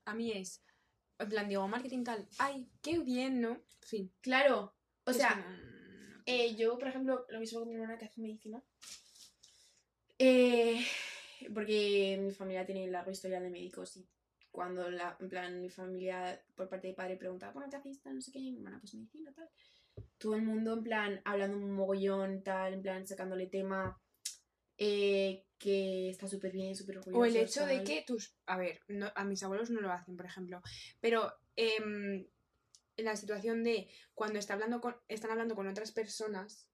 a 0.06 0.14
mí 0.14 0.32
es, 0.32 0.62
en 1.20 1.30
plan, 1.30 1.48
digo, 1.48 1.68
marketing 1.68 2.04
tal, 2.04 2.28
ay, 2.38 2.70
qué 2.82 3.00
bien, 3.00 3.42
¿no? 3.42 3.64
Fin. 3.82 4.14
Claro, 4.22 4.76
o 5.06 5.12
es 5.12 5.18
sea, 5.18 5.30
como, 5.30 5.50
mm, 5.50 6.24
Eh, 6.26 6.56
yo, 6.56 6.78
por 6.78 6.90
ejemplo, 6.90 7.26
lo 7.30 7.40
mismo 7.40 7.60
con 7.60 7.70
mi 7.70 7.76
hermana 7.76 7.98
que 7.98 8.06
hace 8.06 8.20
medicina. 8.20 8.62
Eh, 10.20 10.86
porque 11.54 12.18
mi 12.20 12.32
familia 12.32 12.66
tiene 12.66 12.88
larga 12.88 13.12
historia 13.12 13.40
de 13.40 13.50
médicos 13.50 13.96
y 13.98 14.08
cuando 14.58 14.90
la, 14.90 15.16
en 15.20 15.30
plan, 15.30 15.62
mi 15.62 15.70
familia 15.70 16.42
por 16.56 16.68
parte 16.68 16.88
de 16.88 16.96
padre 16.96 17.16
preguntaba, 17.16 17.54
bueno, 17.54 17.70
¿qué? 17.70 17.92
Tal, 18.02 18.16
no 18.16 18.22
sé 18.22 18.32
qué, 18.32 18.40
y 18.40 18.52
mi 18.52 18.58
hermana, 18.58 18.80
pues 18.80 18.96
medicina, 18.96 19.32
tal. 19.32 19.48
Todo 20.18 20.34
el 20.34 20.42
mundo, 20.42 20.74
en 20.74 20.84
plan, 20.84 21.22
hablando 21.26 21.58
un 21.58 21.70
mogollón, 21.74 22.42
tal, 22.42 22.74
en 22.74 22.82
plan, 22.82 23.06
sacándole 23.06 23.46
tema, 23.46 24.02
eh, 24.80 25.46
que 25.60 26.10
está 26.10 26.28
súper 26.28 26.52
bien, 26.54 26.76
súper 26.76 26.98
orgulloso. 26.98 27.20
O 27.22 27.26
el 27.26 27.36
hecho 27.38 27.68
de 27.68 27.84
que 27.84 28.02
tus. 28.02 28.36
A 28.48 28.58
ver, 28.58 28.80
no- 28.88 29.12
a 29.14 29.24
mis 29.26 29.44
abuelos 29.44 29.70
no 29.70 29.80
lo 29.80 29.92
hacen, 29.92 30.18
por 30.18 30.26
ejemplo. 30.26 30.60
Pero 31.02 31.32
em, 31.56 32.26
en 32.98 33.06
la 33.06 33.16
situación 33.16 33.64
de 33.64 33.88
cuando 34.16 34.40
está 34.40 34.54
hablando 34.56 34.82
con, 34.82 34.96
están 35.08 35.30
hablando 35.30 35.54
con 35.54 35.68
otras 35.68 35.92
personas 35.92 36.68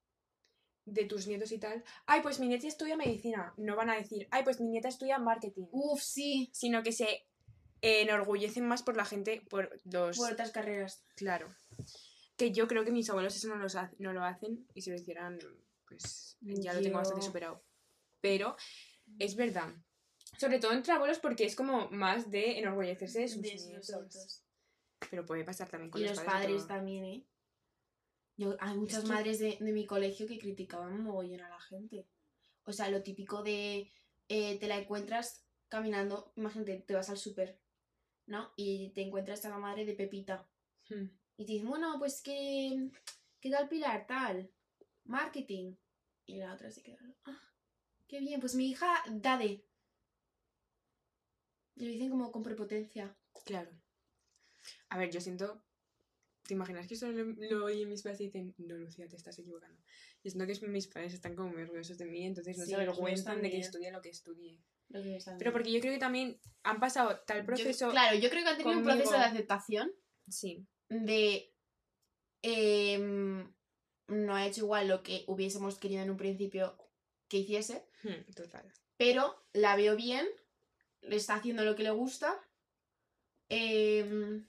de 0.86 1.04
tus 1.04 1.28
nietos 1.28 1.52
y 1.52 1.60
tal, 1.60 1.84
ay, 2.06 2.22
pues 2.22 2.40
mi 2.40 2.48
nieta 2.48 2.66
estudia 2.68 2.96
medicina. 2.96 3.54
No 3.58 3.76
van 3.76 3.90
a 3.90 3.98
decir, 3.98 4.26
ay, 4.32 4.46
pues 4.46 4.62
mi 4.62 4.70
nieta 4.70 4.88
estudia 4.88 5.20
marketing. 5.20 5.68
Uf, 5.72 6.02
sí, 6.02 6.50
Sino 6.54 6.82
que 6.82 6.94
se 6.94 7.28
enorgullecen 7.84 8.66
más 8.66 8.82
por 8.84 8.96
la 8.98 9.06
gente, 9.06 9.42
por 9.50 9.70
los. 9.86 10.18
por 10.18 10.32
otras 10.34 10.52
carreras. 10.52 11.04
Claro. 11.16 11.50
Que 12.38 12.52
yo 12.52 12.68
creo 12.68 12.84
que 12.84 12.92
mis 12.92 13.10
abuelos 13.10 13.36
eso 13.36 13.48
no, 13.50 13.56
los 13.58 13.76
ha- 13.76 13.92
no 14.00 14.14
lo 14.14 14.24
hacen 14.24 14.66
y 14.74 14.82
si 14.82 14.90
lo 14.90 14.96
hicieran, 14.96 15.38
pues 15.88 16.38
ya 16.42 16.74
lo 16.74 16.82
tengo 16.82 16.98
bastante 16.98 17.26
superado. 17.26 17.64
Pero 18.22 18.56
es 19.20 19.36
verdad. 19.36 19.72
Sobre 20.40 20.60
todo 20.60 20.72
entre 20.74 20.94
abuelos 20.94 21.20
porque 21.20 21.46
es 21.46 21.56
como 21.56 21.90
más 21.92 22.32
de 22.32 22.58
enorgullecerse 22.58 23.20
de 23.20 23.28
sus 23.28 23.42
De 23.42 23.54
nietos. 23.54 24.44
Pero 25.12 25.26
puede 25.26 25.44
pasar 25.44 25.70
también 25.70 25.92
con 25.92 26.02
Y 26.02 26.06
los, 26.06 26.16
los 26.16 26.26
padres. 26.26 26.66
también, 26.66 27.04
¿eh? 27.06 27.28
Yo, 28.38 28.56
hay 28.60 28.76
muchas 28.76 29.04
que- 29.04 29.10
madres 29.10 29.38
de, 29.40 29.58
de 29.60 29.72
mi 29.74 29.86
colegio 29.86 30.26
que 30.26 30.40
criticaban 30.40 31.04
mogollón 31.04 31.42
a 31.42 31.50
la 31.50 31.60
gente. 31.60 32.08
O 32.66 32.72
sea, 32.74 32.90
lo 32.90 33.04
típico 33.04 33.44
de 33.44 33.92
eh, 34.30 34.58
te 34.60 34.68
la 34.68 34.78
encuentras 34.80 35.46
caminando, 35.68 36.32
imagínate, 36.36 36.78
te 36.88 36.96
vas 36.96 37.10
al 37.10 37.18
súper, 37.18 37.60
¿no? 38.26 38.54
Y 38.56 38.90
te 38.90 39.02
encuentras 39.02 39.44
a 39.46 39.50
la 39.50 39.58
madre 39.58 39.86
de 39.86 39.94
Pepita. 39.94 40.48
Hmm. 40.90 41.08
Y 41.38 41.46
te 41.46 41.54
dicen, 41.54 41.70
bueno, 41.70 41.96
pues 42.00 42.22
que. 42.22 42.90
¿Qué 43.40 43.50
tal 43.50 43.68
Pilar? 43.68 44.06
Tal. 44.08 44.52
Marketing. 45.06 45.76
Y 46.26 46.38
la 46.38 46.54
otra 46.54 46.72
se 46.72 46.82
queda. 46.82 47.16
Ah, 47.26 47.42
qué 48.08 48.20
bien. 48.20 48.40
Pues 48.40 48.56
mi 48.56 48.70
hija, 48.70 49.04
Dade. 49.10 49.66
Y 51.76 51.86
lo 51.86 51.92
dicen 51.92 52.10
como 52.10 52.32
con 52.32 52.44
prepotencia. 52.44 53.16
Claro. 53.46 53.72
A 54.90 54.98
ver, 54.98 55.10
yo 55.12 55.20
siento. 55.20 55.64
¿Te 56.44 56.54
imaginas 56.54 56.88
que 56.88 56.94
eso 56.96 57.08
lo, 57.10 57.66
oyen 57.66 57.90
mis 57.90 58.02
padres 58.04 58.20
y 58.22 58.26
dicen, 58.26 58.54
no, 58.58 58.76
Lucía, 58.76 59.08
te 59.08 59.16
estás 59.16 59.40
equivocando? 59.40 59.82
Yo 60.24 60.30
siento 60.30 60.46
que 60.46 60.52
es- 60.52 60.62
mis 60.62 60.88
padres 60.88 61.14
están 61.14 61.36
como 61.36 61.52
muy 61.52 61.62
orgullosos 61.62 61.98
de 61.98 62.06
mí, 62.06 62.26
entonces 62.26 62.58
no 62.58 62.66
Sí, 62.66 62.72
se 62.72 62.76
avergüenzan 62.76 63.42
de 63.42 63.50
que 63.50 63.60
estudie 63.60 63.92
lo 63.92 64.02
que 64.02 64.10
estudie. 64.10 64.62
Pero 64.90 65.52
porque 65.52 65.72
yo 65.72 65.80
creo 65.80 65.94
que 65.94 66.00
también 66.00 66.40
han 66.64 66.80
pasado 66.80 67.20
tal 67.26 67.40
Yo- 67.40 67.46
proceso. 67.46 67.90
claro, 67.90 68.18
yo 68.18 68.30
creo 68.30 68.44
que 68.44 68.50
han 68.50 68.58
tenido 68.58 68.78
un 68.78 68.84
proceso 68.84 69.12
de 69.14 69.18
aceptación 69.18 69.92
Sí. 70.28 70.66
de. 70.90 71.50
em, 72.42 73.54
no 74.08 74.36
ha 74.36 74.46
hecho 74.46 74.62
igual 74.62 74.88
lo 74.90 75.02
que 75.02 75.24
hubiésemos 75.28 75.78
querido 75.80 76.02
en 76.04 76.10
un 76.12 76.18
principio 76.18 76.78
que 77.30 77.38
hiciese, 77.38 77.88
Hmm, 78.04 78.32
Total. 78.36 78.70
pero 78.98 79.46
la 79.54 79.76
veo 79.78 79.96
bien, 79.96 80.28
le 81.02 81.16
está 81.16 81.36
haciendo 81.36 81.64
lo 81.64 81.76
que 81.76 81.84
le 81.84 81.92
gusta. 81.92 82.40
em, 83.50 84.48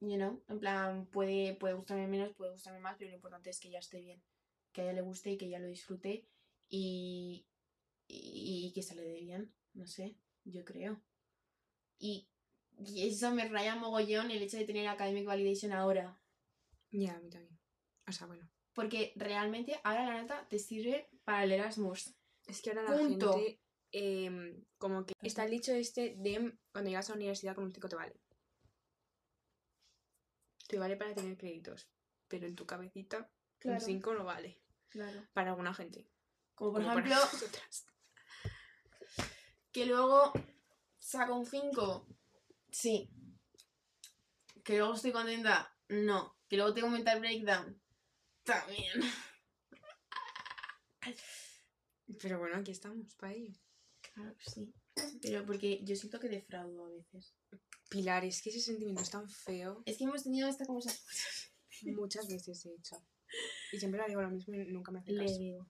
you 0.00 0.16
know, 0.16 0.42
en 0.48 0.58
plan, 0.60 1.06
puede, 1.06 1.54
puede 1.54 1.74
gustarme 1.74 2.06
menos, 2.06 2.34
puede 2.34 2.52
gustarme 2.52 2.78
más, 2.80 2.96
pero 2.98 3.10
lo 3.10 3.16
importante 3.16 3.48
es 3.50 3.58
que 3.60 3.68
ella 3.68 3.78
esté 3.78 4.00
bien, 4.00 4.22
que 4.72 4.82
a 4.82 4.84
ella 4.84 4.92
le 4.94 5.00
guste 5.02 5.30
y 5.30 5.38
que 5.38 5.46
ella 5.46 5.58
lo 5.58 5.68
disfrute 5.68 6.26
y, 6.68 7.46
y, 8.12 8.72
que 8.74 8.82
se 8.82 8.94
le 8.94 9.02
dé 9.02 9.20
bien, 9.20 9.54
no 9.74 9.86
sé, 9.86 10.16
yo 10.44 10.64
creo. 10.64 11.02
Y, 11.98 12.28
y 12.78 13.08
eso 13.08 13.30
me 13.32 13.48
raya 13.48 13.76
mogollón 13.76 14.30
el 14.30 14.42
hecho 14.42 14.56
de 14.56 14.64
tener 14.64 14.86
Academic 14.88 15.26
Validation 15.26 15.72
ahora, 15.72 16.20
Ya, 16.90 17.14
a 17.16 17.20
mí 17.20 17.30
también. 17.30 17.58
O 18.08 18.12
sea, 18.12 18.26
bueno. 18.26 18.48
porque 18.72 19.12
realmente 19.16 19.78
ahora 19.84 20.06
la 20.06 20.20
nota 20.22 20.48
te 20.48 20.58
sirve 20.58 21.08
para 21.24 21.44
el 21.44 21.52
Erasmus. 21.52 22.14
Es 22.46 22.60
que 22.62 22.70
ahora 22.70 22.82
la 22.82 22.96
Punto. 22.96 23.34
gente. 23.34 23.60
em, 23.92 24.64
como 24.78 25.04
que 25.04 25.14
está 25.22 25.44
el 25.44 25.50
dicho 25.50 25.72
este 25.72 26.14
de 26.16 26.56
cuando 26.72 26.90
llegas 26.90 27.08
a 27.08 27.12
la 27.12 27.16
universidad 27.16 27.54
con 27.54 27.64
un 27.64 27.72
5 27.74 27.88
te 27.88 27.96
vale. 27.96 28.20
Te 30.68 30.78
vale 30.78 30.96
para 30.96 31.14
tener 31.14 31.36
créditos. 31.36 31.88
Pero 32.28 32.46
en 32.46 32.54
tu 32.56 32.64
cabecita, 32.66 33.30
un 33.64 33.80
5 33.80 34.14
no 34.14 34.24
vale. 34.24 34.60
claro. 34.88 35.26
Para 35.32 35.50
alguna 35.50 35.74
gente. 35.74 36.08
Como 36.54 36.72
por 36.72 36.82
como 36.82 36.92
ejemplo. 36.98 37.16
que 39.72 39.86
luego 39.86 40.32
saco 40.98 41.36
un 41.36 41.46
5. 41.46 42.06
Sí. 42.70 43.08
Que 44.64 44.78
luego 44.78 44.94
estoy 44.94 45.12
contenta. 45.12 45.74
No. 45.88 46.36
Que 46.48 46.56
luego 46.56 46.74
tengo 46.74 46.88
mental 46.88 47.20
breakdown. 47.20 47.80
También. 48.44 49.00
Pero 52.20 52.38
bueno, 52.38 52.56
aquí 52.56 52.72
estamos, 52.72 53.14
para 53.14 53.32
ello. 53.34 53.54
Claro 54.00 54.36
que 54.36 54.50
sí. 54.50 54.74
Pero 55.22 55.46
porque 55.46 55.80
yo 55.84 55.94
siento 55.96 56.18
que 56.18 56.28
defraudo 56.28 56.86
a 56.86 56.90
veces. 56.90 57.34
Pilar, 57.88 58.24
es 58.24 58.42
que 58.42 58.50
ese 58.50 58.60
sentimiento 58.60 59.02
es 59.02 59.10
tan 59.10 59.28
feo. 59.28 59.82
Es 59.86 59.98
que 59.98 60.04
hemos 60.04 60.22
tenido 60.22 60.48
esta 60.48 60.64
conversación. 60.66 61.54
Muchas 61.96 62.28
veces 62.28 62.64
he 62.66 62.74
hecho. 62.74 62.96
Y 63.72 63.78
siempre 63.78 64.00
la 64.00 64.06
digo 64.06 64.20
lo 64.22 64.30
mismo 64.30 64.54
y 64.54 64.66
nunca 64.72 64.90
me 64.90 64.98
hace 64.98 65.12
Le 65.12 65.24
caso. 65.24 65.38
digo. 65.38 65.68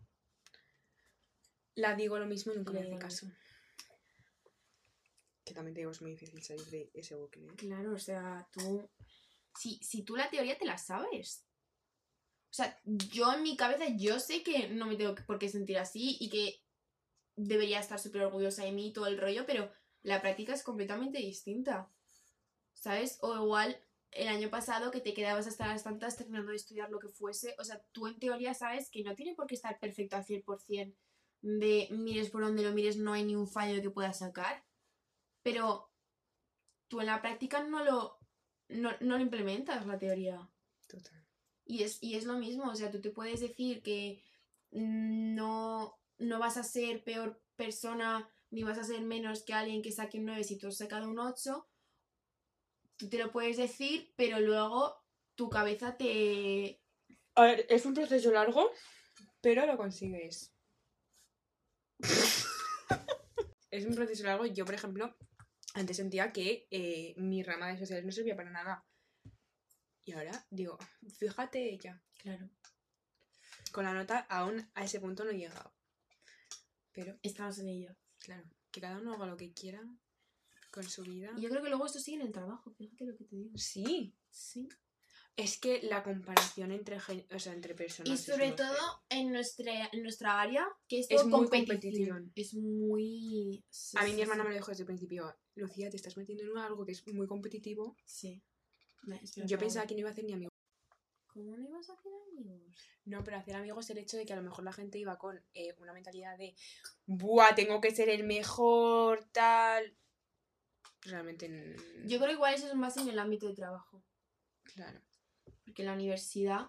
La 1.75 1.95
digo 1.95 2.19
lo 2.19 2.27
mismo 2.27 2.53
y 2.53 2.57
nunca 2.57 2.73
me 2.73 2.81
hace 2.81 2.89
digo 2.89 2.99
caso. 2.99 3.27
Que 5.51 5.55
también 5.55 5.75
te 5.75 5.81
digo, 5.81 5.91
es 5.91 6.01
muy 6.01 6.13
difícil 6.13 6.41
salir 6.45 6.65
de 6.67 6.91
ese 6.95 7.17
bucle. 7.17 7.45
¿eh? 7.45 7.57
Claro, 7.57 7.93
o 7.93 7.99
sea, 7.99 8.49
tú. 8.53 8.89
Si, 9.59 9.81
si 9.83 10.05
tú 10.05 10.15
la 10.15 10.31
teoría 10.31 10.57
te 10.57 10.65
la 10.65 10.79
sabes. 10.79 11.45
O 12.51 12.53
sea, 12.53 12.79
yo 12.85 13.35
en 13.35 13.43
mi 13.43 13.57
cabeza, 13.57 13.87
yo 13.97 14.21
sé 14.21 14.45
que 14.45 14.69
no 14.69 14.87
me 14.87 14.95
tengo 14.95 15.17
por 15.27 15.41
qué 15.41 15.49
sentir 15.49 15.77
así 15.79 16.17
y 16.21 16.31
que 16.31 16.63
debería 17.35 17.81
estar 17.81 17.99
súper 17.99 18.23
orgullosa 18.23 18.63
de 18.63 18.71
mí 18.71 18.87
y 18.87 18.93
todo 18.93 19.09
el 19.09 19.19
rollo, 19.19 19.45
pero 19.45 19.73
la 20.03 20.21
práctica 20.21 20.55
es 20.55 20.63
completamente 20.63 21.19
distinta. 21.19 21.91
¿Sabes? 22.73 23.19
O 23.23 23.35
igual 23.35 23.77
el 24.13 24.29
año 24.29 24.51
pasado 24.51 24.93
que 24.93 25.01
te 25.01 25.15
quedabas 25.15 25.49
hasta 25.49 25.67
las 25.67 25.83
tantas 25.83 26.17
terminando 26.17 26.53
de 26.53 26.59
estudiar 26.59 26.91
lo 26.91 27.01
que 27.01 27.09
fuese. 27.09 27.57
O 27.59 27.65
sea, 27.65 27.83
tú 27.91 28.07
en 28.07 28.21
teoría 28.21 28.55
sabes 28.55 28.89
que 28.89 29.03
no 29.03 29.17
tiene 29.17 29.35
por 29.35 29.49
qué 29.49 29.57
estar 29.57 29.81
perfecto 29.81 30.15
al 30.15 30.25
100% 30.25 30.95
de 31.43 31.89
mires 31.91 32.31
por 32.31 32.43
donde 32.43 32.63
lo 32.63 32.73
mires, 32.73 32.97
no 32.97 33.15
hay 33.15 33.25
ni 33.25 33.35
un 33.35 33.49
fallo 33.49 33.83
que 33.83 33.91
puedas 33.91 34.21
sacar. 34.21 34.65
Pero 35.43 35.91
tú 36.89 37.01
en 37.01 37.07
la 37.07 37.23
práctica 37.23 37.63
no 37.63 37.85
lo, 37.85 38.19
no, 38.69 38.91
no 39.01 39.17
lo 39.17 39.23
implementas, 39.23 39.87
la 39.87 39.99
teoría. 39.99 40.49
Total. 40.87 41.25
Y 41.65 41.83
es, 41.85 42.03
y 42.03 42.17
es 42.17 42.25
lo 42.25 42.37
mismo, 42.37 42.65
o 42.65 42.75
sea, 42.75 42.91
tú 42.91 43.01
te 43.01 43.11
puedes 43.11 43.41
decir 43.41 43.83
que 43.83 44.23
no, 44.73 45.99
no 46.19 46.39
vas 46.39 46.57
a 46.57 46.65
ser 46.65 47.05
peor 47.05 47.43
persona 47.57 48.29
ni 48.51 48.65
vas 48.65 48.79
a 48.79 48.85
ser 48.85 49.01
menos 49.03 49.43
que 49.45 49.55
alguien 49.55 49.83
que 49.83 49.93
saque 49.93 50.19
un 50.19 50.27
9 50.27 50.45
si 50.45 50.59
tú 50.59 50.69
has 50.69 50.77
sacado 50.77 51.09
un 51.09 51.19
8. 51.19 51.67
Tú 52.97 53.09
te 53.09 53.19
lo 53.19 53.31
puedes 53.31 53.57
decir, 53.57 54.13
pero 54.17 54.41
luego 54.41 54.97
tu 55.37 55.49
cabeza 55.49 55.97
te... 55.97 56.83
A 57.37 57.43
ver, 57.43 57.67
es 57.69 57.87
un 57.87 57.95
proceso 57.95 58.33
largo, 58.33 58.71
pero 59.41 59.65
lo 59.67 59.77
consigues. 59.77 60.53
es 63.71 63.87
un 63.87 63.95
proceso 63.95 64.25
largo. 64.25 64.47
Yo, 64.47 64.65
por 64.65 64.75
ejemplo, 64.75 65.17
antes 65.75 65.97
sentía 65.97 66.33
que 66.33 66.67
eh, 66.71 67.15
mi 67.17 67.43
rama 67.43 67.69
de 67.69 67.79
sociales 67.79 68.05
no 68.05 68.13
servía 68.13 68.37
para 68.37 68.51
nada. 68.51 68.85
Y 70.05 70.13
ahora 70.13 70.47
digo, 70.51 70.79
fíjate 71.19 71.73
ella. 71.73 72.03
Claro. 72.19 72.51
con 73.73 73.85
la 73.85 73.95
nota 73.95 74.19
aún 74.29 74.69
a 74.75 74.85
ese 74.85 75.01
punto 75.01 75.25
no 75.25 75.31
he 75.31 75.39
llegado. 75.39 75.73
Pero, 76.93 77.19
Estamos 77.23 77.59
en 77.61 77.69
ello. 77.69 77.97
claro, 78.19 78.45
que 78.71 78.81
cada 78.81 78.99
uno 78.99 79.15
haga 79.15 79.27
lo 79.27 79.37
que 79.37 79.53
quiera 79.53 79.81
con 80.71 80.85
su 80.85 81.03
vida. 81.03 81.33
Y 81.37 81.43
yo 81.43 81.49
creo 81.51 81.63
que 81.63 81.69
luego 81.69 81.87
esto 81.87 81.99
sigue 81.99 82.21
en 82.21 82.27
el 82.27 82.33
trabajo, 82.33 82.71
fíjate 82.73 83.05
lo 83.07 83.17
que 83.17 83.25
te 83.25 83.37
digo. 83.37 83.57
Sí, 83.57 84.15
Sí. 84.31 84.69
Es 85.43 85.59
que 85.59 85.83
la 85.83 86.03
comparación 86.03 86.73
entre, 86.73 86.99
o 86.99 87.39
sea, 87.39 87.53
entre 87.53 87.75
personas. 87.75 88.11
Y 88.11 88.15
es 88.15 88.25
sobre 88.25 88.53
todo 88.53 88.77
en 89.09 89.33
nuestra, 89.33 89.89
en 89.93 90.03
nuestra 90.03 90.41
área, 90.41 90.67
que 90.89 91.01
es, 91.01 91.07
Es 91.11 91.25
muy 91.25 91.49
competición. 91.49 92.33
Es 92.35 92.55
muy... 92.55 93.65
sí, 93.71 93.97
A 93.99 94.05
mí 94.05 94.11
sí, 94.11 94.17
mi 94.17 94.23
hermana 94.23 94.43
sí. 94.43 94.49
me 94.49 94.55
lo 94.55 94.61
dijo 94.61 94.71
desde 94.71 94.83
el 94.83 94.87
principio. 94.87 95.35
Lucía, 95.55 95.91
te 95.91 95.97
estás 95.97 96.17
metiendo 96.17 96.45
en 96.45 96.59
algo 96.59 96.85
que 96.85 96.93
es 96.93 97.07
muy 97.09 97.27
competitivo. 97.27 97.97
Sí. 98.05 98.43
Yo 99.47 99.59
pensaba 99.59 99.87
que 99.87 99.95
no 99.95 100.01
iba 100.01 100.11
a 100.11 100.13
hacer 100.13 100.25
ni 100.25 100.35
amigos. 100.35 100.51
¿Cómo 101.27 101.57
no 101.57 101.69
ibas 101.69 101.89
a 101.89 101.95
hacer 101.95 102.13
amigos? 102.33 102.77
No, 103.05 103.25
pero 103.25 103.37
hacer 103.39 103.55
amigos 103.55 103.89
el 103.91 103.99
hecho 103.99 104.17
de 104.17 104.27
que 104.27 104.33
a 104.33 104.37
lo 104.37 104.43
mejor 104.43 104.65
la 104.65 104.73
gente 104.73 104.99
iba 104.99 105.17
con 105.17 105.43
eh, 105.55 105.75
una 105.79 105.93
mentalidad 105.93 106.37
de 106.37 106.55
¡Buah, 107.07 107.55
tengo 107.55 107.81
que 107.81 107.95
ser 107.95 108.09
el 108.09 108.25
mejor! 108.25 109.25
Tal. 109.33 109.97
Realmente. 111.03 111.77
Yo 112.05 112.19
creo 112.19 112.29
que 112.29 112.35
igual 112.35 112.55
eso 112.55 112.67
es 112.67 112.75
más 112.75 112.97
en 112.97 113.09
el 113.09 113.19
ámbito 113.19 113.47
de 113.47 113.55
trabajo. 113.55 114.05
Claro. 114.65 115.01
Porque 115.71 115.83
en 115.83 115.87
la 115.87 115.95
universidad... 115.95 116.67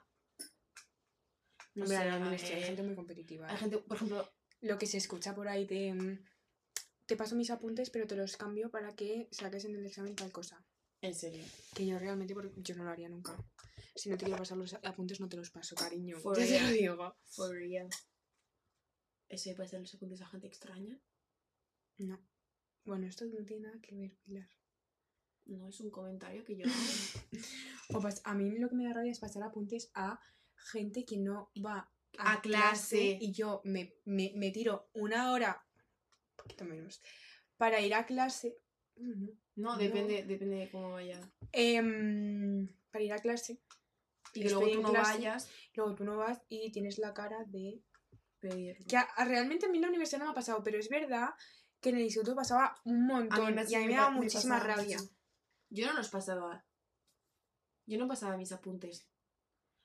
No 1.74 1.86
en 1.86 2.08
la 2.08 2.18
universidad 2.18 2.58
hay 2.58 2.64
gente 2.66 2.84
muy 2.84 2.94
competitiva. 2.94 3.48
hay 3.50 3.56
¿eh? 3.56 3.58
gente, 3.58 3.78
por 3.80 3.98
ejemplo, 3.98 4.32
Lo 4.60 4.78
que 4.78 4.86
se 4.86 4.98
escucha 4.98 5.34
por 5.34 5.48
ahí 5.48 5.66
de. 5.66 5.92
mm, 5.96 6.24
Te 7.08 7.18
paso 7.18 7.36
mis 7.36 7.50
apuntes, 7.50 7.90
pero 7.90 8.06
te 8.06 8.16
los 8.16 8.38
cambio 8.38 8.70
para 8.70 8.96
que 8.96 9.28
saques 9.32 9.66
en 9.66 9.74
el 9.76 9.84
examen 9.88 10.14
tal 10.16 10.32
cosa. 10.32 10.64
en 11.02 11.16
serio. 11.16 11.44
Que 11.74 11.88
yo 11.88 11.98
realmente, 11.98 12.36
yo 12.58 12.76
no 12.76 12.84
lo 12.84 12.92
haría 12.92 13.10
nunca. 13.10 13.36
Si 13.96 14.12
no 14.12 14.18
te 14.18 14.26
quiero 14.26 14.38
pasar 14.38 14.60
los 14.60 14.76
apuntes, 14.76 15.20
no 15.20 15.28
te 15.30 15.38
los 15.38 15.50
paso, 15.50 15.74
cariño. 15.76 16.20
For 16.20 16.38
Ya 16.38 16.46
te 16.46 16.62
lo 16.62 16.70
digo. 16.70 17.16
For 17.26 17.50
real. 17.50 17.90
¿Eso 19.30 19.50
de 19.50 19.56
pasar 19.56 19.80
los 19.80 19.96
apuntes 19.96 20.22
a 20.22 20.28
gente 20.28 20.46
extraña? 20.46 21.02
No. 21.98 22.20
Bueno, 22.86 23.08
esto 23.08 23.26
no 23.26 23.44
tiene 23.46 23.64
nada 23.64 23.82
que 23.82 23.96
ver, 23.96 24.16
Pilar. 24.24 24.48
No, 25.46 25.68
es 25.68 25.80
un 25.80 25.90
comentario 25.90 26.44
que 26.46 26.56
yo... 26.56 26.66
O 27.94 28.00
pas- 28.02 28.22
a 28.24 28.34
mí 28.34 28.58
lo 28.58 28.70
que 28.70 28.76
me 28.76 28.86
da 28.86 28.94
rabia 28.94 29.12
es 29.12 29.20
pasar 29.20 29.44
apuntes 29.44 29.92
a 29.96 30.20
gente 30.72 31.06
que 31.06 31.18
no 31.18 31.52
va 31.66 31.90
a, 32.18 32.34
A 32.34 32.42
clase. 32.42 33.18
y 33.20 33.32
yo 33.32 33.62
me, 33.64 33.96
me- 34.06 34.34
me 34.36 34.52
tiro 34.52 34.90
una 34.94 35.32
hora, 35.32 35.66
un 36.32 36.36
poquito 36.36 36.66
menos, 36.66 37.02
para 37.58 37.80
ir 37.82 37.94
a 37.94 38.06
clase. 38.06 38.58
No, 38.98 39.16
no. 39.16 39.28
No, 39.56 39.78
depende, 39.78 40.24
depende 40.24 40.56
de 40.58 40.72
cómo 40.72 40.92
vaya. 40.92 41.20
Em, 41.52 42.68
para 42.92 43.04
ir 43.04 43.14
a 43.14 43.20
clase. 43.20 43.62
Y 44.34 44.42
que 44.44 44.50
luego 44.50 44.70
tú 44.72 44.82
no 44.82 44.90
clase, 44.92 45.14
vayas, 45.14 45.50
Luego 45.76 45.96
tú 45.96 46.04
no 46.06 46.18
vas 46.18 46.42
y 46.50 46.72
tienes 46.72 46.98
la 47.00 47.14
cara 47.14 47.44
de... 47.48 47.82
pedirlo. 48.40 48.86
Que 48.88 48.98
a- 48.98 49.02
a- 49.02 49.26
realmente 49.26 49.66
a 49.66 49.70
mí 49.70 49.78
en 49.78 49.82
la 49.84 49.90
universidad 49.90 50.20
no 50.20 50.26
me 50.26 50.32
ha 50.32 50.36
pasado, 50.36 50.64
pero 50.64 50.80
es 50.80 50.88
verdad 50.90 51.30
que 51.82 51.90
en 51.90 51.96
el 51.98 52.04
instituto 52.04 52.34
pasaba 52.36 52.76
un 52.86 53.06
montón 53.06 53.56
y 53.70 53.76
a 53.76 53.80
mí 53.80 53.88
me 53.88 53.94
daba 53.96 54.10
muchísima 54.12 54.60
rabia. 54.60 54.98
Yo 55.70 55.86
no 55.88 55.94
los 55.94 56.10
pasaba. 56.10 56.66
Yo 57.86 57.98
no 57.98 58.08
pasaba 58.08 58.38
mis 58.38 58.52
apuntes. 58.52 59.08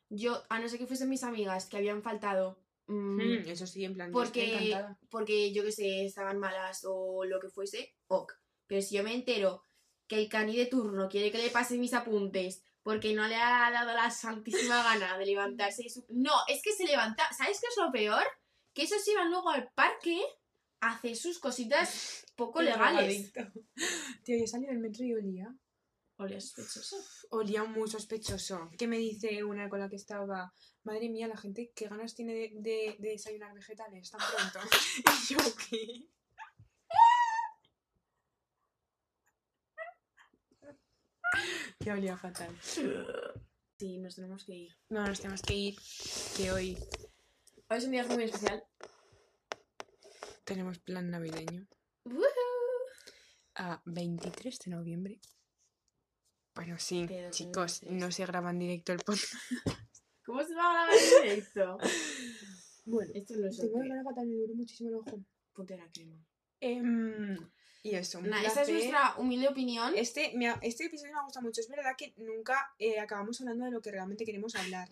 Yo, 0.09 0.43
a 0.49 0.61
no 0.61 0.69
ser 0.69 0.79
que 0.79 0.87
fuesen 0.87 1.09
mis 1.09 1.25
amigas 1.25 1.67
que 1.67 1.77
habían 1.77 2.03
faltado. 2.03 2.59
mm, 2.87 3.17
Mm, 3.17 3.49
eso 3.49 3.67
sí, 3.67 3.85
en 3.85 3.95
plan, 3.95 4.13
porque, 4.13 4.77
porque 5.11 5.53
yo 5.53 5.65
que 5.65 5.73
sé, 5.73 6.05
estaban 6.05 6.39
malas 6.39 6.85
o 6.85 7.25
lo 7.25 7.41
que 7.41 7.49
fuese, 7.49 7.97
ok. 8.07 8.33
Pero 8.67 8.83
si 8.83 8.97
yo 8.97 9.03
me 9.03 9.15
entero 9.15 9.63
que 10.07 10.19
el 10.19 10.29
cani 10.29 10.57
de 10.57 10.67
turno 10.67 11.09
quiere 11.09 11.33
que 11.33 11.39
le 11.39 11.51
pase 11.51 11.79
mis 11.79 11.95
apuntes 11.95 12.63
porque 12.85 13.15
no 13.15 13.27
le 13.27 13.35
ha 13.35 13.69
dado 13.73 13.93
la 13.93 14.13
santísima 14.13 14.85
gana 14.85 15.19
de 15.19 15.27
levantarse 15.27 15.83
y 15.85 15.89
su... 15.91 16.05
No, 16.09 16.31
es 16.47 16.63
que 16.63 16.71
se 16.73 16.85
levanta... 16.85 17.29
¿Sabes 17.37 17.59
qué 17.61 17.67
es 17.67 17.77
lo 17.77 17.91
peor? 17.91 18.23
Que 18.73 18.85
esos 18.85 19.07
iban 19.09 19.29
luego 19.31 19.51
al 19.51 19.69
parque 19.73 20.21
a 20.81 20.93
hacer 20.93 21.17
sus 21.17 21.41
cositas 21.41 22.25
poco 22.37 22.63
legales. 22.63 23.33
Tío, 24.23 24.39
yo 24.39 24.47
salí 24.47 24.67
del 24.67 24.79
metro 24.79 25.05
y 25.05 25.15
olía. 25.15 25.53
Olía 26.19 26.41
sospechoso. 26.41 26.97
Olía 27.31 27.65
muy 27.65 27.89
sospechoso. 27.89 28.71
¿Qué 28.79 28.87
me 28.89 28.99
dice 28.99 29.45
una 29.45 29.69
con 29.69 29.81
la 29.81 29.89
que 29.89 29.97
estaba? 29.97 30.53
Madre 30.85 31.09
mía, 31.11 31.29
la 31.29 31.37
gente, 31.37 31.73
¿qué 31.75 31.89
ganas 31.89 32.15
tiene 32.15 32.33
de, 32.35 32.51
de- 32.55 32.97
de 32.99 33.09
desayunar 33.11 33.53
vegetales 33.55 34.11
tan 34.11 34.21
pronto? 34.21 34.61
y 35.31 35.35
yo, 35.35 35.39
¿qué? 35.69 36.09
que 41.79 41.93
olía 41.93 42.17
fatal. 42.17 42.55
Sí, 43.79 43.99
nos 43.99 44.15
tenemos 44.15 44.45
que 44.45 44.55
ir. 44.55 44.73
No, 44.89 45.07
nos 45.07 45.21
tenemos 45.21 45.43
que 45.43 45.55
ir, 45.55 45.77
que 46.37 46.51
hoy 46.53 46.77
Hoy 47.69 47.79
es 47.79 47.85
un 47.85 47.91
día 47.91 48.05
muy 48.07 48.25
especial. 48.25 48.63
tenemos 50.45 50.79
plan 50.79 51.11
navideño. 51.11 51.67
A 53.57 53.83
23 53.87 54.59
de 54.61 54.71
noviembre. 54.71 55.21
Bueno, 56.57 56.77
sí, 56.79 57.05
Pero 57.09 57.31
chicos, 57.31 57.83
no 57.85 58.11
se 58.11 58.27
graba 58.27 58.51
en 58.51 58.59
directo 58.59 58.93
el 58.93 58.99
podcast. 59.01 59.33
¿Cómo 60.25 60.43
se 60.43 60.55
va 60.55 60.71
a 60.71 60.73
grabar 60.73 60.95
en 60.95 61.23
directo? 61.23 61.79
Bueno, 62.87 63.13
Esto 63.15 63.35
no 63.37 63.47
es 63.49 63.57
tengo 63.59 63.79
la 63.83 63.89
cara 63.89 64.03
fatal, 64.05 64.27
me 64.27 64.35
duele 64.37 64.55
muchísimo 64.55 64.89
el 64.91 64.95
ojo. 64.97 65.21
Ponte 65.53 65.77
la 65.77 65.89
crema. 65.93 66.17
Em, 66.61 67.37
y 67.83 67.95
eso, 67.95 68.19
un 68.19 68.29
Nah, 68.31 68.39
esta 68.39 68.63
es 68.63 68.69
placer. 68.69 68.75
nuestra 68.75 69.15
humilde 69.19 69.49
opinión. 69.49 69.93
Este, 69.97 70.33
me 70.35 70.49
ha- 70.49 70.59
este 70.63 70.87
episodio 70.87 71.13
me 71.13 71.19
ha 71.21 71.25
gustado 71.25 71.45
mucho. 71.47 71.61
Es 71.61 71.69
verdad 71.69 71.93
que 71.97 72.15
nunca 72.17 72.73
eh, 72.79 72.99
acabamos 72.99 73.41
hablando 73.41 73.65
de 73.67 73.71
lo 73.71 73.81
que 73.81 73.91
realmente 73.93 74.25
queremos 74.25 74.55
hablar. 74.57 74.89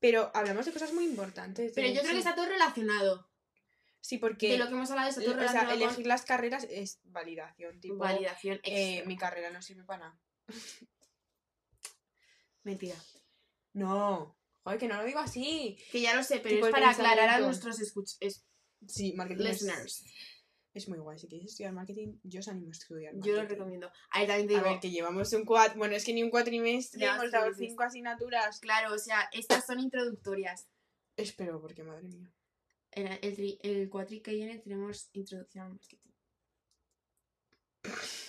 Pero 0.00 0.30
hablamos 0.34 0.66
de 0.66 0.72
cosas 0.72 0.92
muy 0.92 1.04
importantes. 1.04 1.74
de 1.74 1.80
Pero 1.82 1.94
yo 1.94 2.00
creo 2.02 2.12
que 2.12 2.18
está 2.18 2.34
todo 2.34 2.46
relacionado. 2.46 3.28
Sí, 4.00 4.18
porque 4.18 4.52
De 4.52 4.58
lo 4.58 4.66
que 4.68 4.74
hemos 4.74 4.90
hablado 4.90 5.08
está 5.08 5.20
todo 5.22 5.30
o 5.32 5.34
sea, 5.34 5.40
relacionado 5.48 5.74
elegir 5.84 6.06
las 6.06 6.22
carreras 6.22 6.66
es 6.70 7.00
validación. 7.04 7.80
Tipo, 7.80 7.96
validación 7.96 8.60
eh, 8.62 8.94
extra. 8.96 9.08
mi 9.08 9.16
carrera 9.16 9.50
no 9.50 9.60
sirve 9.62 9.84
para 9.84 10.08
nada. 10.08 10.20
Mentira. 12.64 12.96
No. 13.72 14.36
Joder, 14.64 14.78
que 14.78 14.88
no 14.88 14.96
lo 14.96 15.04
digo 15.04 15.20
así. 15.20 15.78
Que 15.92 16.00
ya 16.00 16.14
lo 16.14 16.22
sé, 16.22 16.40
pero 16.40 16.56
Tipo 16.56 16.66
es 16.66 16.72
para 16.72 16.90
aclarar 16.90 17.28
a 17.30 17.38
nuestros 17.40 17.80
escuch 17.80 18.10
es- 18.20 18.44
Sí, 18.86 19.12
marketing 19.14 19.44
es- 19.46 19.62
listeners. 19.62 20.04
Es, 20.74 20.88
muy 20.88 20.98
guay. 20.98 21.18
Si 21.18 21.26
quieres 21.26 21.48
estudiar 21.50 21.72
marketing, 21.72 22.18
yo 22.22 22.38
os 22.40 22.48
animo 22.48 22.68
a 22.68 22.72
estudiar 22.72 23.12
Yo 23.16 23.32
lo 23.32 23.38
marketing. 23.38 23.58
recomiendo. 23.58 23.90
Ahí 24.10 24.26
también 24.26 24.46
te 24.48 24.56
A 24.56 24.62
ver, 24.62 24.78
que 24.80 24.90
llevamos 24.90 25.32
un 25.32 25.44
cuat... 25.44 25.74
Bueno, 25.76 25.96
es 25.96 26.04
que 26.04 26.12
ni 26.12 26.22
un 26.22 26.30
cuatrimestre, 26.30 27.00
Ya, 27.00 27.16
hemos 27.16 27.32
dado 27.32 27.52
cinco 27.54 27.82
asignaturas. 27.82 28.60
claro, 28.60 28.94
o 28.94 28.98
sea, 28.98 29.28
estas 29.32 29.66
son 29.66 29.80
introductorias. 29.80 30.68
Espero, 31.16 31.60
porque 31.60 31.82
madre 31.82 32.06
mía. 32.08 32.32
El, 32.92 33.06
el, 33.22 33.58
el 33.62 33.88
cuatri 33.90 34.20
que 34.20 34.32
viene 34.32 34.58
tenemos 34.58 35.08
introducción 35.14 35.64
al 35.64 35.70
marketing. 35.72 36.10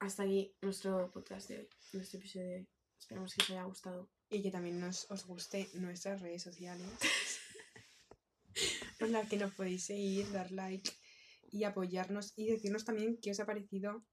Hasta 0.00 0.22
aquí 0.22 0.54
nuestro 0.62 1.10
podcast 1.10 1.48
de 1.48 1.58
hoy, 1.58 1.68
nuestro 1.92 2.20
episodio 2.20 2.46
de 2.46 2.56
hoy. 2.58 2.68
Esperamos 3.00 3.34
que 3.34 3.42
os 3.42 3.50
haya 3.50 3.64
gustado. 3.64 4.08
Y 4.30 4.42
que 4.42 4.52
también 4.52 4.78
nos, 4.78 5.10
os 5.10 5.26
guste 5.26 5.68
nuestras 5.74 6.20
redes 6.20 6.42
sociales. 6.42 6.88
por 8.98 9.08
las 9.08 9.28
que 9.28 9.38
nos 9.38 9.52
podéis 9.54 9.84
seguir, 9.84 10.30
dar 10.30 10.52
like 10.52 10.88
y 11.50 11.64
apoyarnos 11.64 12.32
y 12.36 12.46
decirnos 12.46 12.84
también 12.84 13.18
qué 13.20 13.32
os 13.32 13.40
ha 13.40 13.46
parecido 13.46 14.04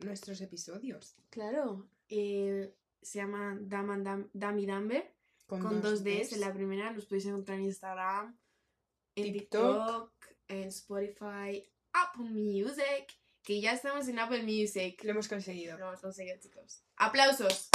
nuestros 0.00 0.40
episodios. 0.40 1.14
Claro, 1.30 1.88
eh, 2.08 2.74
se 3.00 3.18
llama 3.18 3.56
Dam 3.60 4.02
Dam, 4.02 4.28
Dam 4.32 4.58
y 4.58 4.66
Damber, 4.66 5.14
con 5.46 5.80
dos 5.80 6.02
Ds 6.02 6.32
en 6.32 6.40
la 6.40 6.52
primera. 6.52 6.92
Nos 6.92 7.06
podéis 7.06 7.26
encontrar 7.26 7.58
en 7.58 7.66
Instagram, 7.66 8.36
en 9.14 9.32
TikTok. 9.32 9.86
TikTok, 9.86 10.12
en 10.48 10.68
Spotify, 10.68 11.70
Apple 11.92 12.30
Music, 12.30 13.06
que 13.42 13.60
ya 13.60 13.72
estamos 13.72 14.08
en 14.08 14.18
Apple 14.18 14.42
Music. 14.42 15.02
Lo 15.04 15.10
hemos 15.12 15.28
conseguido. 15.28 15.78
Lo 15.78 15.88
hemos 15.88 16.00
conseguido, 16.00 16.36
chicos. 16.40 16.82
¡Aplausos! 16.96 17.70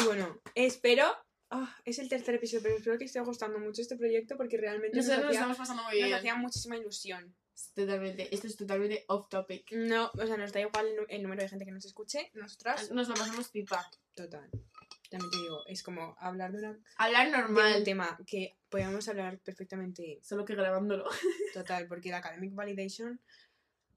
Y 0.00 0.04
bueno, 0.06 0.40
espero... 0.54 1.04
ah, 1.50 1.74
es 1.84 1.98
el 1.98 2.08
tercer 2.08 2.34
episodio, 2.36 2.62
pero 2.62 2.76
espero 2.76 2.98
que 2.98 3.04
esté 3.04 3.20
gustando 3.20 3.58
mucho 3.58 3.82
este 3.82 3.96
proyecto 3.96 4.36
porque 4.36 4.56
realmente 4.56 4.96
nos, 4.96 5.06
Nosotros 5.06 5.24
nos 5.24 5.28
hacía, 5.30 5.40
estamos 5.40 5.58
pasando 5.58 5.82
muy 5.84 5.92
nos 6.00 6.04
bien. 6.08 6.18
hacía 6.18 6.34
muchísima 6.36 6.76
ilusión. 6.76 7.34
Totalmente, 7.74 8.34
esto 8.34 8.46
es 8.48 8.56
totalmente 8.56 9.04
off 9.08 9.28
topic. 9.28 9.70
No, 9.72 10.10
o 10.14 10.26
sea, 10.26 10.36
nos 10.36 10.52
da 10.52 10.60
igual 10.60 10.86
el, 10.88 11.06
el 11.08 11.22
número 11.22 11.42
de 11.42 11.48
gente 11.48 11.64
que 11.64 11.70
nos 11.70 11.84
escuche, 11.84 12.30
nosotras, 12.34 12.90
Nos 12.90 13.08
lo 13.08 13.14
pasamos 13.14 13.48
pipa. 13.50 13.88
total. 14.14 14.50
También 15.14 15.30
te 15.30 15.36
digo, 15.38 15.64
es 15.68 15.84
como 15.84 16.16
hablar 16.18 16.50
de, 16.50 16.58
una, 16.58 16.76
Hablar 16.96 17.26
de 17.26 17.38
normal, 17.38 17.74
un 17.78 17.84
tema 17.84 18.18
que 18.26 18.56
podíamos 18.68 19.06
hablar 19.08 19.38
perfectamente 19.38 20.18
solo 20.24 20.44
que 20.44 20.56
grabándolo. 20.56 21.04
total, 21.54 21.86
porque 21.86 22.10
la 22.10 22.16
Academic 22.18 22.52
Validation 22.52 23.20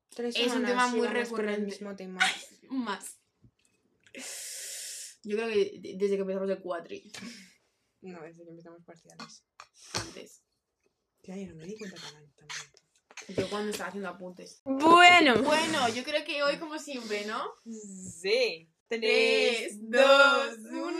tres 0.09 0.35
Es 0.35 0.53
un 0.53 0.63
tema 0.63 0.87
muy 0.89 1.07
el 1.07 1.13
recurrente. 1.13 1.65
mismo 1.65 1.95
tema. 1.95 2.19
Más. 2.69 3.17
Yo 5.23 5.37
creo 5.37 5.47
que 5.49 5.79
de- 5.79 5.95
desde 5.97 6.15
que 6.17 6.21
empezamos 6.21 6.49
el 6.51 6.59
cuatri, 6.59 7.11
No, 8.01 8.21
desde 8.21 8.43
que 8.43 8.49
empezamos 8.51 8.83
parciales. 8.85 9.43
antes. 9.95 10.43
Tía, 11.23 11.35
yo 11.37 11.47
no 11.47 11.55
me 11.55 11.65
di 11.65 11.75
cuenta 11.77 11.97
tan. 11.99 13.35
Yo 13.35 13.49
cuando 13.49 13.71
estaba 13.71 13.89
haciendo 13.89 14.09
apuntes. 14.09 14.61
Bueno. 14.63 15.41
Bueno, 15.41 15.89
yo 15.89 16.03
creo 16.03 16.23
que 16.23 16.43
hoy 16.43 16.57
como 16.57 16.77
siempre, 16.77 17.25
¿no? 17.25 17.43
Sí. 17.65 18.69
Tres, 18.89 19.79
dos, 19.81 20.57
uno. 20.71 20.91